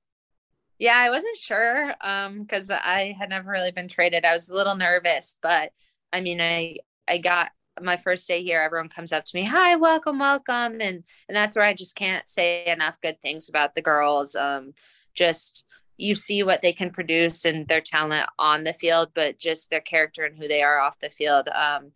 Yeah, 0.79 0.95
I 0.95 1.09
wasn't 1.09 1.37
sure 1.37 1.95
um 2.01 2.41
because 2.41 2.69
I 2.69 3.15
had 3.19 3.29
never 3.29 3.49
really 3.51 3.71
been 3.71 3.87
traded. 3.87 4.25
I 4.25 4.33
was 4.33 4.49
a 4.49 4.53
little 4.53 4.75
nervous, 4.75 5.35
but 5.41 5.71
I 6.13 6.21
mean, 6.21 6.41
I 6.41 6.77
I 7.07 7.17
got 7.17 7.51
my 7.81 7.95
first 7.97 8.27
day 8.27 8.43
here, 8.43 8.61
everyone 8.61 8.89
comes 8.89 9.11
up 9.11 9.23
to 9.25 9.35
me, 9.35 9.43
hi, 9.43 9.75
welcome, 9.75 10.19
welcome. 10.19 10.81
And, 10.81 11.03
and 11.27 11.35
that's 11.35 11.55
where 11.55 11.65
I 11.65 11.73
just 11.73 11.95
can't 11.95 12.27
say 12.27 12.65
enough 12.65 12.99
good 13.01 13.21
things 13.21 13.49
about 13.49 13.75
the 13.75 13.81
girls. 13.81 14.35
Um, 14.35 14.73
just, 15.13 15.65
you 15.97 16.15
see 16.15 16.43
what 16.43 16.61
they 16.61 16.73
can 16.73 16.89
produce 16.89 17.45
and 17.45 17.67
their 17.67 17.81
talent 17.81 18.27
on 18.39 18.63
the 18.63 18.73
field, 18.73 19.11
but 19.13 19.37
just 19.37 19.69
their 19.69 19.81
character 19.81 20.23
and 20.23 20.37
who 20.37 20.47
they 20.47 20.63
are 20.63 20.79
off 20.79 20.99
the 20.99 21.09
field. 21.09 21.49
Um, 21.49 21.91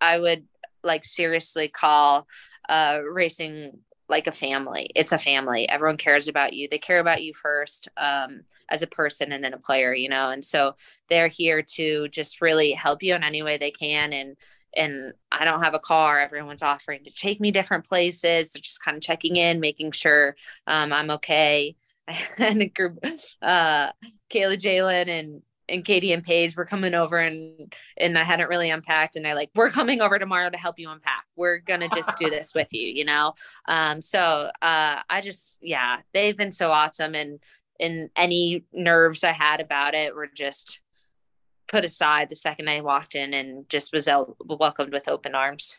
I 0.00 0.18
would 0.18 0.44
like 0.82 1.04
seriously 1.04 1.68
call 1.68 2.26
uh, 2.68 3.00
racing 3.02 3.78
like 4.08 4.26
a 4.26 4.32
family. 4.32 4.90
It's 4.94 5.12
a 5.12 5.18
family. 5.18 5.68
Everyone 5.68 5.96
cares 5.96 6.28
about 6.28 6.52
you. 6.52 6.68
They 6.68 6.78
care 6.78 7.00
about 7.00 7.22
you 7.22 7.32
first 7.34 7.88
um, 7.96 8.42
as 8.70 8.82
a 8.82 8.86
person 8.86 9.32
and 9.32 9.42
then 9.42 9.54
a 9.54 9.58
player, 9.58 9.94
you 9.94 10.08
know. 10.08 10.30
And 10.30 10.44
so 10.44 10.74
they're 11.08 11.28
here 11.28 11.62
to 11.74 12.08
just 12.08 12.40
really 12.40 12.72
help 12.72 13.02
you 13.02 13.14
in 13.14 13.24
any 13.24 13.42
way 13.42 13.56
they 13.56 13.70
can. 13.70 14.12
And 14.12 14.36
and 14.74 15.12
I 15.30 15.44
don't 15.44 15.62
have 15.62 15.74
a 15.74 15.78
car. 15.78 16.20
Everyone's 16.20 16.62
offering 16.62 17.04
to 17.04 17.10
take 17.10 17.40
me 17.40 17.50
different 17.50 17.84
places. 17.84 18.50
They're 18.50 18.60
just 18.62 18.82
kind 18.82 18.96
of 18.96 19.02
checking 19.02 19.36
in, 19.36 19.60
making 19.60 19.92
sure 19.92 20.34
um, 20.66 20.92
I'm 20.92 21.10
okay. 21.10 21.76
and 22.38 22.62
a 22.62 22.66
group, 22.66 22.98
uh, 23.42 23.90
Kayla, 24.30 24.56
Jaelin, 24.56 25.08
and 25.08 25.42
and 25.68 25.84
Katie 25.84 26.12
and 26.12 26.22
Paige 26.22 26.56
were 26.56 26.64
coming 26.64 26.94
over, 26.94 27.18
and 27.18 27.72
and 27.96 28.18
I 28.18 28.24
hadn't 28.24 28.48
really 28.48 28.70
unpacked, 28.70 29.16
and 29.16 29.24
they're 29.24 29.34
like, 29.34 29.50
"We're 29.54 29.70
coming 29.70 30.00
over 30.00 30.18
tomorrow 30.18 30.50
to 30.50 30.58
help 30.58 30.78
you 30.78 30.90
unpack. 30.90 31.24
We're 31.36 31.58
gonna 31.58 31.88
just 31.88 32.16
do 32.16 32.30
this 32.30 32.54
with 32.54 32.68
you," 32.72 32.86
you 32.86 33.04
know. 33.04 33.34
Um, 33.68 34.00
so 34.02 34.50
uh, 34.60 35.02
I 35.08 35.20
just, 35.20 35.58
yeah, 35.62 36.00
they've 36.12 36.36
been 36.36 36.52
so 36.52 36.70
awesome, 36.70 37.14
and 37.14 37.38
and 37.80 38.10
any 38.16 38.64
nerves 38.72 39.24
I 39.24 39.32
had 39.32 39.60
about 39.60 39.94
it 39.94 40.14
were 40.14 40.28
just 40.34 40.80
put 41.68 41.84
aside 41.84 42.28
the 42.28 42.36
second 42.36 42.68
I 42.68 42.80
walked 42.80 43.14
in 43.14 43.32
and 43.34 43.68
just 43.68 43.92
was 43.92 44.08
welcomed 44.44 44.92
with 44.92 45.08
open 45.08 45.34
arms. 45.34 45.78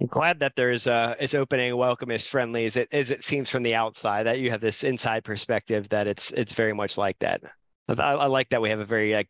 I'm 0.00 0.06
glad 0.06 0.38
that 0.40 0.54
there's 0.54 0.86
uh 0.86 1.16
it's 1.18 1.34
opening 1.34 1.76
welcome 1.76 2.12
as 2.12 2.26
friendly 2.26 2.66
as 2.66 2.76
it 2.76 2.88
as 2.92 3.10
it 3.10 3.24
seems 3.24 3.50
from 3.50 3.64
the 3.64 3.74
outside 3.74 4.26
that 4.26 4.38
you 4.38 4.50
have 4.50 4.60
this 4.60 4.84
inside 4.84 5.24
perspective 5.24 5.88
that 5.88 6.06
it's 6.06 6.30
it's 6.30 6.52
very 6.52 6.72
much 6.72 6.96
like 6.96 7.18
that. 7.18 7.42
I, 7.88 8.12
I 8.12 8.26
like 8.26 8.50
that 8.50 8.62
we 8.62 8.70
have 8.70 8.80
a 8.80 8.84
very 8.84 9.14
like 9.14 9.28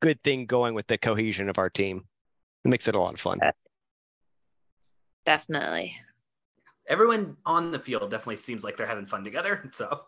good 0.00 0.22
thing 0.22 0.46
going 0.46 0.74
with 0.74 0.86
the 0.86 0.98
cohesion 0.98 1.48
of 1.48 1.58
our 1.58 1.70
team. 1.70 2.04
It 2.64 2.68
makes 2.68 2.88
it 2.88 2.94
a 2.94 3.00
lot 3.00 3.14
of 3.14 3.20
fun. 3.20 3.40
Definitely. 5.26 5.96
Everyone 6.88 7.36
on 7.44 7.70
the 7.70 7.78
field 7.78 8.10
definitely 8.10 8.36
seems 8.36 8.64
like 8.64 8.76
they're 8.76 8.86
having 8.86 9.06
fun 9.06 9.24
together. 9.24 9.68
So 9.72 10.02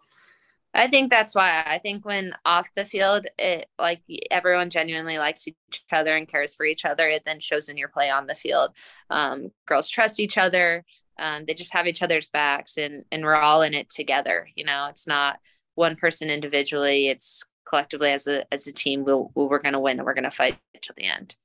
I 0.72 0.86
think 0.86 1.10
that's 1.10 1.34
why 1.34 1.62
I 1.66 1.78
think 1.78 2.04
when 2.04 2.32
off 2.46 2.72
the 2.74 2.84
field, 2.84 3.26
it 3.38 3.66
like 3.78 4.02
everyone 4.30 4.70
genuinely 4.70 5.18
likes 5.18 5.48
each 5.48 5.56
other 5.92 6.16
and 6.16 6.28
cares 6.28 6.54
for 6.54 6.64
each 6.64 6.84
other. 6.84 7.08
It 7.08 7.24
then 7.24 7.40
shows 7.40 7.68
in 7.68 7.76
your 7.76 7.88
play 7.88 8.08
on 8.08 8.26
the 8.26 8.34
field. 8.34 8.70
Um, 9.10 9.50
girls 9.66 9.88
trust 9.88 10.20
each 10.20 10.38
other. 10.38 10.84
Um, 11.18 11.44
they 11.44 11.54
just 11.54 11.74
have 11.74 11.86
each 11.86 12.02
other's 12.02 12.28
backs, 12.28 12.78
and 12.78 13.04
and 13.10 13.24
we're 13.24 13.34
all 13.34 13.62
in 13.62 13.74
it 13.74 13.90
together. 13.90 14.48
You 14.54 14.64
know, 14.64 14.86
it's 14.88 15.06
not 15.06 15.38
one 15.74 15.96
person 15.96 16.30
individually. 16.30 17.08
It's 17.08 17.42
collectively 17.70 18.10
as 18.10 18.26
a 18.26 18.44
as 18.52 18.66
a 18.66 18.72
team. 18.72 19.04
We'll, 19.04 19.30
we're 19.34 19.58
going 19.58 19.72
to 19.72 19.80
win, 19.80 19.98
and 19.98 20.04
we're 20.04 20.14
going 20.14 20.24
to 20.24 20.30
fight 20.30 20.58
to 20.82 20.92
the 20.96 21.04
end. 21.04 21.36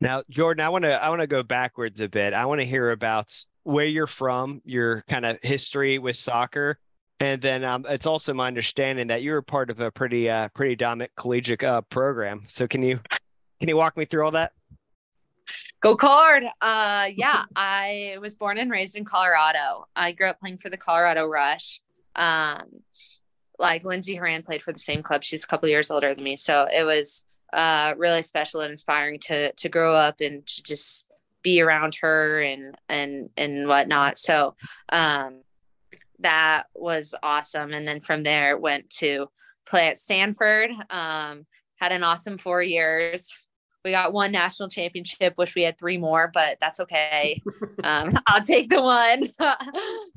Now, 0.00 0.22
Jordan, 0.28 0.64
I 0.64 0.68
want 0.68 0.84
to 0.84 1.02
I 1.02 1.08
want 1.08 1.22
to 1.22 1.26
go 1.26 1.42
backwards 1.42 2.00
a 2.00 2.08
bit. 2.08 2.34
I 2.34 2.46
want 2.46 2.60
to 2.60 2.66
hear 2.66 2.90
about 2.90 3.34
where 3.62 3.86
you're 3.86 4.06
from, 4.06 4.60
your 4.64 5.02
kind 5.08 5.26
of 5.26 5.38
history 5.42 5.98
with 5.98 6.16
soccer 6.16 6.78
and 7.20 7.40
then 7.40 7.64
um, 7.64 7.86
it's 7.88 8.06
also 8.06 8.34
my 8.34 8.46
understanding 8.46 9.06
that 9.08 9.22
you're 9.22 9.40
part 9.42 9.70
of 9.70 9.80
a 9.80 9.90
pretty 9.90 10.28
uh, 10.28 10.48
pretty 10.48 10.76
dominant 10.76 11.12
collegiate 11.16 11.62
uh, 11.62 11.80
program. 11.82 12.42
So 12.46 12.66
can 12.66 12.82
you 12.82 12.98
can 13.60 13.68
you 13.68 13.76
walk 13.76 13.96
me 13.96 14.04
through 14.04 14.24
all 14.24 14.32
that? 14.32 14.52
Go 15.80 15.96
card. 15.96 16.44
Uh, 16.60 17.08
yeah, 17.14 17.44
I 17.54 18.16
was 18.20 18.34
born 18.34 18.58
and 18.58 18.70
raised 18.70 18.96
in 18.96 19.04
Colorado. 19.04 19.86
I 19.94 20.12
grew 20.12 20.28
up 20.28 20.40
playing 20.40 20.58
for 20.58 20.70
the 20.70 20.76
Colorado 20.76 21.26
Rush. 21.26 21.80
Um, 22.16 22.62
like 23.58 23.84
Lindsey 23.84 24.16
Horan 24.16 24.42
played 24.42 24.62
for 24.62 24.72
the 24.72 24.78
same 24.78 25.02
club. 25.02 25.22
She's 25.22 25.44
a 25.44 25.46
couple 25.46 25.68
years 25.68 25.90
older 25.90 26.14
than 26.14 26.24
me, 26.24 26.36
so 26.36 26.66
it 26.72 26.84
was 26.84 27.24
uh, 27.52 27.94
really 27.96 28.22
special 28.22 28.60
and 28.60 28.70
inspiring 28.70 29.18
to 29.20 29.52
to 29.52 29.68
grow 29.68 29.94
up 29.94 30.20
and 30.20 30.46
to 30.46 30.62
just 30.62 31.10
be 31.42 31.60
around 31.60 31.94
her 31.96 32.40
and 32.40 32.76
and 32.88 33.30
and 33.36 33.68
whatnot. 33.68 34.18
So 34.18 34.54
um, 34.90 35.42
that 36.20 36.64
was 36.74 37.14
awesome. 37.22 37.72
And 37.72 37.86
then 37.86 38.00
from 38.00 38.22
there, 38.22 38.58
went 38.58 38.90
to 38.98 39.28
play 39.66 39.88
at 39.88 39.98
Stanford. 39.98 40.70
Um, 40.90 41.46
had 41.76 41.92
an 41.92 42.02
awesome 42.02 42.38
four 42.38 42.62
years 42.62 43.32
we 43.84 43.90
got 43.90 44.12
one 44.12 44.32
national 44.32 44.68
championship 44.68 45.34
wish 45.36 45.54
we 45.54 45.62
had 45.62 45.78
three 45.78 45.98
more 45.98 46.30
but 46.32 46.58
that's 46.60 46.80
okay. 46.80 47.42
Um, 47.82 48.10
i'll 48.26 48.42
take 48.42 48.68
the 48.70 48.82
one. 48.82 49.24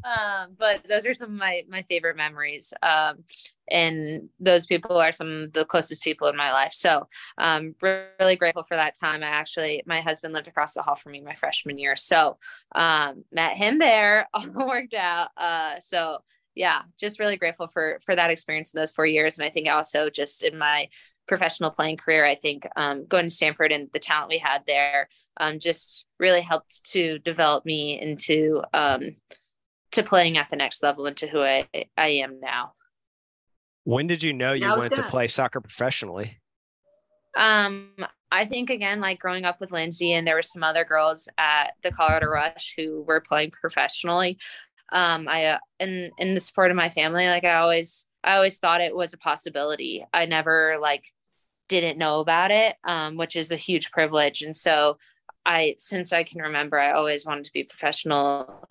Um, 0.03 0.55
but 0.57 0.87
those 0.87 1.05
are 1.05 1.13
some 1.13 1.31
of 1.31 1.37
my 1.37 1.63
my 1.67 1.81
favorite 1.83 2.15
memories. 2.15 2.73
Um, 2.81 3.25
and 3.69 4.29
those 4.39 4.65
people 4.65 4.97
are 4.97 5.11
some 5.11 5.43
of 5.43 5.53
the 5.53 5.65
closest 5.65 6.01
people 6.01 6.27
in 6.27 6.37
my 6.37 6.53
life. 6.53 6.71
So 6.71 7.07
um 7.37 7.75
really 7.81 8.37
grateful 8.37 8.63
for 8.63 8.75
that 8.75 8.95
time. 8.95 9.21
I 9.21 9.27
actually 9.27 9.83
my 9.85 9.99
husband 9.99 10.33
lived 10.33 10.47
across 10.47 10.73
the 10.73 10.81
hall 10.81 10.95
from 10.95 11.11
me 11.11 11.21
my 11.21 11.33
freshman 11.33 11.77
year. 11.77 11.95
So 11.95 12.37
um, 12.73 13.25
met 13.31 13.57
him 13.57 13.79
there 13.79 14.27
all 14.33 14.67
worked 14.67 14.93
out. 14.93 15.29
Uh, 15.35 15.79
so 15.79 16.19
yeah 16.57 16.81
just 16.99 17.19
really 17.19 17.37
grateful 17.37 17.67
for 17.67 17.99
for 18.03 18.15
that 18.15 18.29
experience 18.29 18.73
in 18.73 18.79
those 18.79 18.91
four 18.91 19.05
years 19.05 19.37
and 19.37 19.45
i 19.45 19.49
think 19.49 19.69
also 19.69 20.09
just 20.09 20.43
in 20.43 20.57
my 20.57 20.87
professional 21.27 21.71
playing 21.71 21.97
career, 21.97 22.25
I 22.25 22.35
think 22.35 22.67
um, 22.75 23.03
going 23.03 23.25
to 23.25 23.29
Stanford 23.29 23.71
and 23.71 23.89
the 23.93 23.99
talent 23.99 24.29
we 24.29 24.37
had 24.37 24.63
there 24.65 25.09
um, 25.39 25.59
just 25.59 26.05
really 26.19 26.41
helped 26.41 26.83
to 26.91 27.19
develop 27.19 27.65
me 27.65 27.99
into 28.01 28.63
um, 28.73 29.15
to 29.91 30.03
playing 30.03 30.37
at 30.37 30.49
the 30.49 30.55
next 30.55 30.81
level 30.81 31.05
and 31.05 31.17
to 31.17 31.27
who 31.27 31.41
I, 31.41 31.67
I 31.97 32.07
am 32.07 32.39
now. 32.39 32.73
When 33.83 34.07
did 34.07 34.23
you 34.23 34.33
know 34.33 34.53
you 34.53 34.67
wanted 34.67 34.91
gonna... 34.91 35.03
to 35.03 35.09
play 35.09 35.27
soccer 35.27 35.61
professionally? 35.61 36.39
Um, 37.37 37.91
I 38.31 38.45
think 38.45 38.69
again, 38.69 38.99
like 38.99 39.19
growing 39.19 39.45
up 39.45 39.61
with 39.61 39.71
Lindsey, 39.71 40.11
and 40.13 40.27
there 40.27 40.35
were 40.35 40.41
some 40.41 40.63
other 40.63 40.83
girls 40.83 41.29
at 41.37 41.73
the 41.83 41.91
Colorado 41.91 42.27
Rush 42.27 42.73
who 42.77 43.03
were 43.03 43.21
playing 43.21 43.51
professionally. 43.51 44.37
Um, 44.91 45.27
I 45.27 45.45
uh, 45.45 45.57
in 45.79 46.11
in 46.17 46.33
the 46.33 46.39
support 46.39 46.71
of 46.71 46.77
my 46.77 46.89
family, 46.89 47.27
like 47.27 47.43
I 47.43 47.55
always 47.55 48.07
I 48.23 48.35
always 48.35 48.59
thought 48.59 48.81
it 48.81 48.95
was 48.95 49.13
a 49.13 49.17
possibility. 49.17 50.05
I 50.13 50.25
never 50.25 50.77
like 50.81 51.05
didn't 51.67 51.97
know 51.97 52.19
about 52.19 52.51
it, 52.51 52.75
um, 52.85 53.17
which 53.17 53.35
is 53.35 53.51
a 53.51 53.57
huge 53.57 53.91
privilege. 53.91 54.41
And 54.41 54.55
so 54.55 54.97
I, 55.45 55.75
since 55.77 56.13
I 56.13 56.23
can 56.23 56.41
remember, 56.41 56.79
I 56.79 56.91
always 56.91 57.25
wanted 57.25 57.45
to 57.45 57.53
be 57.53 57.61
a 57.61 57.65
professional 57.65 58.67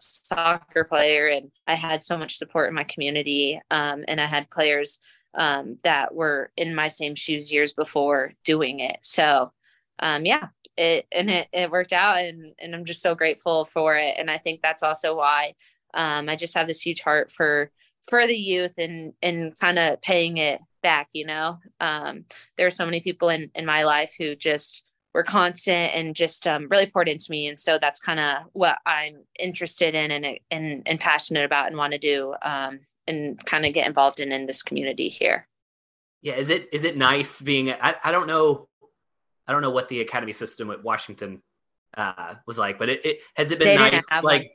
soccer 0.00 0.84
player 0.84 1.28
and 1.28 1.50
I 1.66 1.74
had 1.74 2.02
so 2.02 2.16
much 2.16 2.36
support 2.36 2.68
in 2.68 2.74
my 2.74 2.84
community. 2.84 3.60
Um, 3.70 4.04
and 4.08 4.20
I 4.20 4.26
had 4.26 4.50
players 4.50 5.00
um, 5.34 5.78
that 5.84 6.14
were 6.14 6.50
in 6.56 6.74
my 6.74 6.88
same 6.88 7.14
shoes 7.14 7.52
years 7.52 7.72
before 7.72 8.32
doing 8.44 8.80
it. 8.80 8.98
So 9.02 9.52
um, 10.00 10.24
yeah, 10.24 10.48
it, 10.78 11.06
and 11.12 11.30
it, 11.30 11.48
it 11.52 11.70
worked 11.70 11.92
out 11.92 12.18
and, 12.18 12.54
and 12.58 12.74
I'm 12.74 12.84
just 12.84 13.02
so 13.02 13.14
grateful 13.14 13.64
for 13.64 13.96
it. 13.96 14.14
And 14.18 14.30
I 14.30 14.38
think 14.38 14.62
that's 14.62 14.82
also 14.82 15.16
why 15.16 15.54
um, 15.94 16.28
I 16.28 16.36
just 16.36 16.54
have 16.54 16.66
this 16.66 16.80
huge 16.80 17.00
heart 17.00 17.30
for, 17.30 17.70
for 18.08 18.26
the 18.26 18.36
youth 18.36 18.78
and, 18.78 19.12
and 19.22 19.58
kind 19.58 19.78
of 19.78 20.00
paying 20.00 20.38
it 20.38 20.60
back 20.82 21.08
you 21.12 21.26
know 21.26 21.58
um, 21.80 22.24
there 22.56 22.66
are 22.66 22.70
so 22.72 22.84
many 22.84 23.00
people 23.00 23.28
in 23.28 23.50
in 23.54 23.64
my 23.64 23.84
life 23.84 24.14
who 24.18 24.34
just 24.34 24.84
were 25.14 25.22
constant 25.22 25.94
and 25.94 26.14
just 26.14 26.46
um, 26.46 26.68
really 26.70 26.86
poured 26.86 27.08
into 27.08 27.30
me 27.30 27.48
and 27.48 27.58
so 27.58 27.78
that's 27.80 28.00
kind 28.00 28.20
of 28.20 28.36
what 28.52 28.78
i'm 28.86 29.24
interested 29.38 29.94
in 29.94 30.10
and, 30.10 30.38
and 30.50 30.82
and 30.86 31.00
passionate 31.00 31.44
about 31.44 31.66
and 31.66 31.76
want 31.76 31.92
to 31.92 31.98
do 31.98 32.34
um, 32.42 32.80
and 33.06 33.44
kind 33.44 33.66
of 33.66 33.72
get 33.72 33.86
involved 33.86 34.20
in 34.20 34.32
in 34.32 34.46
this 34.46 34.62
community 34.62 35.08
here 35.08 35.46
yeah 36.22 36.34
is 36.34 36.50
it 36.50 36.68
is 36.72 36.84
it 36.84 36.96
nice 36.96 37.40
being 37.40 37.70
i, 37.70 37.94
I 38.02 38.12
don't 38.12 38.26
know 38.26 38.67
i 39.48 39.52
don't 39.52 39.62
know 39.62 39.70
what 39.70 39.88
the 39.88 40.00
academy 40.00 40.32
system 40.32 40.70
at 40.70 40.82
washington 40.82 41.42
uh, 41.96 42.34
was 42.46 42.58
like 42.58 42.78
but 42.78 42.88
it, 42.88 43.04
it 43.04 43.18
has 43.34 43.50
it 43.50 43.58
been 43.58 43.66
they 43.66 43.76
nice 43.76 44.06
like 44.22 44.52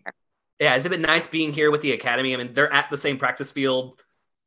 yeah 0.59 0.73
has 0.73 0.85
it 0.85 0.89
been 0.89 1.01
nice 1.01 1.25
being 1.27 1.51
here 1.51 1.71
with 1.71 1.81
the 1.81 1.91
academy 1.91 2.33
i 2.33 2.37
mean 2.37 2.53
they're 2.53 2.71
at 2.71 2.89
the 2.89 2.97
same 2.97 3.17
practice 3.17 3.51
field 3.51 3.99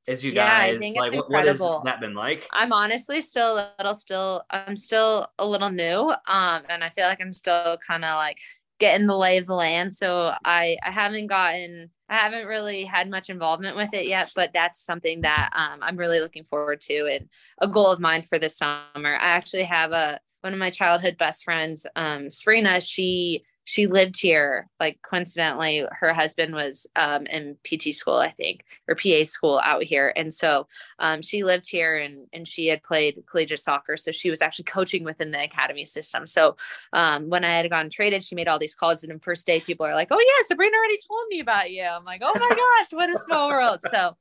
as 0.08 0.24
you 0.24 0.32
yeah, 0.32 0.68
guys? 0.68 0.94
like 0.96 1.12
what, 1.12 1.30
what 1.30 1.46
has 1.46 1.58
that 1.58 2.00
been 2.00 2.14
like? 2.14 2.46
I'm 2.52 2.72
honestly 2.72 3.20
still 3.20 3.54
a 3.54 3.72
little 3.78 3.94
still 3.94 4.42
I'm 4.50 4.76
still 4.76 5.26
a 5.38 5.46
little 5.46 5.70
new. 5.70 6.10
Um 6.28 6.62
and 6.68 6.84
I 6.84 6.90
feel 6.90 7.06
like 7.06 7.20
I'm 7.20 7.32
still 7.32 7.76
kind 7.86 8.04
of 8.04 8.16
like 8.16 8.38
getting 8.78 9.06
the 9.06 9.16
lay 9.16 9.38
of 9.38 9.46
the 9.46 9.54
land. 9.54 9.94
So 9.94 10.34
I 10.44 10.76
I 10.84 10.90
haven't 10.90 11.28
gotten 11.28 11.90
I 12.08 12.16
haven't 12.16 12.46
really 12.46 12.84
had 12.84 13.10
much 13.10 13.30
involvement 13.30 13.76
with 13.76 13.92
it 13.92 14.06
yet, 14.06 14.30
but 14.36 14.52
that's 14.52 14.80
something 14.84 15.22
that 15.22 15.50
um, 15.52 15.80
I'm 15.82 15.96
really 15.96 16.20
looking 16.20 16.44
forward 16.44 16.80
to 16.82 17.08
and 17.10 17.28
a 17.60 17.66
goal 17.66 17.90
of 17.90 17.98
mine 17.98 18.22
for 18.22 18.38
this 18.38 18.56
summer. 18.56 19.16
I 19.16 19.30
actually 19.30 19.64
have 19.64 19.92
a 19.92 20.20
one 20.42 20.52
of 20.52 20.58
my 20.58 20.70
childhood 20.70 21.16
best 21.18 21.42
friends, 21.44 21.86
um, 21.96 22.30
Serena. 22.30 22.80
She 22.80 23.42
she 23.66 23.86
lived 23.86 24.18
here 24.18 24.68
like 24.80 24.98
coincidentally 25.02 25.84
her 25.90 26.14
husband 26.14 26.54
was 26.54 26.86
um, 26.96 27.26
in 27.26 27.56
pt 27.64 27.92
school 27.92 28.16
i 28.16 28.28
think 28.28 28.64
or 28.88 28.94
pa 28.94 29.24
school 29.24 29.60
out 29.64 29.82
here. 29.82 30.12
And 30.16 30.32
so 30.32 30.66
um, 30.98 31.22
she 31.22 31.44
lived 31.44 31.68
here 31.68 31.96
and 31.96 32.26
and 32.32 32.46
she 32.46 32.66
had 32.68 32.82
played 32.82 33.22
collegiate 33.26 33.60
soccer. 33.60 33.96
So 33.96 34.12
she 34.12 34.30
was 34.30 34.42
actually 34.42 34.64
coaching 34.64 35.04
within 35.04 35.30
the 35.30 35.42
academy 35.42 35.84
system. 35.84 36.26
So 36.26 36.56
um, 36.92 37.28
when 37.28 37.44
i 37.44 37.50
had 37.50 37.68
gone 37.70 37.90
traded 37.90 38.22
she 38.22 38.34
made 38.34 38.48
all 38.48 38.58
these 38.58 38.74
calls 38.74 39.02
and 39.02 39.14
the 39.14 39.18
first 39.22 39.46
day 39.46 39.60
people 39.60 39.86
are 39.86 39.94
like 39.94 40.08
oh 40.10 40.18
yeah 40.18 40.46
sabrina 40.46 40.76
already 40.76 40.98
told 41.06 41.26
me 41.28 41.40
about 41.40 41.70
you. 41.70 41.84
I'm 41.84 42.04
like 42.04 42.22
oh 42.24 42.32
my 42.34 42.48
gosh 42.48 42.92
what 42.92 43.10
a 43.10 43.18
small 43.18 43.48
world. 43.48 43.80
So 43.90 44.16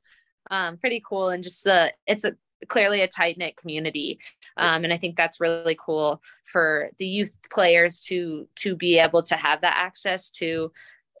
um, 0.50 0.76
pretty 0.76 1.02
cool 1.06 1.30
and 1.30 1.42
just 1.42 1.66
uh, 1.66 1.88
it's 2.06 2.24
a 2.24 2.36
clearly 2.68 3.02
a 3.02 3.08
tight 3.08 3.38
knit 3.38 3.56
community, 3.56 4.18
um, 4.56 4.84
and 4.84 4.92
I 4.92 4.96
think 4.96 5.16
that's 5.16 5.40
really 5.40 5.76
cool 5.78 6.22
for 6.44 6.90
the 6.98 7.06
youth 7.06 7.38
players 7.52 8.00
to 8.02 8.48
to 8.56 8.76
be 8.76 8.98
able 8.98 9.22
to 9.22 9.36
have 9.36 9.60
that 9.60 9.76
access 9.76 10.30
to. 10.30 10.72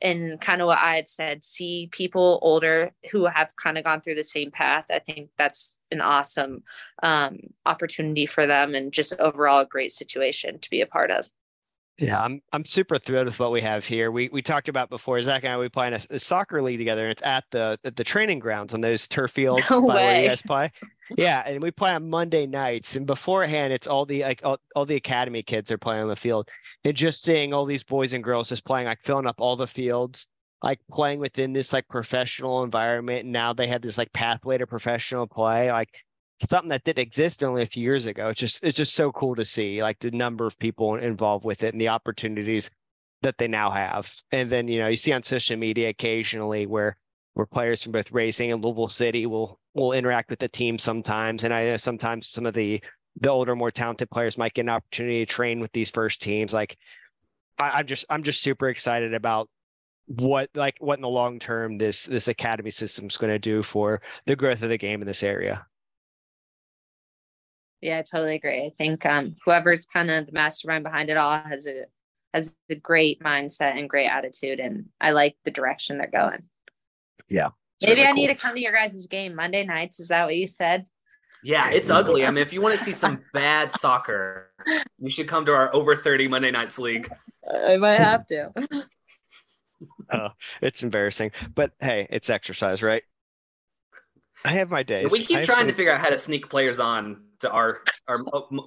And 0.02 0.38
kind 0.40 0.60
of 0.60 0.66
what 0.66 0.78
I 0.78 0.96
had 0.96 1.08
said, 1.08 1.42
see 1.42 1.88
people 1.90 2.38
older 2.42 2.92
who 3.10 3.24
have 3.24 3.56
kind 3.56 3.78
of 3.78 3.84
gone 3.84 4.02
through 4.02 4.16
the 4.16 4.24
same 4.24 4.50
path. 4.50 4.86
I 4.90 4.98
think 4.98 5.30
that's 5.38 5.78
an 5.90 6.02
awesome 6.02 6.64
um, 7.02 7.38
opportunity 7.64 8.26
for 8.26 8.46
them, 8.46 8.74
and 8.74 8.92
just 8.92 9.14
overall 9.18 9.60
a 9.60 9.66
great 9.66 9.92
situation 9.92 10.58
to 10.58 10.70
be 10.70 10.82
a 10.82 10.86
part 10.86 11.10
of. 11.10 11.30
Yeah, 11.98 12.22
I'm 12.22 12.42
I'm 12.52 12.66
super 12.66 12.98
thrilled 12.98 13.26
with 13.26 13.38
what 13.38 13.52
we 13.52 13.62
have 13.62 13.86
here. 13.86 14.10
We 14.10 14.28
we 14.28 14.42
talked 14.42 14.68
about 14.68 14.90
before 14.90 15.20
Zach 15.22 15.44
and 15.44 15.52
I 15.54 15.58
we 15.58 15.70
play 15.70 15.86
in 15.86 15.94
a, 15.94 16.00
a 16.10 16.18
soccer 16.18 16.60
league 16.60 16.78
together, 16.78 17.04
and 17.04 17.12
it's 17.12 17.22
at 17.22 17.44
the 17.50 17.78
at 17.84 17.96
the 17.96 18.04
training 18.04 18.38
grounds 18.38 18.74
on 18.74 18.82
those 18.82 19.08
turf 19.08 19.30
fields 19.32 19.70
no 19.70 19.80
where 19.80 20.20
you 20.20 20.28
guys 20.28 20.42
play. 20.42 20.70
Yeah, 21.16 21.42
and 21.46 21.62
we 21.62 21.70
play 21.70 21.92
on 21.92 22.10
Monday 22.10 22.46
nights, 22.46 22.96
and 22.96 23.06
beforehand 23.06 23.72
it's 23.72 23.86
all 23.86 24.04
the 24.04 24.22
like 24.22 24.42
all, 24.44 24.58
all 24.74 24.84
the 24.84 24.96
academy 24.96 25.42
kids 25.42 25.70
are 25.70 25.78
playing 25.78 26.02
on 26.02 26.08
the 26.08 26.16
field, 26.16 26.50
and 26.84 26.94
just 26.94 27.24
seeing 27.24 27.54
all 27.54 27.64
these 27.64 27.84
boys 27.84 28.12
and 28.12 28.22
girls 28.22 28.50
just 28.50 28.66
playing 28.66 28.86
like 28.86 29.00
filling 29.02 29.26
up 29.26 29.36
all 29.38 29.56
the 29.56 29.66
fields, 29.66 30.26
like 30.62 30.80
playing 30.90 31.18
within 31.18 31.54
this 31.54 31.72
like 31.72 31.88
professional 31.88 32.62
environment. 32.62 33.24
And 33.24 33.32
now 33.32 33.54
they 33.54 33.68
have 33.68 33.80
this 33.80 33.96
like 33.96 34.12
pathway 34.12 34.58
to 34.58 34.66
professional 34.66 35.26
play, 35.26 35.72
like 35.72 35.88
something 36.48 36.68
that 36.70 36.84
didn't 36.84 37.02
exist 37.02 37.42
only 37.42 37.62
a 37.62 37.66
few 37.66 37.82
years 37.82 38.06
ago. 38.06 38.28
It's 38.28 38.40
just 38.40 38.62
it's 38.62 38.76
just 38.76 38.94
so 38.94 39.12
cool 39.12 39.34
to 39.36 39.44
see 39.44 39.82
like 39.82 39.98
the 39.98 40.10
number 40.10 40.46
of 40.46 40.58
people 40.58 40.96
involved 40.96 41.44
with 41.44 41.62
it 41.62 41.74
and 41.74 41.80
the 41.80 41.88
opportunities 41.88 42.70
that 43.22 43.38
they 43.38 43.48
now 43.48 43.70
have. 43.70 44.08
And 44.32 44.50
then 44.50 44.68
you 44.68 44.80
know 44.80 44.88
you 44.88 44.96
see 44.96 45.12
on 45.12 45.22
social 45.22 45.56
media 45.56 45.88
occasionally 45.88 46.66
where 46.66 46.96
where 47.34 47.46
players 47.46 47.82
from 47.82 47.92
both 47.92 48.12
Racing 48.12 48.52
and 48.52 48.62
Louisville 48.62 48.88
City 48.88 49.26
will 49.26 49.60
will 49.74 49.92
interact 49.92 50.30
with 50.30 50.38
the 50.38 50.48
team 50.48 50.78
sometimes. 50.78 51.44
And 51.44 51.52
I 51.52 51.64
know 51.64 51.76
sometimes 51.76 52.28
some 52.28 52.46
of 52.46 52.54
the 52.54 52.82
the 53.20 53.30
older, 53.30 53.56
more 53.56 53.70
talented 53.70 54.10
players 54.10 54.36
might 54.36 54.54
get 54.54 54.62
an 54.62 54.68
opportunity 54.70 55.24
to 55.24 55.32
train 55.32 55.60
with 55.60 55.72
these 55.72 55.90
first 55.90 56.20
teams. 56.20 56.52
Like 56.52 56.76
I, 57.58 57.70
I'm 57.78 57.86
just 57.86 58.04
I'm 58.10 58.22
just 58.22 58.42
super 58.42 58.68
excited 58.68 59.14
about 59.14 59.48
what 60.06 60.50
like 60.54 60.76
what 60.80 60.98
in 60.98 61.02
the 61.02 61.08
long 61.08 61.38
term 61.38 61.78
this 61.78 62.04
this 62.04 62.28
academy 62.28 62.70
system 62.70 63.06
is 63.06 63.16
going 63.16 63.32
to 63.32 63.38
do 63.38 63.62
for 63.62 64.02
the 64.26 64.36
growth 64.36 64.62
of 64.62 64.68
the 64.68 64.78
game 64.78 65.00
in 65.00 65.06
this 65.06 65.22
area. 65.22 65.66
Yeah, 67.86 67.98
I 67.98 68.02
totally 68.02 68.34
agree. 68.34 68.64
I 68.64 68.72
think 68.76 69.06
um, 69.06 69.36
whoever's 69.44 69.86
kind 69.86 70.10
of 70.10 70.26
the 70.26 70.32
mastermind 70.32 70.82
behind 70.82 71.08
it 71.08 71.16
all 71.16 71.38
has 71.38 71.68
a 71.68 71.84
has 72.34 72.52
a 72.68 72.74
great 72.74 73.20
mindset 73.22 73.78
and 73.78 73.88
great 73.88 74.08
attitude, 74.08 74.58
and 74.58 74.86
I 75.00 75.12
like 75.12 75.36
the 75.44 75.52
direction 75.52 75.96
they're 75.96 76.08
going. 76.08 76.42
Yeah. 77.28 77.50
Maybe 77.86 78.02
I 78.02 78.06
cool. 78.06 78.14
need 78.14 78.26
to 78.26 78.34
come 78.34 78.56
to 78.56 78.60
your 78.60 78.72
guys' 78.72 79.06
game 79.06 79.36
Monday 79.36 79.64
nights. 79.64 80.00
Is 80.00 80.08
that 80.08 80.24
what 80.24 80.34
you 80.34 80.48
said? 80.48 80.86
Yeah, 81.44 81.70
it's 81.70 81.88
ugly. 81.88 82.26
I 82.26 82.30
mean, 82.32 82.42
if 82.42 82.52
you 82.52 82.60
want 82.60 82.76
to 82.76 82.82
see 82.82 82.90
some 82.90 83.22
bad 83.32 83.70
soccer, 83.70 84.50
you 84.98 85.08
should 85.08 85.28
come 85.28 85.44
to 85.44 85.52
our 85.52 85.72
over 85.72 85.94
30 85.94 86.26
Monday 86.26 86.50
nights 86.50 86.80
league. 86.80 87.08
I 87.48 87.76
might 87.76 88.00
have 88.00 88.26
to. 88.26 88.50
oh, 90.12 90.30
it's 90.60 90.82
embarrassing. 90.82 91.30
But 91.54 91.70
hey, 91.78 92.08
it's 92.10 92.30
exercise, 92.30 92.82
right? 92.82 93.04
I 94.44 94.52
have 94.52 94.70
my 94.70 94.82
days. 94.82 95.10
We 95.10 95.24
keep 95.24 95.38
I 95.38 95.44
trying 95.44 95.66
to 95.66 95.72
figure 95.72 95.92
out 95.92 96.00
how 96.00 96.10
to 96.10 96.18
sneak 96.18 96.48
players 96.48 96.78
on 96.78 97.22
to 97.40 97.50
our 97.50 97.82
our 98.08 98.18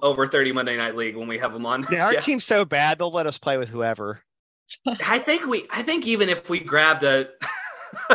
over 0.02 0.26
30 0.26 0.52
Monday 0.52 0.76
Night 0.76 0.96
League 0.96 1.16
when 1.16 1.28
we 1.28 1.38
have 1.38 1.52
them 1.52 1.66
on. 1.66 1.86
Yeah, 1.90 2.06
our 2.06 2.14
team's 2.20 2.44
so 2.44 2.64
bad 2.64 2.98
they'll 2.98 3.12
let 3.12 3.26
us 3.26 3.38
play 3.38 3.56
with 3.58 3.68
whoever. 3.68 4.20
I 4.86 5.18
think 5.18 5.46
we 5.46 5.66
I 5.70 5.82
think 5.82 6.06
even 6.06 6.28
if 6.28 6.48
we 6.48 6.60
grabbed 6.60 7.02
a, 7.02 7.28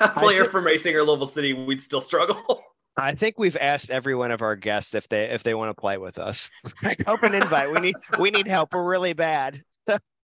a 0.00 0.08
player 0.10 0.42
think- 0.42 0.52
from 0.52 0.66
Racing 0.66 0.94
or 0.94 1.02
Louisville 1.02 1.26
City, 1.26 1.52
we'd 1.52 1.82
still 1.82 2.00
struggle. 2.00 2.62
I 2.96 3.14
think 3.14 3.38
we've 3.38 3.56
asked 3.56 3.90
every 3.90 4.14
one 4.14 4.30
of 4.30 4.42
our 4.42 4.54
guests 4.54 4.94
if 4.94 5.08
they 5.08 5.24
if 5.24 5.42
they 5.42 5.54
want 5.54 5.70
to 5.70 5.80
play 5.80 5.98
with 5.98 6.18
us. 6.18 6.50
Like 6.82 7.08
open 7.08 7.34
invite. 7.34 7.72
We 7.72 7.80
need 7.80 7.96
we 8.18 8.30
need 8.30 8.46
help. 8.46 8.74
We're 8.74 8.84
really 8.84 9.12
bad. 9.14 9.62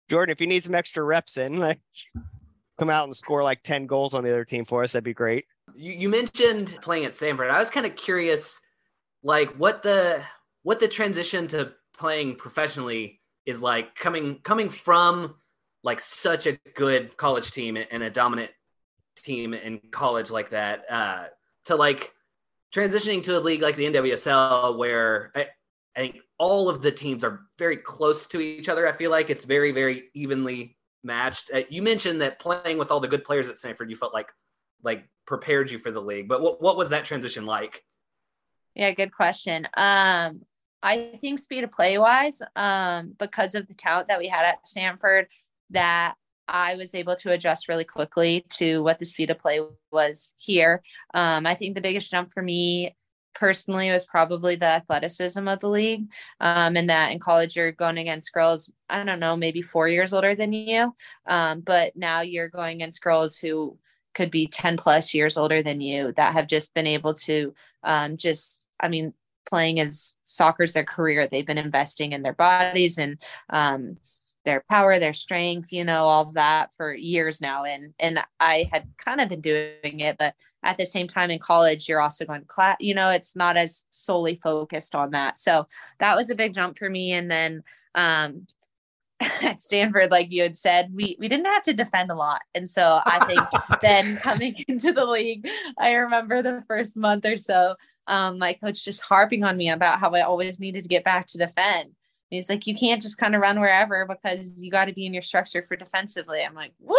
Jordan, 0.10 0.32
if 0.34 0.42
you 0.42 0.48
need 0.48 0.64
some 0.64 0.76
extra 0.76 1.02
reps 1.02 1.38
in, 1.38 1.58
like 1.58 1.80
come 2.78 2.90
out 2.90 3.06
and 3.06 3.16
score 3.16 3.44
like 3.44 3.64
10 3.64 3.88
goals 3.88 4.14
on 4.14 4.26
the 4.26 4.30
other 4.30 4.44
team 4.44 4.66
for 4.66 4.84
us, 4.84 4.92
that'd 4.92 5.06
be 5.06 5.14
great. 5.14 5.46
You, 5.76 5.94
you 5.94 6.10
mentioned 6.10 6.78
playing 6.82 7.06
at 7.06 7.14
Stanford. 7.14 7.50
I 7.50 7.60
was 7.60 7.70
kind 7.70 7.86
of 7.86 7.96
curious, 7.96 8.60
like 9.24 9.54
what 9.56 9.84
the 9.84 10.22
what 10.64 10.80
the 10.80 10.88
transition 10.88 11.48
to 11.48 11.74
playing 11.98 12.36
professionally 12.36 13.22
is 13.46 13.62
like 13.62 13.96
coming 13.96 14.40
coming 14.44 14.70
from 14.70 15.36
like 15.84 16.00
such 16.00 16.48
a 16.48 16.58
good 16.76 17.16
college 17.18 17.52
team 17.52 17.78
and 17.78 18.04
a 18.04 18.10
dominant 18.10 18.52
team 19.18 19.54
in 19.54 19.80
college 19.92 20.30
like 20.30 20.50
that 20.50 20.84
uh, 20.90 21.26
to 21.66 21.76
like 21.76 22.14
transitioning 22.74 23.24
to 23.24 23.38
a 23.38 23.40
league 23.40 23.62
like 23.62 23.76
the 23.76 23.86
NWSL 23.86 24.78
where 24.78 25.32
I, 25.36 25.48
I 25.96 26.00
think 26.00 26.20
all 26.38 26.70
of 26.70 26.82
the 26.82 26.92
teams 26.92 27.24
are 27.24 27.42
very 27.58 27.78
close 27.78 28.28
to 28.28 28.40
each 28.40 28.70
other. 28.70 28.88
I 28.88 28.92
feel 28.92 29.12
like 29.12 29.30
it's 29.30 29.46
very 29.46 29.72
very 29.72 30.06
evenly 30.14 30.78
matched. 31.04 31.52
Uh, 31.54 31.62
you 31.70 31.82
mentioned 31.82 32.22
that 32.22 32.40
playing 32.40 32.78
with 32.78 32.92
all 32.92 33.00
the 33.00 33.08
good 33.08 33.24
players 33.24 33.50
at 33.50 33.58
Stanford, 33.58 33.90
you 33.90 33.96
felt 33.96 34.14
like 34.14 34.32
like 34.84 35.08
prepared 35.26 35.72
you 35.72 35.80
for 35.80 35.92
the 35.92 36.02
league. 36.02 36.28
But 36.28 36.42
what 36.42 36.62
what 36.62 36.78
was 36.78 36.90
that 36.90 37.06
transition 37.06 37.46
like? 37.46 37.84
Yeah, 38.76 38.92
good 38.92 39.12
question. 39.12 39.68
Um, 39.76 40.42
I 40.84 41.18
think 41.20 41.40
speed 41.40 41.64
of 41.64 41.72
play 41.72 41.98
wise, 41.98 42.42
um, 42.56 43.14
because 43.20 43.56
of 43.56 43.68
the 43.68 43.74
talent 43.74 44.08
that 44.08 44.20
we 44.20 44.28
had 44.28 44.46
at 44.46 44.66
Stanford, 44.66 45.28
that 45.70 46.16
I 46.48 46.76
was 46.76 46.96
able 46.96 47.16
to 47.18 47.32
adjust 47.32 47.68
really 47.70 47.84
quickly 47.84 48.46
to 48.58 48.82
what 48.82 49.00
the 49.00 49.06
speed 49.06 49.30
of 49.30 49.40
play 49.40 49.62
was 49.92 50.34
here. 50.38 50.82
Um, 51.14 51.46
I 51.46 51.54
think 51.54 51.76
the 51.76 51.82
biggest 51.82 52.12
jump 52.12 52.34
for 52.34 52.42
me 52.42 52.96
personally 53.34 53.90
was 53.92 54.06
probably 54.06 54.56
the 54.56 54.66
athleticism 54.66 55.48
of 55.48 55.60
the 55.60 55.70
league. 55.70 56.12
Um, 56.40 56.76
and 56.76 56.90
that 56.90 57.12
in 57.12 57.20
college 57.20 57.56
you're 57.56 57.72
going 57.72 57.98
against 57.98 58.34
girls, 58.34 58.70
I 58.90 59.04
don't 59.04 59.20
know, 59.20 59.38
maybe 59.38 59.62
four 59.62 59.88
years 59.88 60.14
older 60.14 60.36
than 60.36 60.52
you. 60.52 60.94
Um, 61.26 61.62
but 61.62 61.96
now 61.96 62.22
you're 62.22 62.50
going 62.50 62.78
against 62.78 63.02
girls 63.02 63.38
who 63.38 63.78
could 64.14 64.32
be 64.32 64.48
10 64.48 64.78
plus 64.78 65.14
years 65.14 65.38
older 65.38 65.62
than 65.62 65.82
you 65.82 66.12
that 66.14 66.34
have 66.34 66.48
just 66.48 66.74
been 66.74 66.88
able 66.88 67.14
to 67.14 67.54
um, 67.84 68.18
just, 68.18 68.62
I 68.80 68.88
mean, 68.88 69.14
playing 69.46 69.80
as 69.80 70.16
soccer 70.26 70.64
is 70.64 70.74
their 70.74 70.86
career. 70.86 71.28
They've 71.28 71.46
been 71.46 71.58
investing 71.58 72.12
in 72.12 72.22
their 72.22 72.34
bodies 72.34 72.98
and 72.98 73.18
um, 73.50 73.98
their 74.46 74.64
power, 74.70 75.00
their 75.00 75.14
strength, 75.14 75.72
you 75.72 75.84
know, 75.84 76.06
all 76.06 76.24
of 76.24 76.34
that 76.34 76.74
for 76.74 76.94
years 76.94 77.42
now. 77.42 77.64
And 77.64 77.94
and 78.00 78.20
I 78.40 78.68
had 78.72 78.88
kind 78.98 79.22
of 79.22 79.30
been 79.30 79.42
doing 79.42 80.00
it, 80.00 80.18
but 80.18 80.36
at 80.64 80.78
the 80.78 80.86
same 80.86 81.08
time 81.08 81.32
in 81.32 81.40
college, 81.40 81.88
you're 81.88 82.02
also 82.02 82.26
going 82.26 82.42
to 82.42 82.48
class, 82.48 82.78
you 82.80 82.94
know, 82.94 83.10
it's 83.12 83.36
not 83.36 83.58
as 83.58 83.86
solely 83.92 84.40
focused 84.44 84.96
on 84.96 85.12
that. 85.12 85.38
So 85.38 85.68
that 86.00 86.16
was 86.16 86.30
a 86.30 86.36
big 86.36 86.54
jump 86.54 86.78
for 86.78 86.90
me. 86.90 87.14
And 87.14 87.30
then 87.30 87.64
um 87.96 88.46
at 89.42 89.62
Stanford, 89.62 90.12
like 90.12 90.32
you 90.32 90.44
had 90.44 90.58
said, 90.58 90.92
we 90.94 91.16
we 91.20 91.28
didn't 91.28 91.46
have 91.46 91.64
to 91.64 91.74
defend 91.74 92.12
a 92.12 92.16
lot. 92.16 92.42
And 92.56 92.68
so 92.68 93.00
I 93.06 93.26
think 93.26 93.42
then 93.82 94.18
coming 94.18 94.56
into 94.68 94.92
the 94.92 95.06
league, 95.06 95.48
I 95.78 95.94
remember 95.94 96.42
the 96.42 96.64
first 96.68 96.98
month 96.98 97.26
or 97.26 97.38
so, 97.38 97.76
um, 98.08 98.40
my 98.40 98.54
coach 98.54 98.84
just 98.84 99.02
harping 99.02 99.44
on 99.44 99.58
me 99.58 99.70
about 99.70 100.00
how 100.00 100.12
I 100.12 100.22
always 100.22 100.60
needed 100.60 100.84
to 100.84 100.90
get 100.90 101.04
back 101.04 101.28
to 101.28 101.38
defend. 101.38 101.86
And 101.86 102.38
he's 102.38 102.50
like, 102.50 102.66
you 102.66 102.76
can't 102.76 103.02
just 103.02 103.18
kind 103.18 103.36
of 103.36 103.42
run 103.42 103.60
wherever 103.60 104.06
because 104.06 104.62
you 104.62 104.72
got 104.72 104.86
to 104.86 104.94
be 104.94 105.06
in 105.06 105.14
your 105.14 105.22
structure 105.22 105.64
for 105.64 105.76
defensively. 105.76 106.42
I'm 106.42 106.56
like, 106.56 106.72
what? 106.80 106.98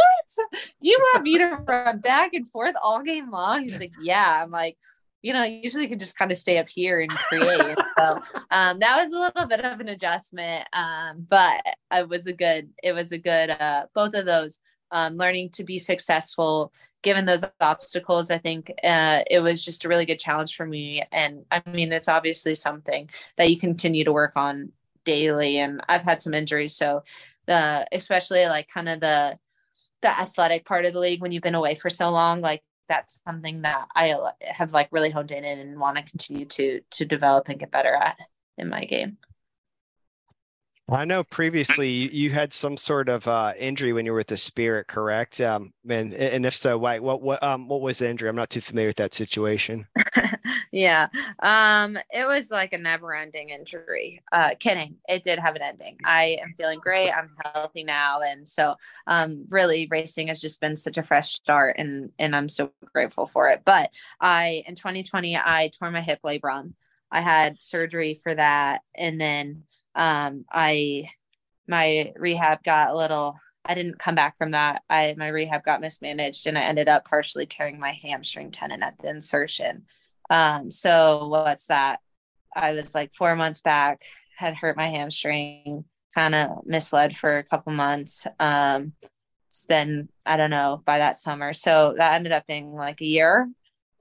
You 0.81 0.99
want 1.01 1.25
me 1.25 1.39
to 1.39 1.57
run 1.66 2.01
back 2.01 2.35
and 2.35 2.47
forth 2.47 2.75
all 2.83 3.03
game 3.03 3.31
long? 3.31 3.62
He's 3.62 3.81
like, 3.81 3.95
yeah. 4.01 4.43
I'm 4.43 4.51
like, 4.51 4.77
you 5.23 5.33
know, 5.33 5.45
usually 5.45 5.85
you 5.85 5.89
can 5.89 5.99
just 5.99 6.18
kind 6.18 6.31
of 6.31 6.37
stay 6.37 6.59
up 6.59 6.68
here 6.68 7.01
and 7.01 7.11
create. 7.11 7.79
So 7.99 8.18
um, 8.51 8.81
that 8.81 8.97
was 8.97 9.12
a 9.12 9.18
little 9.18 9.47
bit 9.47 9.64
of 9.64 9.81
an 9.81 9.89
adjustment, 9.89 10.66
um, 10.73 11.27
but 11.29 11.62
it 11.93 12.09
was 12.09 12.27
a 12.27 12.33
good, 12.33 12.70
it 12.83 12.93
was 12.93 13.12
a 13.12 13.18
good, 13.18 13.51
uh, 13.51 13.87
both 13.95 14.14
of 14.14 14.27
those 14.27 14.61
um, 14.91 15.16
learning 15.16 15.51
to 15.51 15.64
be 15.64 15.79
successful 15.79 16.73
given 17.03 17.25
those 17.25 17.45
obstacles. 17.61 18.31
I 18.31 18.39
think 18.39 18.70
uh, 18.85 19.20
it 19.31 19.41
was 19.41 19.64
just 19.64 19.85
a 19.85 19.89
really 19.89 20.07
good 20.07 20.18
challenge 20.18 20.57
for 20.57 20.66
me. 20.66 21.05
And 21.12 21.45
I 21.51 21.62
mean, 21.70 21.93
it's 21.93 22.09
obviously 22.09 22.55
something 22.55 23.09
that 23.37 23.51
you 23.51 23.59
continue 23.59 24.05
to 24.05 24.12
work 24.12 24.33
on 24.37 24.73
daily. 25.05 25.59
And 25.59 25.81
I've 25.89 26.03
had 26.03 26.23
some 26.23 26.35
injuries, 26.35 26.77
so 26.77 27.03
the 27.47 27.87
especially 27.91 28.47
like 28.47 28.68
kind 28.68 28.89
of 28.89 29.01
the 29.01 29.39
the 30.01 30.09
athletic 30.09 30.64
part 30.64 30.85
of 30.85 30.93
the 30.93 31.01
league 31.01 31.20
when 31.20 31.33
you've 31.33 31.43
been 31.43 31.55
away 31.55 31.75
for 31.75 31.91
so 31.91 32.11
long, 32.11 32.41
like 32.41 32.62
that's 32.89 33.20
something 33.26 33.62
that 33.62 33.87
I 33.95 34.12
uh, 34.12 34.33
have 34.43 34.72
like 34.72 34.89
really 34.91 35.11
honed 35.11 35.30
in 35.30 35.45
and 35.45 35.78
want 35.78 35.97
to 35.97 36.03
continue 36.03 36.47
to 36.47 36.80
to 36.91 37.05
develop 37.05 37.49
and 37.49 37.59
get 37.59 37.70
better 37.70 37.95
at 37.95 38.18
in 38.59 38.68
my 38.68 38.85
game. 38.85 39.18
I 40.91 41.05
know 41.05 41.22
previously 41.24 41.89
you, 41.89 42.30
had 42.30 42.53
some 42.53 42.76
sort 42.76 43.09
of 43.09 43.26
uh, 43.28 43.53
injury 43.59 43.93
when 43.93 44.05
you 44.05 44.12
were 44.12 44.18
with 44.18 44.26
the 44.26 44.37
Spirit, 44.37 44.89
correct? 44.89 45.41
Um, 45.41 45.72
and 45.89 46.12
and 46.12 46.45
if 46.45 46.55
so, 46.55 46.76
why? 46.76 46.99
What 46.99 47.22
what 47.22 47.43
um 47.43 47.68
what 47.68 47.80
was 47.80 47.99
the 47.99 48.11
injury? 48.11 48.28
I'm 48.28 48.37
not 48.37 48.51
too 48.51 48.61
familiar 48.61 48.89
with 48.89 48.97
that 48.97 49.14
situation. 49.14 49.87
yeah. 50.72 51.09
Um, 51.41 51.99
it 52.11 52.26
was 52.26 52.51
like 52.51 52.72
a 52.72 52.78
never 52.78 53.14
ending 53.14 53.51
injury. 53.51 54.22
Uh, 54.33 54.51
kidding. 54.59 54.97
It 55.09 55.22
did 55.22 55.39
have 55.39 55.55
an 55.55 55.62
ending. 55.62 55.99
I 56.05 56.39
am 56.43 56.55
feeling 56.55 56.80
great. 56.80 57.11
I'm 57.11 57.30
healthy 57.55 57.85
now. 57.85 58.20
And 58.20 58.47
so, 58.47 58.74
um, 59.07 59.45
really 59.51 59.87
racing 59.91 60.28
has 60.28 60.41
just 60.41 60.61
been 60.61 60.76
such 60.76 60.99
a 60.99 61.03
fresh 61.03 61.33
start 61.33 61.76
and, 61.78 62.11
and 62.18 62.35
I'm 62.35 62.49
so 62.49 62.72
grateful 62.93 63.26
for 63.26 63.49
it. 63.51 63.62
But 63.64 63.91
I, 64.20 64.64
in 64.66 64.74
2020, 64.74 65.37
I 65.37 65.70
tore 65.78 65.91
my 65.91 66.01
hip 66.01 66.20
labrum. 66.24 66.72
I 67.11 67.20
had 67.20 67.62
surgery 67.62 68.18
for 68.22 68.35
that. 68.35 68.80
And 68.97 69.20
then, 69.20 69.64
um, 69.95 70.45
I, 70.51 71.09
my 71.66 72.12
rehab 72.16 72.62
got 72.62 72.90
a 72.90 72.97
little 72.97 73.36
I 73.64 73.74
didn't 73.74 73.99
come 73.99 74.14
back 74.14 74.36
from 74.36 74.53
that. 74.53 74.82
I 74.90 75.14
my 75.16 75.28
rehab 75.28 75.64
got 75.64 75.80
mismanaged 75.80 76.47
and 76.47 76.59
I 76.59 76.62
ended 76.62 76.88
up 76.88 77.05
partially 77.05 77.47
tearing 77.47 77.78
my 77.78 77.93
hamstring 77.93 78.51
tendon 78.51 78.82
at 78.82 78.99
the 78.99 79.09
insertion. 79.09 79.84
Um, 80.30 80.70
so 80.70 81.28
what's 81.28 81.66
that? 81.66 82.01
I 82.55 82.72
was 82.72 82.95
like 82.95 83.14
four 83.14 83.36
months 83.36 83.61
back, 83.61 84.03
had 84.36 84.57
hurt 84.57 84.76
my 84.76 84.88
hamstring, 84.88 85.84
kind 86.14 86.34
of 86.34 86.66
misled 86.66 87.16
for 87.16 87.38
a 87.38 87.45
couple 87.45 87.72
months. 87.72 88.26
Um, 88.40 88.95
then 89.68 90.09
I 90.26 90.36
don't 90.36 90.51
know 90.51 90.82
by 90.84 90.99
that 90.99 91.16
summer. 91.16 91.53
So 91.53 91.95
that 91.97 92.14
ended 92.14 92.32
up 92.32 92.47
being 92.47 92.72
like 92.72 93.01
a 93.01 93.07
year, 93.07 93.49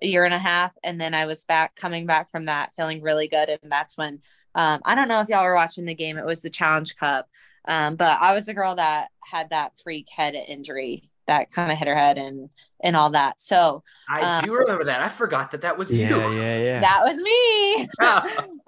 a 0.02 0.08
year 0.08 0.26
and 0.26 0.34
a 0.34 0.40
half. 0.40 0.72
And 0.84 1.00
then 1.00 1.14
I 1.14 1.26
was 1.26 1.46
back 1.46 1.76
coming 1.76 2.06
back 2.06 2.32
from 2.32 2.46
that 2.46 2.74
feeling 2.74 3.02
really 3.02 3.28
good. 3.28 3.50
And 3.50 3.72
that's 3.72 3.98
when 3.98 4.22
um, 4.56 4.82
I 4.86 4.96
don't 4.96 5.08
know 5.08 5.22
if 5.22 5.30
y'all 5.30 5.44
were 5.44 5.56
watching 5.56 5.86
the 5.86 5.96
game. 5.96 6.18
It 6.18 6.26
was 6.26 6.42
the 6.42 6.50
Challenge 6.50 6.96
Cup. 6.98 7.28
Um, 7.68 7.96
but 7.96 8.20
I 8.20 8.34
was 8.34 8.48
a 8.48 8.54
girl 8.54 8.76
that 8.76 9.10
had 9.24 9.52
that 9.52 9.74
freak 9.84 10.08
head 10.10 10.34
injury 10.36 11.10
that 11.28 11.52
kind 11.52 11.72
of 11.72 11.78
hit 11.78 11.88
her 11.88 11.96
head 11.96 12.18
and 12.18 12.50
and 12.84 12.96
all 12.96 13.12
that. 13.12 13.40
So 13.40 13.84
I 14.10 14.40
Um, 14.40 14.46
do 14.46 14.54
remember 14.54 14.86
that. 14.86 15.02
I 15.02 15.10
forgot 15.10 15.52
that 15.52 15.62
that 15.62 15.78
was 15.78 15.94
you. 15.96 16.02
Yeah, 16.04 16.32
yeah, 16.34 16.58
yeah. 16.58 16.80
that 16.82 17.02
was 17.06 17.18
me. 17.22 17.88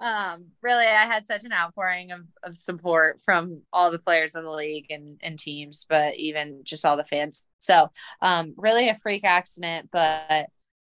um, 0.00 0.46
really, 0.62 0.86
I 0.86 1.04
had 1.06 1.24
such 1.24 1.44
an 1.44 1.52
outpouring 1.52 2.12
of, 2.12 2.20
of 2.44 2.56
support 2.56 3.20
from 3.24 3.62
all 3.72 3.90
the 3.90 3.98
players 3.98 4.34
in 4.36 4.44
the 4.44 4.50
league 4.50 4.86
and, 4.90 5.18
and 5.22 5.38
teams, 5.38 5.84
but 5.88 6.14
even 6.16 6.60
just 6.62 6.84
all 6.84 6.96
the 6.96 7.04
fans. 7.04 7.44
So 7.58 7.90
um, 8.22 8.54
really 8.56 8.88
a 8.88 8.94
freak 8.94 9.24
accident, 9.24 9.88
but 9.92 10.46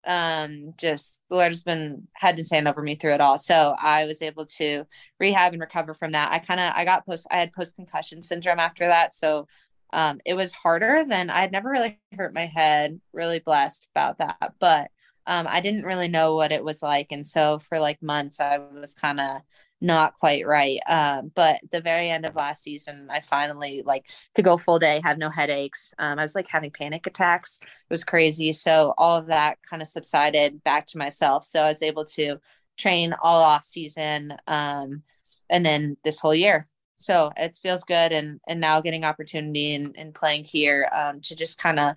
um 0.08 0.74
just 0.78 1.22
the 1.30 1.36
lord 1.36 1.50
has 1.50 1.64
been 1.64 2.08
had 2.14 2.38
to 2.38 2.44
stand 2.44 2.68
over 2.68 2.82
me 2.82 2.96
through 2.96 3.14
it 3.14 3.22
all. 3.22 3.38
So 3.38 3.76
i 3.82 4.06
was 4.06 4.22
able 4.22 4.46
to 4.58 4.86
rehab 5.20 5.54
and 5.54 5.62
recover 5.62 5.94
from 5.94 6.12
that. 6.14 6.32
I 6.32 6.40
kind 6.40 6.60
of 6.60 6.74
i 6.76 6.86
got 6.86 7.06
post 7.06 7.28
i 7.32 7.38
had 7.38 7.54
post 7.54 7.76
concussion 7.76 8.22
syndrome 8.22 8.60
after 8.60 8.88
that. 8.88 9.14
So 9.14 9.48
um 9.94 10.20
it 10.26 10.34
was 10.34 10.52
harder 10.54 11.06
than 11.08 11.30
i'd 11.30 11.52
never 11.52 11.70
really 11.70 12.00
hurt 12.18 12.34
my 12.34 12.46
head 12.48 13.00
really 13.14 13.40
blessed 13.40 13.88
about 13.96 14.18
that 14.18 14.54
but 14.60 14.90
um 15.28 15.46
i 15.48 15.62
didn't 15.62 15.84
really 15.84 16.08
know 16.08 16.36
what 16.36 16.52
it 16.52 16.64
was 16.64 16.82
like. 16.84 17.08
And 17.12 17.26
so 17.26 17.60
for 17.60 17.80
like 17.80 18.02
months 18.02 18.40
i 18.40 18.58
was 18.58 18.94
kind 18.94 19.20
of 19.20 19.42
not 19.82 20.14
quite 20.16 20.48
right 20.48 20.80
um 20.88 21.32
but 21.36 21.60
the 21.72 21.82
very 21.82 22.10
end 22.10 22.26
of 22.26 22.36
last 22.36 22.64
season 22.64 23.08
i 23.12 23.20
finally 23.20 23.84
like 23.86 24.10
could 24.34 24.46
go 24.46 24.56
full 24.58 24.80
day 24.80 25.02
have 25.04 25.18
no 25.18 25.30
headaches 25.30 25.94
um 26.00 26.18
i 26.18 26.22
was 26.22 26.34
like 26.36 26.48
having 26.48 26.72
panic 26.72 27.06
attacks. 27.08 27.60
It 27.62 27.94
was 27.94 28.04
crazy. 28.04 28.52
So 28.52 28.94
all 28.98 29.18
of 29.18 29.28
that 29.28 29.58
kind 29.70 29.82
of 29.82 29.88
subsided 29.88 30.64
back 30.64 30.86
to 30.88 30.98
myself. 30.98 31.44
So 31.44 31.62
i 31.62 31.68
was 31.68 31.82
able 31.82 32.06
to 32.06 32.38
train 32.78 33.14
all 33.22 33.42
off 33.42 33.66
season 33.66 34.36
um 34.48 35.04
and 35.50 35.66
then 35.66 35.98
this 36.04 36.20
whole 36.20 36.36
year. 36.36 36.68
So 36.96 37.32
it 37.38 37.58
feels 37.62 37.84
good 37.84 38.12
and 38.12 38.40
and 38.48 38.60
now 38.60 38.82
getting 38.82 39.04
opportunity 39.04 39.76
and, 39.76 39.96
and 39.98 40.14
playing 40.14 40.44
here 40.44 40.90
um 40.94 41.22
to 41.22 41.36
just 41.36 41.60
kind 41.60 41.80
of 41.80 41.96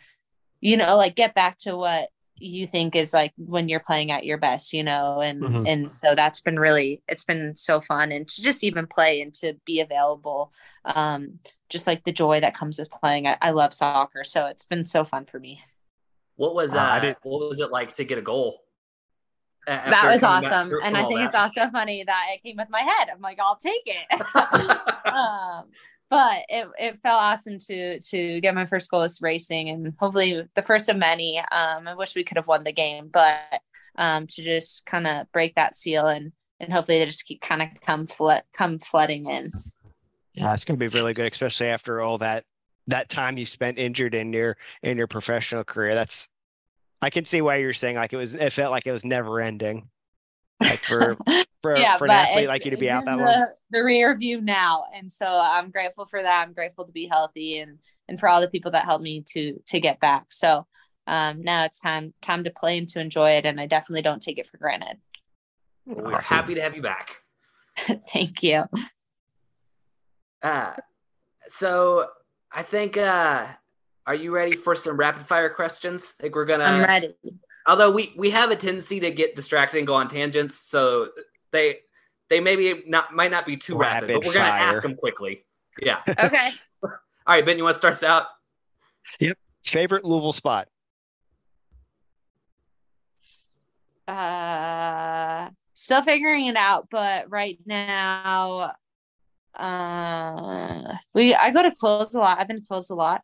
you 0.60 0.76
know 0.76 0.96
like 0.96 1.14
get 1.14 1.34
back 1.34 1.58
to 1.58 1.76
what 1.76 2.10
you 2.40 2.66
think 2.66 2.96
is 2.96 3.12
like 3.12 3.32
when 3.36 3.68
you're 3.68 3.80
playing 3.80 4.10
at 4.10 4.24
your 4.24 4.38
best, 4.38 4.72
you 4.72 4.82
know, 4.82 5.20
and 5.20 5.42
Mhm. 5.42 5.66
and 5.66 5.92
so 5.92 6.14
that's 6.14 6.40
been 6.40 6.56
really 6.58 7.02
it's 7.08 7.24
been 7.24 7.56
so 7.56 7.80
fun 7.80 8.12
and 8.12 8.28
to 8.28 8.42
just 8.42 8.64
even 8.64 8.86
play 8.86 9.20
and 9.20 9.34
to 9.34 9.54
be 9.64 9.80
available. 9.80 10.52
Um, 10.84 11.40
just 11.68 11.86
like 11.86 12.04
the 12.04 12.12
joy 12.12 12.40
that 12.40 12.54
comes 12.54 12.78
with 12.78 12.90
playing. 12.90 13.26
I, 13.26 13.36
I 13.42 13.50
love 13.50 13.74
soccer, 13.74 14.24
so 14.24 14.46
it's 14.46 14.64
been 14.64 14.84
so 14.84 15.04
fun 15.04 15.26
for 15.26 15.38
me. 15.38 15.62
What 16.36 16.54
was 16.54 16.74
Uh, 16.74 16.78
uh, 16.78 17.14
what 17.22 17.48
was 17.48 17.60
it 17.60 17.70
like 17.70 17.94
to 17.94 18.04
get 18.04 18.18
a 18.18 18.22
goal? 18.22 18.62
that 19.66 20.08
was 20.10 20.22
awesome. 20.22 20.72
And 20.84 20.96
I 20.96 21.04
think 21.04 21.20
that? 21.20 21.26
it's 21.26 21.34
also 21.34 21.68
funny 21.70 22.04
that 22.04 22.26
it 22.32 22.42
came 22.42 22.56
with 22.56 22.70
my 22.70 22.80
head. 22.80 23.08
I'm 23.12 23.20
like, 23.20 23.38
I'll 23.40 23.56
take 23.56 23.82
it. 23.86 24.06
um, 25.14 25.66
but 26.10 26.42
it, 26.48 26.68
it 26.78 27.00
felt 27.02 27.22
awesome 27.22 27.58
to 27.58 28.00
to 28.00 28.40
get 28.40 28.54
my 28.54 28.66
first 28.66 28.90
goal 28.90 29.02
as 29.02 29.20
racing 29.20 29.68
and 29.68 29.94
hopefully 29.98 30.42
the 30.54 30.62
first 30.62 30.88
of 30.88 30.96
many. 30.96 31.38
Um, 31.38 31.86
I 31.86 31.94
wish 31.94 32.14
we 32.14 32.24
could 32.24 32.36
have 32.36 32.48
won 32.48 32.64
the 32.64 32.72
game, 32.72 33.10
but 33.12 33.60
um, 33.96 34.26
to 34.28 34.42
just 34.42 34.86
kind 34.86 35.06
of 35.06 35.30
break 35.32 35.54
that 35.56 35.74
seal 35.74 36.06
and 36.06 36.32
and 36.60 36.72
hopefully 36.72 36.98
they 36.98 37.04
just 37.04 37.26
keep 37.26 37.40
kind 37.40 37.62
of 37.62 37.68
come 37.80 38.06
flood 38.06 38.42
come 38.56 38.78
flooding 38.78 39.26
in. 39.26 39.52
Yeah, 40.34 40.54
it's 40.54 40.64
gonna 40.64 40.78
be 40.78 40.88
really 40.88 41.14
good, 41.14 41.30
especially 41.30 41.68
after 41.68 42.00
all 42.00 42.18
that 42.18 42.44
that 42.86 43.08
time 43.08 43.36
you 43.36 43.46
spent 43.46 43.78
injured 43.78 44.14
in 44.14 44.32
your 44.32 44.56
in 44.82 44.96
your 44.96 45.06
professional 45.06 45.64
career. 45.64 45.94
That's 45.94 46.28
I 47.00 47.10
can 47.10 47.24
see 47.24 47.42
why 47.42 47.56
you're 47.56 47.74
saying 47.74 47.96
like 47.96 48.12
it 48.12 48.16
was 48.16 48.34
it 48.34 48.52
felt 48.52 48.70
like 48.70 48.86
it 48.86 48.92
was 48.92 49.04
never 49.04 49.40
ending. 49.40 49.88
Like 50.60 50.82
for 50.84 51.16
for, 51.62 51.76
for 51.98 52.04
an 52.04 52.10
athlete 52.10 52.48
like 52.48 52.64
you 52.64 52.70
to 52.70 52.76
be 52.76 52.90
out 52.90 53.04
that 53.04 53.16
the, 53.16 53.24
long. 53.24 53.52
The 53.70 53.84
rear 53.84 54.16
view 54.16 54.40
now, 54.40 54.84
and 54.94 55.10
so 55.10 55.26
I'm 55.26 55.70
grateful 55.70 56.06
for 56.06 56.22
that. 56.22 56.46
I'm 56.46 56.52
grateful 56.52 56.84
to 56.86 56.92
be 56.92 57.06
healthy 57.06 57.58
and 57.58 57.78
and 58.08 58.18
for 58.18 58.28
all 58.28 58.40
the 58.40 58.48
people 58.48 58.70
that 58.72 58.84
helped 58.84 59.04
me 59.04 59.24
to 59.34 59.60
to 59.66 59.80
get 59.80 60.00
back. 60.00 60.26
So 60.30 60.66
um, 61.06 61.42
now 61.42 61.64
it's 61.64 61.78
time 61.78 62.14
time 62.20 62.44
to 62.44 62.50
play 62.50 62.78
and 62.78 62.88
to 62.88 63.00
enjoy 63.00 63.30
it, 63.32 63.46
and 63.46 63.60
I 63.60 63.66
definitely 63.66 64.02
don't 64.02 64.22
take 64.22 64.38
it 64.38 64.46
for 64.46 64.58
granted. 64.58 64.98
Well, 65.86 66.12
we're 66.12 66.20
happy 66.20 66.54
to 66.54 66.60
have 66.60 66.76
you 66.76 66.82
back. 66.82 67.16
Thank 68.12 68.42
you. 68.42 68.64
Uh, 70.42 70.74
so 71.48 72.08
I 72.52 72.62
think 72.62 72.96
uh, 72.96 73.46
are 74.06 74.14
you 74.14 74.34
ready 74.34 74.54
for 74.54 74.74
some 74.74 74.96
rapid 74.96 75.26
fire 75.26 75.50
questions? 75.50 76.14
I 76.18 76.22
think 76.22 76.34
we're 76.34 76.44
gonna. 76.44 76.64
I'm 76.64 76.82
ready. 76.82 77.14
Although 77.68 77.90
we 77.90 78.14
we 78.16 78.30
have 78.30 78.50
a 78.50 78.56
tendency 78.56 78.98
to 79.00 79.10
get 79.10 79.36
distracted 79.36 79.78
and 79.78 79.86
go 79.86 79.94
on 79.94 80.08
tangents, 80.08 80.56
so 80.56 81.10
they 81.52 81.80
they 82.30 82.40
maybe 82.40 82.82
not 82.86 83.14
might 83.14 83.30
not 83.30 83.44
be 83.46 83.56
too 83.58 83.76
rapid, 83.76 84.08
Rapid 84.08 84.14
but 84.22 84.26
we're 84.26 84.32
gonna 84.34 84.50
fire. 84.50 84.62
ask 84.62 84.82
them 84.82 84.96
quickly. 84.96 85.44
Yeah. 85.80 86.02
Okay. 86.18 86.50
All 86.82 86.90
right, 87.34 87.44
Ben, 87.44 87.58
you 87.58 87.64
want 87.64 87.74
to 87.74 87.78
start 87.78 87.92
us 87.92 88.02
out? 88.02 88.24
Yep. 89.20 89.36
Favorite 89.64 90.02
Louisville 90.04 90.32
spot? 90.32 90.68
uh, 94.08 95.50
still 95.74 96.00
figuring 96.02 96.46
it 96.46 96.56
out, 96.56 96.88
but 96.90 97.30
right 97.30 97.58
now, 97.66 98.72
uh, 99.54 100.94
we 101.12 101.34
I 101.34 101.50
go 101.50 101.62
to 101.62 101.74
close 101.74 102.14
a 102.14 102.18
lot. 102.20 102.40
I've 102.40 102.48
been 102.48 102.64
closed 102.66 102.90
a 102.90 102.94
lot. 102.94 103.20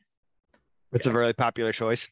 It's 0.93 1.07
a 1.07 1.13
really 1.13 1.33
popular 1.33 1.73
choice. 1.73 2.11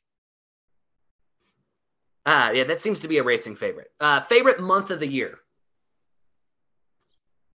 Ah, 2.24 2.50
yeah, 2.52 2.64
that 2.64 2.80
seems 2.80 3.00
to 3.00 3.08
be 3.08 3.18
a 3.18 3.22
racing 3.22 3.56
favorite. 3.56 3.88
Uh, 3.98 4.20
favorite 4.20 4.60
month 4.60 4.90
of 4.90 5.00
the 5.00 5.08
year. 5.08 5.38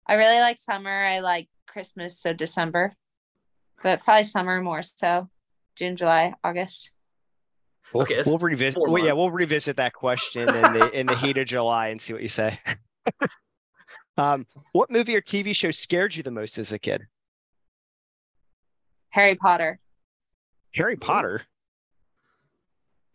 I 0.06 0.14
really 0.14 0.40
like 0.40 0.58
summer. 0.58 1.04
I 1.04 1.20
like 1.20 1.48
Christmas, 1.68 2.18
so 2.18 2.32
December, 2.32 2.94
but 3.82 4.02
probably 4.02 4.24
summer 4.24 4.60
more 4.60 4.82
so. 4.82 5.28
June, 5.76 5.96
July, 5.96 6.34
August. 6.42 6.90
We'll, 7.92 8.02
Okay, 8.02 8.22
we'll 8.26 8.38
revisit. 8.38 8.80
Well, 8.80 9.04
yeah, 9.04 9.12
we'll 9.12 9.30
revisit 9.30 9.76
that 9.76 9.92
question 9.92 10.48
in 10.48 10.72
the 10.72 10.98
in 10.98 11.06
the 11.06 11.14
heat 11.14 11.38
of 11.38 11.46
July 11.46 11.88
and 11.88 12.00
see 12.00 12.12
what 12.12 12.22
you 12.22 12.28
say. 12.28 12.58
um, 14.16 14.46
what 14.72 14.90
movie 14.90 15.14
or 15.14 15.20
TV 15.20 15.54
show 15.54 15.70
scared 15.70 16.16
you 16.16 16.22
the 16.22 16.30
most 16.32 16.58
as 16.58 16.72
a 16.72 16.78
kid? 16.78 17.02
Harry 19.10 19.36
Potter. 19.36 19.78
Harry 20.74 20.96
Potter. 20.96 21.42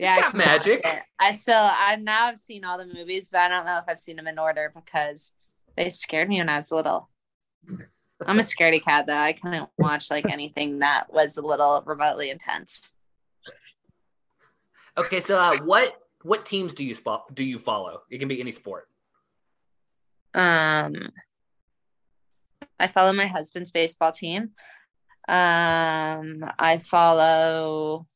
Yeah, 0.02 0.16
got 0.16 0.26
I 0.26 0.32
can 0.32 0.38
magic. 0.40 0.82
it. 0.84 1.02
I 1.20 1.32
still, 1.34 1.56
I 1.56 1.96
now 1.98 2.26
I've 2.26 2.40
seen 2.40 2.64
all 2.66 2.78
the 2.78 2.88
movies, 2.88 3.30
but 3.32 3.42
I 3.42 3.48
don't 3.48 3.66
know 3.66 3.78
if 3.78 3.84
I've 3.88 4.00
seen 4.00 4.16
them 4.16 4.28
in 4.28 4.40
order 4.40 4.72
because 4.76 5.32
they 5.76 5.90
scared 5.90 6.28
me 6.28 6.40
when 6.40 6.50
I 6.50 6.56
was 6.56 6.72
little. 6.72 7.10
I'm 8.26 8.40
a 8.40 8.44
scaredy 8.44 8.84
cat 8.84 9.08
though. 9.08 9.16
I 9.16 9.34
couldn't 9.34 9.70
watch 9.78 10.10
like 10.10 10.30
anything 10.32 10.80
that 10.80 11.12
was 11.14 11.38
a 11.38 11.42
little 11.42 11.84
remotely 11.86 12.30
intense. 12.30 12.92
Okay, 14.98 15.20
so 15.20 15.40
uh, 15.40 15.58
what 15.64 15.96
what 16.24 16.46
teams 16.46 16.74
do 16.74 16.84
you 16.86 16.94
spot 16.94 17.34
do 17.34 17.44
you 17.44 17.58
follow? 17.58 18.02
It 18.10 18.20
can 18.20 18.28
be 18.28 18.40
any 18.40 18.52
sport. 18.52 18.88
Um, 20.34 20.96
I 22.80 22.88
follow 22.88 23.14
my 23.14 23.28
husband's 23.28 23.72
baseball 23.72 24.12
team. 24.12 24.52
Um, 25.28 26.44
I 26.60 26.80
follow 26.80 28.08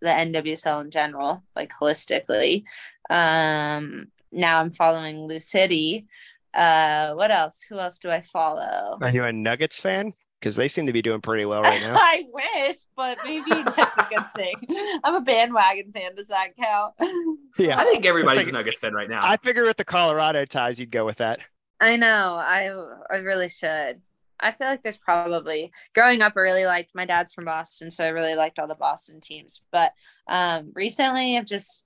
the 0.00 0.08
NWSL 0.08 0.82
in 0.82 0.90
general, 0.90 1.42
like 1.56 1.72
holistically. 1.80 2.64
Um, 3.08 4.06
now 4.32 4.60
I'm 4.60 4.70
following 4.70 5.26
Lou 5.26 5.40
City. 5.40 6.06
Uh, 6.54 7.12
what 7.12 7.30
else? 7.30 7.62
Who 7.68 7.78
else 7.78 7.98
do 7.98 8.10
I 8.10 8.22
follow? 8.22 8.98
Are 9.00 9.10
you 9.10 9.24
a 9.24 9.32
Nuggets 9.32 9.80
fan? 9.80 10.12
Because 10.40 10.56
they 10.56 10.68
seem 10.68 10.86
to 10.86 10.92
be 10.92 11.02
doing 11.02 11.20
pretty 11.20 11.44
well 11.44 11.62
right 11.62 11.80
now. 11.86 11.94
I 11.98 12.24
wish, 12.32 12.76
but 12.96 13.18
maybe 13.24 13.50
that's 13.76 13.98
a 13.98 14.06
good 14.08 14.24
thing. 14.34 14.54
I'm 15.04 15.16
a 15.16 15.20
bandwagon 15.20 15.92
fan. 15.92 16.14
Does 16.14 16.28
that 16.28 16.56
count? 16.56 16.94
Yeah, 17.58 17.78
I 17.78 17.84
think 17.84 18.06
everybody's 18.06 18.46
a 18.46 18.52
Nuggets 18.52 18.78
fan 18.78 18.94
right 18.94 19.10
now. 19.10 19.20
I 19.22 19.36
figure 19.36 19.64
with 19.64 19.76
the 19.76 19.84
Colorado 19.84 20.44
ties, 20.44 20.78
you'd 20.78 20.92
go 20.92 21.04
with 21.04 21.16
that. 21.16 21.40
I 21.80 21.96
know. 21.96 22.36
I 22.38 22.70
I 23.10 23.16
really 23.16 23.48
should. 23.48 24.00
I 24.40 24.52
feel 24.52 24.68
like 24.68 24.82
there's 24.82 24.96
probably 24.96 25.72
growing 25.94 26.22
up. 26.22 26.34
I 26.36 26.40
really 26.40 26.66
liked 26.66 26.94
my 26.94 27.04
dad's 27.04 27.32
from 27.32 27.44
Boston, 27.44 27.90
so 27.90 28.04
I 28.04 28.08
really 28.08 28.34
liked 28.34 28.58
all 28.58 28.66
the 28.66 28.74
Boston 28.74 29.20
teams. 29.20 29.62
But 29.70 29.92
um, 30.28 30.72
recently, 30.74 31.36
I've 31.36 31.46
just 31.46 31.84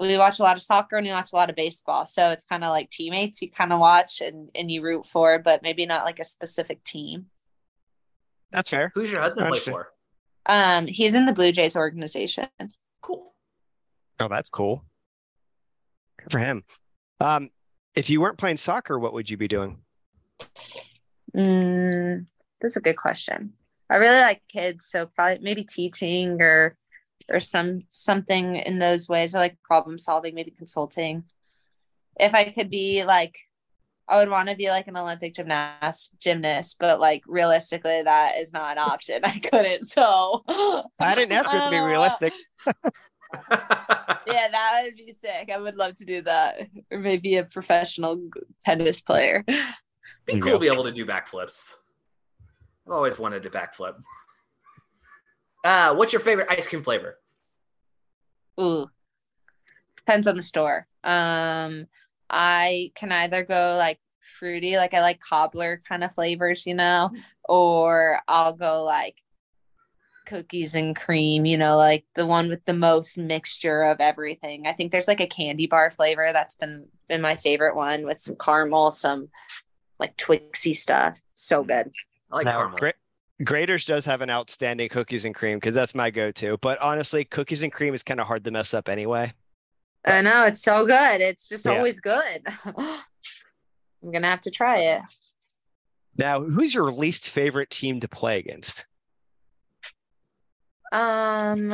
we 0.00 0.16
watch 0.16 0.38
a 0.38 0.42
lot 0.42 0.56
of 0.56 0.62
soccer 0.62 0.96
and 0.96 1.06
we 1.06 1.12
watch 1.12 1.32
a 1.32 1.36
lot 1.36 1.50
of 1.50 1.56
baseball. 1.56 2.06
So 2.06 2.30
it's 2.30 2.44
kind 2.44 2.62
of 2.62 2.70
like 2.70 2.90
teammates 2.90 3.42
you 3.42 3.50
kind 3.50 3.72
of 3.72 3.80
watch 3.80 4.20
and 4.20 4.48
and 4.54 4.70
you 4.70 4.82
root 4.82 5.06
for, 5.06 5.38
but 5.38 5.62
maybe 5.62 5.86
not 5.86 6.04
like 6.04 6.20
a 6.20 6.24
specific 6.24 6.84
team. 6.84 7.26
That's 8.52 8.70
fair. 8.70 8.92
Who's 8.94 9.10
your 9.10 9.20
husband 9.20 9.48
play 9.48 9.60
for? 9.60 9.92
Um, 10.46 10.86
he's 10.86 11.14
in 11.14 11.26
the 11.26 11.32
Blue 11.32 11.52
Jays 11.52 11.76
organization. 11.76 12.48
Cool. 13.00 13.32
Oh, 14.18 14.28
that's 14.28 14.50
cool. 14.50 14.84
Good 16.18 16.32
for 16.32 16.38
him. 16.38 16.64
Um, 17.20 17.50
if 17.94 18.10
you 18.10 18.20
weren't 18.20 18.38
playing 18.38 18.56
soccer, 18.56 18.98
what 18.98 19.12
would 19.12 19.28
you 19.30 19.36
be 19.36 19.48
doing? 19.48 19.78
Mm, 21.36 22.26
that's 22.60 22.76
a 22.76 22.80
good 22.80 22.96
question. 22.96 23.52
I 23.88 23.96
really 23.96 24.20
like 24.20 24.42
kids, 24.48 24.86
so 24.86 25.06
probably 25.06 25.38
maybe 25.42 25.64
teaching 25.64 26.40
or 26.40 26.76
or 27.28 27.40
some 27.40 27.82
something 27.90 28.56
in 28.56 28.78
those 28.78 29.08
ways. 29.08 29.34
I 29.34 29.38
like 29.38 29.56
problem 29.62 29.98
solving, 29.98 30.34
maybe 30.34 30.50
consulting. 30.50 31.24
If 32.18 32.34
I 32.34 32.50
could 32.50 32.70
be 32.70 33.04
like, 33.04 33.36
I 34.08 34.18
would 34.18 34.28
want 34.28 34.48
to 34.48 34.56
be 34.56 34.68
like 34.68 34.88
an 34.88 34.96
Olympic 34.96 35.34
gymnast 35.34 36.12
gymnast, 36.20 36.76
but 36.80 37.00
like 37.00 37.22
realistically, 37.26 38.02
that 38.02 38.36
is 38.38 38.52
not 38.52 38.72
an 38.72 38.78
option. 38.78 39.20
I 39.24 39.38
couldn't. 39.38 39.84
So 39.84 40.42
I 40.98 41.14
didn't 41.14 41.32
ask 41.32 41.50
for 41.50 41.56
to 41.60 41.70
be 41.70 41.76
Uh, 41.78 41.84
realistic. 41.84 42.32
Yeah, 44.26 44.48
that 44.48 44.82
would 44.84 44.96
be 44.96 45.12
sick. 45.12 45.50
I 45.52 45.58
would 45.58 45.76
love 45.76 45.96
to 45.96 46.04
do 46.04 46.22
that, 46.22 46.68
or 46.90 46.98
maybe 46.98 47.36
a 47.36 47.44
professional 47.44 48.28
tennis 48.62 49.00
player. 49.00 49.44
Be 50.34 50.40
There 50.40 50.42
cool 50.42 50.52
go. 50.52 50.58
to 50.58 50.60
be 50.60 50.72
able 50.72 50.84
to 50.84 50.92
do 50.92 51.04
backflips. 51.06 51.72
I've 52.86 52.92
always 52.92 53.18
wanted 53.18 53.42
to 53.44 53.50
backflip. 53.50 53.94
Uh, 55.64 55.94
what's 55.94 56.12
your 56.12 56.20
favorite 56.20 56.48
ice 56.50 56.66
cream 56.66 56.82
flavor? 56.82 57.18
Ooh. 58.60 58.86
Depends 59.96 60.26
on 60.26 60.36
the 60.36 60.42
store. 60.42 60.86
Um 61.04 61.86
I 62.28 62.92
can 62.94 63.10
either 63.12 63.42
go 63.44 63.76
like 63.78 63.98
fruity, 64.38 64.76
like 64.76 64.94
I 64.94 65.00
like 65.00 65.20
cobbler 65.20 65.80
kind 65.88 66.04
of 66.04 66.14
flavors, 66.14 66.66
you 66.66 66.74
know, 66.74 67.10
or 67.48 68.20
I'll 68.28 68.52
go 68.52 68.84
like 68.84 69.16
cookies 70.26 70.74
and 70.74 70.94
cream, 70.94 71.44
you 71.44 71.58
know, 71.58 71.76
like 71.76 72.04
the 72.14 72.26
one 72.26 72.48
with 72.48 72.64
the 72.64 72.72
most 72.74 73.18
mixture 73.18 73.82
of 73.82 74.00
everything. 74.00 74.66
I 74.66 74.72
think 74.72 74.92
there's 74.92 75.08
like 75.08 75.20
a 75.20 75.26
candy 75.26 75.66
bar 75.66 75.90
flavor 75.90 76.28
that's 76.32 76.54
been 76.56 76.86
been 77.08 77.20
my 77.20 77.34
favorite 77.36 77.74
one 77.76 78.04
with 78.06 78.20
some 78.20 78.36
caramel, 78.40 78.90
some 78.90 79.28
like 80.00 80.16
Twixy 80.16 80.74
stuff. 80.74 81.20
So 81.34 81.62
good. 81.62 81.92
I 82.32 82.36
like 82.36 82.46
Now, 82.46 82.52
caramel. 82.52 82.78
Gra- 82.78 82.92
Graeter's 83.44 83.84
does 83.84 84.04
have 84.06 84.22
an 84.22 84.30
outstanding 84.30 84.88
cookies 84.88 85.24
and 85.24 85.34
cream 85.34 85.58
because 85.58 85.74
that's 85.74 85.94
my 85.94 86.10
go-to. 86.10 86.56
But 86.58 86.80
honestly, 86.80 87.24
cookies 87.24 87.62
and 87.62 87.72
cream 87.72 87.94
is 87.94 88.02
kind 88.02 88.18
of 88.20 88.26
hard 88.26 88.44
to 88.44 88.50
mess 88.50 88.74
up 88.74 88.88
anyway. 88.88 89.32
I 90.04 90.22
know 90.22 90.46
it's 90.46 90.62
so 90.62 90.86
good. 90.86 91.20
It's 91.20 91.48
just 91.48 91.66
Yeah. 91.66 91.72
always 91.76 92.00
good. 92.00 92.42
I'm 92.64 94.10
gonna 94.12 94.28
have 94.30 94.40
to 94.42 94.50
try 94.50 94.78
it. 94.78 95.02
Now, 96.16 96.42
who's 96.42 96.72
your 96.74 96.90
least 96.90 97.30
favorite 97.30 97.68
team 97.70 98.00
to 98.00 98.08
play 98.08 98.38
against? 98.38 98.86
Um, 100.92 101.70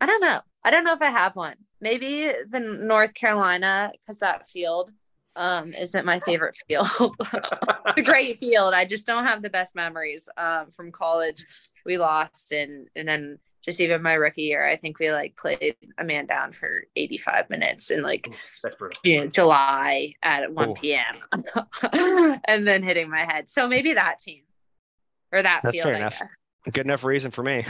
I 0.00 0.06
don't 0.06 0.20
know. 0.20 0.40
I 0.64 0.70
don't 0.70 0.84
know 0.84 0.92
if 0.92 1.02
I 1.02 1.10
have 1.10 1.34
one. 1.36 1.56
Maybe 1.80 2.30
the 2.48 2.60
North 2.60 3.14
Carolina 3.14 3.90
because 4.00 4.18
that 4.20 4.48
field 4.48 4.90
um, 5.36 5.72
isn't 5.74 6.04
my 6.06 6.18
favorite 6.20 6.56
field. 6.68 6.88
a 7.96 8.02
great 8.02 8.38
field. 8.40 8.74
I 8.74 8.84
just 8.84 9.06
don't 9.06 9.26
have 9.26 9.42
the 9.42 9.50
best 9.50 9.74
memories 9.76 10.28
um, 10.36 10.66
from 10.74 10.90
college. 10.90 11.44
We 11.84 11.98
lost, 11.98 12.50
and 12.52 12.88
and 12.96 13.06
then 13.06 13.38
just 13.64 13.80
even 13.80 14.00
my 14.02 14.14
rookie 14.14 14.42
year, 14.42 14.66
I 14.66 14.76
think 14.76 14.98
we 14.98 15.12
like 15.12 15.36
played 15.36 15.76
a 15.98 16.04
man 16.04 16.26
down 16.26 16.52
for 16.52 16.84
85 16.96 17.50
minutes 17.50 17.90
in 17.90 18.02
like 18.02 18.28
That's 18.62 18.74
brutal. 18.76 19.00
June, 19.04 19.30
July 19.32 20.14
at 20.22 20.52
1 20.52 20.68
Oh. 20.68 20.74
p.m. 20.74 21.16
and 22.46 22.66
then 22.66 22.82
hitting 22.84 23.10
my 23.10 23.24
head. 23.24 23.48
So 23.48 23.66
maybe 23.66 23.94
that 23.94 24.20
team 24.20 24.42
or 25.32 25.42
that 25.42 25.60
That's 25.64 25.74
field, 25.74 25.84
fair 25.86 25.94
I 25.94 25.98
enough. 25.98 26.18
guess. 26.18 26.36
Good 26.72 26.86
enough 26.86 27.02
reason 27.02 27.30
for 27.32 27.42
me. 27.42 27.64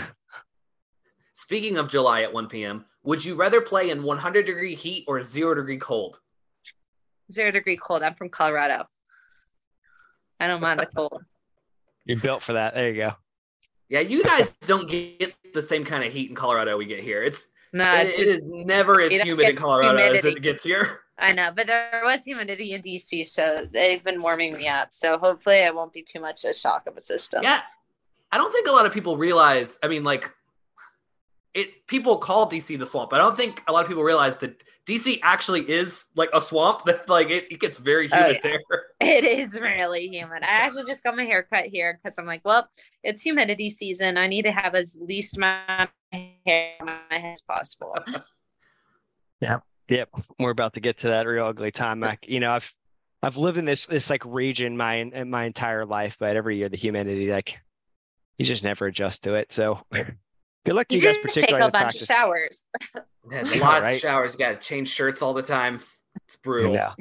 Speaking 1.32 1.76
of 1.78 1.88
July 1.88 2.22
at 2.22 2.32
1 2.32 2.48
p.m., 2.48 2.84
would 3.04 3.24
you 3.24 3.34
rather 3.34 3.60
play 3.60 3.90
in 3.90 4.02
100 4.02 4.44
degree 4.46 4.74
heat 4.74 5.04
or 5.06 5.22
zero 5.22 5.54
degree 5.54 5.78
cold? 5.78 6.20
Zero 7.32 7.50
degree 7.50 7.76
cold. 7.76 8.02
I'm 8.02 8.14
from 8.14 8.28
Colorado. 8.28 8.86
I 10.38 10.46
don't 10.46 10.60
mind 10.60 10.80
the 10.80 10.86
cold. 10.86 11.22
You're 12.04 12.20
built 12.20 12.42
for 12.42 12.52
that. 12.54 12.74
There 12.74 12.88
you 12.90 12.94
go. 12.96 13.12
Yeah, 13.88 14.00
you 14.00 14.22
guys 14.22 14.50
don't 14.66 14.88
get 14.88 15.34
the 15.54 15.62
same 15.62 15.84
kind 15.84 16.04
of 16.04 16.12
heat 16.12 16.28
in 16.28 16.36
Colorado 16.36 16.76
we 16.76 16.86
get 16.86 17.00
here. 17.00 17.22
It's 17.22 17.48
No, 17.72 17.84
it- 17.94 18.08
it's, 18.08 18.18
it 18.18 18.28
is 18.28 18.44
never 18.46 19.00
as 19.00 19.12
humid 19.12 19.46
in 19.48 19.54
get 19.54 19.60
Colorado 19.60 19.98
as 20.14 20.24
it 20.24 20.40
gets 20.42 20.62
here. 20.64 20.98
I 21.18 21.32
know, 21.32 21.50
but 21.54 21.66
there 21.66 22.02
was 22.04 22.24
humidity 22.24 22.74
in 22.74 22.82
DC, 22.82 23.26
so 23.26 23.66
they've 23.72 24.04
been 24.04 24.20
warming 24.20 24.52
me 24.54 24.68
up. 24.68 24.88
So 24.92 25.16
hopefully, 25.18 25.56
it 25.56 25.74
won't 25.74 25.92
be 25.94 26.02
too 26.02 26.20
much 26.20 26.44
a 26.44 26.52
shock 26.52 26.86
of 26.86 26.96
a 26.96 27.00
system. 27.00 27.42
Yeah, 27.42 27.60
I 28.30 28.36
don't 28.36 28.52
think 28.52 28.68
a 28.68 28.72
lot 28.72 28.84
of 28.84 28.92
people 28.92 29.16
realize. 29.16 29.78
I 29.82 29.88
mean, 29.88 30.04
like, 30.04 30.30
it. 31.57 31.86
People 31.86 32.18
call 32.18 32.48
DC 32.48 32.78
the 32.78 32.86
swamp. 32.86 33.11
but 33.11 33.20
I 33.20 33.22
don't 33.24 33.36
think 33.36 33.62
a 33.66 33.72
lot 33.72 33.82
of 33.82 33.88
people 33.88 34.02
realize 34.04 34.36
that 34.38 34.62
DC 34.86 35.18
actually 35.22 35.62
is 35.68 36.07
like 36.14 36.28
a 36.32 36.40
swamp. 36.40 36.82
That 36.86 37.09
like 37.09 37.30
it, 37.30 37.50
it 37.50 37.59
gets 37.61 37.78
very 37.78 38.09
Oh, 38.12 38.16
humid 38.16 38.40
yeah. 38.44 38.50
there. 38.50 38.61
It 39.00 39.24
is 39.24 39.54
really 39.54 40.07
humid. 40.09 40.42
I 40.42 40.46
actually 40.46 40.84
just 40.86 41.02
got 41.04 41.16
my 41.16 41.24
hair 41.24 41.42
cut 41.42 41.66
here 41.66 41.98
because 42.02 42.16
I'm 42.18 42.26
like, 42.26 42.42
well, 42.44 42.68
it's 43.02 43.20
humidity 43.22 43.70
season. 43.70 44.16
I 44.16 44.26
need 44.26 44.42
to 44.42 44.52
have 44.52 44.74
as 44.74 44.96
least 45.00 45.36
amount 45.36 45.90
of 46.12 46.20
hair 46.46 46.74
on 46.80 46.86
my 46.86 46.98
head 47.11 47.32
as 47.32 47.42
possible. 47.42 47.94
Yeah. 49.40 49.59
Yep, 49.88 50.09
we're 50.40 50.50
about 50.50 50.74
to 50.74 50.80
get 50.80 50.98
to 50.98 51.09
that 51.09 51.26
real 51.26 51.44
ugly 51.44 51.70
time. 51.70 52.00
Like, 52.00 52.28
you 52.28 52.40
know, 52.40 52.50
I've 52.52 52.74
I've 53.22 53.36
lived 53.36 53.59
in 53.59 53.64
this 53.66 53.86
this 53.86 54.11
like 54.11 54.24
region 54.24 54.76
my 54.76 54.94
in 54.94 55.30
my 55.30 55.44
entire 55.44 55.84
life, 55.86 56.16
but 56.18 56.36
every 56.36 56.57
year 56.57 56.68
the 56.68 56.76
humidity 56.76 57.28
like 57.30 57.61
you 58.38 58.44
just 58.46 58.64
never 58.64 58.86
adjust 58.86 59.22
to 59.24 59.34
it. 59.34 59.52
So 59.52 59.80
good 60.66 60.74
luck 60.74 60.88
to 60.88 60.96
You 60.96 61.00
you, 61.00 61.06
guys, 61.08 61.16
just 61.22 61.34
take 61.34 61.50
a 61.50 61.58
bunch 61.58 61.72
practice. 61.72 62.02
of 62.02 62.06
showers. 62.08 62.64
There's 63.30 63.52
Yeah, 63.54 63.60
lots 63.60 63.82
right. 63.82 63.92
of 63.92 64.00
showers. 64.00 64.32
You 64.34 64.38
got 64.38 64.60
to 64.60 64.66
change 64.66 64.88
shirts 64.88 65.22
all 65.22 65.32
the 65.32 65.42
time. 65.42 65.80
It's 66.26 66.36
brutal. 66.36 66.74
know. 66.74 66.92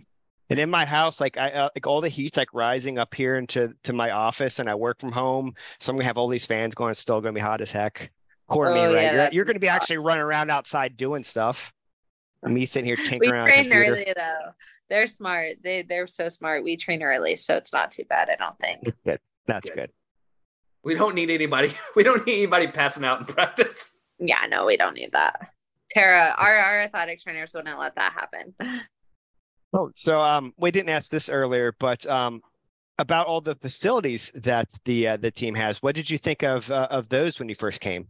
And 0.50 0.60
in 0.60 0.70
my 0.70 0.86
house, 0.86 1.20
like 1.20 1.38
I 1.38 1.50
uh, 1.52 1.70
like 1.76 1.88
all 1.88 2.02
the 2.02 2.10
heat's 2.10 2.38
like 2.38 2.54
rising 2.54 2.98
up 3.00 3.14
here 3.16 3.36
into 3.38 3.74
to 3.84 3.94
my 3.94 4.12
office, 4.12 4.60
and 4.60 4.70
I 4.70 4.76
work 4.76 5.00
from 5.00 5.12
home, 5.12 5.56
so 5.80 5.90
I'm 5.92 5.96
gonna 5.98 6.06
have 6.06 6.18
all 6.20 6.28
these 6.28 6.46
fans 6.46 6.76
going. 6.76 6.92
It's 6.92 7.00
still 7.00 7.20
gonna 7.20 7.34
be 7.34 7.40
hot 7.42 7.62
as 7.62 7.72
heck. 7.72 8.12
Poor 8.50 8.72
me, 8.72 8.80
Oh, 8.82 8.94
right? 8.94 9.02
yeah, 9.06 9.14
you're 9.24 9.30
you're 9.34 9.46
gonna 9.46 9.58
be 9.58 9.66
hot. 9.66 9.82
actually 9.82 9.98
running 9.98 10.22
around 10.22 10.52
outside 10.52 10.98
doing 10.98 11.24
stuff. 11.24 11.74
Me 12.44 12.68
sitting 12.68 12.86
here 12.86 12.96
we 13.00 13.08
tinkering 13.08 13.32
on 13.42 13.48
a 13.48 13.52
train 13.52 13.64
computer. 13.72 13.92
early 13.92 14.14
though. 14.16 14.52
They're 14.88 15.08
smart. 15.08 15.54
They 15.64 15.82
they're 15.82 16.06
so 16.06 16.30
smart. 16.30 16.64
We 16.64 16.78
train 16.78 17.02
early, 17.02 17.38
so 17.38 17.56
it's 17.56 17.74
not 17.74 17.90
too 17.90 18.04
bad. 18.08 18.30
I 18.30 18.36
don't 18.36 18.58
think. 18.60 18.84
Good. 19.04 19.20
That's 19.48 19.68
Good. 19.72 19.76
good. 19.76 19.92
We 20.86 20.94
don't 20.94 21.16
need 21.16 21.32
anybody. 21.32 21.74
We 21.96 22.04
don't 22.04 22.26
need 22.26 22.38
anybody 22.38 22.68
passing 22.68 23.04
out 23.04 23.20
in 23.20 23.26
practice. 23.26 23.92
Yeah, 24.20 24.46
no, 24.48 24.66
we 24.66 24.78
don't 24.78 24.94
need 24.94 25.12
that. 25.12 25.50
Tara, 25.90 26.34
our 26.38 26.56
our 26.56 26.82
athletic 26.82 27.22
trainers 27.22 27.54
wouldn't 27.54 27.78
let 27.78 27.96
that 27.96 28.14
happen. 28.14 28.54
Oh, 29.78 29.92
so 29.98 30.22
um, 30.22 30.54
we 30.56 30.72
didn't 30.72 30.88
ask 30.88 31.12
this 31.12 31.28
earlier, 31.28 31.76
but 31.78 32.08
um, 32.08 32.42
about 32.98 33.28
all 33.28 33.42
the 33.42 33.56
facilities 33.56 34.32
that 34.36 34.70
the 34.86 35.10
uh, 35.10 35.18
the 35.18 35.32
team 35.32 35.54
has. 35.54 35.84
What 35.84 35.96
did 35.96 36.10
you 36.10 36.18
think 36.18 36.44
of 36.44 36.72
uh, 36.72 36.88
of 36.90 37.10
those 37.10 37.40
when 37.40 37.50
you 37.50 37.56
first 37.56 37.82
came? 37.82 38.08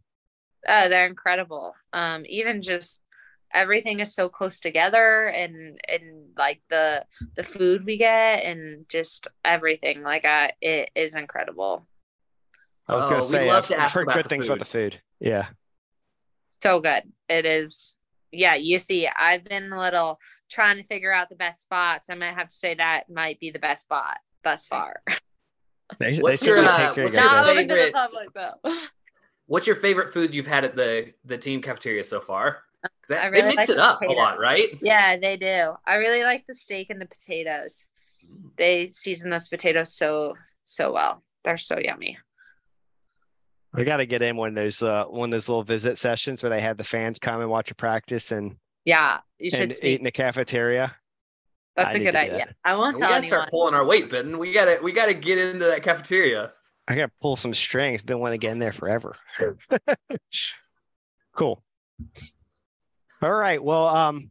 Oh, 0.69 0.89
they're 0.89 1.07
incredible. 1.07 1.73
Um, 1.91 2.23
even 2.27 2.61
just 2.61 3.01
everything 3.51 3.99
is 3.99 4.13
so 4.13 4.29
close 4.29 4.59
together 4.59 5.25
and 5.25 5.79
and 5.87 6.27
like 6.37 6.61
the 6.69 7.03
the 7.35 7.43
food 7.43 7.83
we 7.83 7.97
get 7.97 8.43
and 8.43 8.87
just 8.87 9.27
everything 9.43 10.03
like 10.03 10.25
I 10.25 10.51
it 10.61 10.91
is 10.93 11.15
incredible. 11.15 11.87
I 12.87 12.93
was 12.95 13.03
Oh, 13.03 13.09
gonna 13.09 13.15
we'd 13.21 13.23
say 13.29 13.47
love 13.47 13.63
I've 13.63 13.67
to 13.69 13.81
I've 13.81 13.91
heard 13.91 14.07
good 14.07 14.25
the 14.25 14.29
things 14.29 14.45
about 14.47 14.59
the 14.59 14.65
food. 14.65 15.01
Yeah. 15.19 15.47
So 16.63 16.79
good. 16.79 17.03
It 17.29 17.45
is 17.45 17.93
yeah, 18.31 18.55
you 18.55 18.79
see, 18.79 19.07
I've 19.07 19.43
been 19.45 19.71
a 19.71 19.79
little 19.79 20.19
trying 20.51 20.77
to 20.77 20.83
figure 20.83 21.11
out 21.13 21.29
the 21.29 21.35
best 21.35 21.61
spots. 21.61 22.09
I 22.09 22.15
might 22.15 22.33
have 22.33 22.49
to 22.49 22.55
say 22.55 22.75
that 22.75 23.09
might 23.09 23.39
be 23.39 23.49
the 23.49 23.59
best 23.59 23.83
spot 23.83 24.17
thus 24.43 24.65
far. 24.67 25.01
They, 25.99 26.15
they 26.15 26.19
What's 26.19 26.43
your, 26.43 26.57
uh, 26.57 26.75
take 26.75 26.95
care 26.95 27.05
of 27.05 27.13
what's 27.13 27.19
your 27.19 27.25
Not 27.31 27.45
guys. 27.45 27.49
open 27.51 27.67
to 27.67 27.75
the 27.75 27.79
favorite- 27.81 27.93
public. 27.93 28.79
What's 29.45 29.67
your 29.67 29.75
favorite 29.75 30.11
food 30.11 30.33
you've 30.33 30.47
had 30.47 30.63
at 30.65 30.75
the 30.75 31.13
the 31.25 31.37
team 31.37 31.61
cafeteria 31.61 32.03
so 32.03 32.19
far? 32.19 32.63
That, 33.07 33.25
I 33.25 33.29
they 33.29 33.43
mix 33.43 33.55
like 33.55 33.69
it 33.69 33.77
up 33.77 34.01
a 34.01 34.11
lot, 34.11 34.39
right? 34.39 34.69
Yeah, 34.81 35.15
they 35.17 35.37
do. 35.37 35.75
I 35.85 35.95
really 35.97 36.23
like 36.23 36.43
the 36.47 36.55
steak 36.55 36.89
and 36.89 36.99
the 36.99 37.05
potatoes. 37.05 37.85
They 38.57 38.89
season 38.89 39.29
those 39.29 39.47
potatoes 39.47 39.93
so 39.93 40.33
so 40.63 40.91
well. 40.91 41.21
They're 41.43 41.59
so 41.59 41.77
yummy. 41.77 42.17
We 43.75 43.83
got 43.83 43.97
to 43.97 44.05
get 44.05 44.21
in 44.21 44.35
one 44.37 44.49
of 44.49 44.55
those 44.55 44.81
uh, 44.81 45.05
one 45.05 45.29
of 45.29 45.31
those 45.31 45.49
little 45.49 45.63
visit 45.63 45.97
sessions 45.97 46.41
where 46.43 46.49
they 46.49 46.61
have 46.61 46.77
the 46.77 46.83
fans 46.83 47.19
come 47.19 47.41
and 47.41 47.49
watch 47.49 47.71
a 47.71 47.75
practice 47.75 48.31
and 48.31 48.55
Yeah, 48.85 49.19
you 49.37 49.49
should 49.49 49.61
and 49.61 49.83
eat 49.83 49.99
in 49.99 50.03
the 50.03 50.11
cafeteria. 50.11 50.95
That's 51.75 51.89
I 51.89 51.93
a 51.93 51.99
good 51.99 52.15
idea. 52.15 52.37
that. 52.37 52.55
I 52.63 52.75
won't 52.75 52.95
We 52.95 53.01
tell 53.01 53.09
gotta 53.09 53.23
anyone. 53.23 53.39
start 53.39 53.49
pulling 53.49 53.73
our 53.73 53.85
weight, 53.85 54.09
Ben. 54.09 54.37
We 54.37 54.53
gotta 54.53 54.79
we 54.81 54.91
gotta 54.93 55.13
get 55.13 55.37
into 55.37 55.65
that 55.65 55.83
cafeteria. 55.83 56.53
I 56.87 56.95
gotta 56.95 57.11
pull 57.21 57.35
some 57.35 57.53
strings. 57.53 58.01
Been 58.01 58.19
wanting 58.19 58.39
to 58.39 58.45
get 58.47 58.51
in 58.53 58.59
there 58.59 58.71
forever. 58.71 59.15
cool. 61.35 61.63
All 63.21 63.33
right. 63.33 63.61
Well, 63.61 63.87
um, 63.87 64.29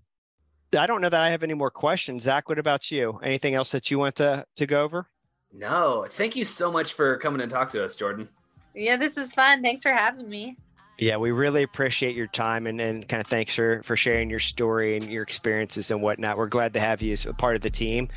I 0.76 0.86
don't 0.86 1.00
know 1.00 1.08
that 1.08 1.20
I 1.20 1.30
have 1.30 1.42
any 1.42 1.54
more 1.54 1.70
questions. 1.70 2.22
Zach, 2.22 2.48
what 2.48 2.58
about 2.58 2.90
you? 2.90 3.18
Anything 3.22 3.54
else 3.54 3.72
that 3.72 3.90
you 3.90 3.98
want 3.98 4.16
to 4.16 4.44
to 4.56 4.66
go 4.66 4.82
over? 4.82 5.06
No, 5.52 6.06
thank 6.08 6.34
you 6.34 6.44
so 6.44 6.72
much 6.72 6.94
for 6.94 7.16
coming 7.18 7.40
and 7.40 7.50
talk 7.50 7.70
to 7.72 7.84
us, 7.84 7.94
Jordan. 7.94 8.28
Yeah, 8.74 8.96
this 8.96 9.16
is 9.16 9.32
fun. 9.32 9.62
Thanks 9.62 9.82
for 9.82 9.92
having 9.92 10.28
me. 10.28 10.56
Yeah, 10.98 11.16
we 11.16 11.32
really 11.32 11.64
appreciate 11.64 12.14
your 12.14 12.28
time 12.28 12.68
and, 12.68 12.80
and 12.80 13.08
kind 13.08 13.20
of 13.20 13.26
thanks 13.26 13.54
for, 13.54 13.82
for 13.82 13.96
sharing 13.96 14.30
your 14.30 14.38
story 14.38 14.96
and 14.96 15.04
your 15.10 15.22
experiences 15.22 15.90
and 15.90 16.00
whatnot. 16.00 16.36
We're 16.36 16.46
glad 16.46 16.74
to 16.74 16.80
have 16.80 17.02
you 17.02 17.12
as 17.12 17.26
a 17.26 17.34
part 17.34 17.56
of 17.56 17.62
the 17.62 17.70
team 17.70 18.08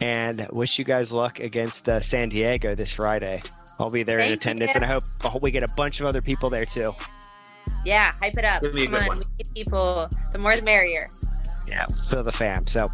and 0.00 0.48
wish 0.50 0.78
you 0.78 0.84
guys 0.84 1.12
luck 1.12 1.38
against 1.38 1.88
uh, 1.88 2.00
San 2.00 2.28
Diego 2.28 2.74
this 2.74 2.92
Friday. 2.92 3.42
I'll 3.78 3.90
be 3.90 4.02
there 4.02 4.18
in 4.18 4.32
attendance 4.32 4.70
you. 4.70 4.76
and 4.76 4.84
I 4.84 4.88
hope, 4.88 5.04
I 5.22 5.28
hope 5.28 5.42
we 5.42 5.52
get 5.52 5.62
a 5.62 5.72
bunch 5.76 6.00
of 6.00 6.06
other 6.06 6.20
people 6.20 6.50
there 6.50 6.66
too. 6.66 6.94
Yeah, 7.84 8.10
hype 8.20 8.36
it 8.36 8.44
up. 8.44 8.60
Give 8.60 8.74
me 8.74 8.84
a 8.84 8.86
Come 8.86 8.94
on, 8.94 9.06
one. 9.06 9.18
we 9.18 9.24
need 9.38 9.54
people. 9.54 10.08
The 10.32 10.38
more 10.38 10.56
the 10.56 10.62
merrier. 10.62 11.08
Yeah, 11.68 11.86
for 12.08 12.22
the 12.22 12.32
fam. 12.32 12.66
So, 12.66 12.90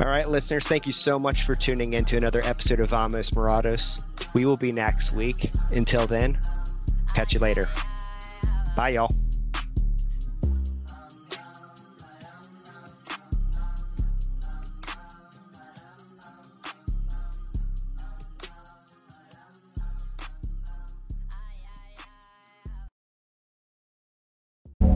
all 0.00 0.06
right, 0.06 0.28
listeners, 0.28 0.66
thank 0.66 0.86
you 0.86 0.92
so 0.92 1.18
much 1.18 1.44
for 1.44 1.54
tuning 1.54 1.92
in 1.92 2.06
to 2.06 2.16
another 2.16 2.40
episode 2.42 2.80
of 2.80 2.88
Vamos 2.88 3.30
Morados. 3.30 4.02
We 4.32 4.46
will 4.46 4.56
be 4.56 4.72
next 4.72 5.12
week. 5.12 5.50
Until 5.72 6.06
then, 6.06 6.38
catch 7.14 7.34
you 7.34 7.40
later. 7.40 7.68
Bye, 8.74 8.90
y'all. 8.90 9.10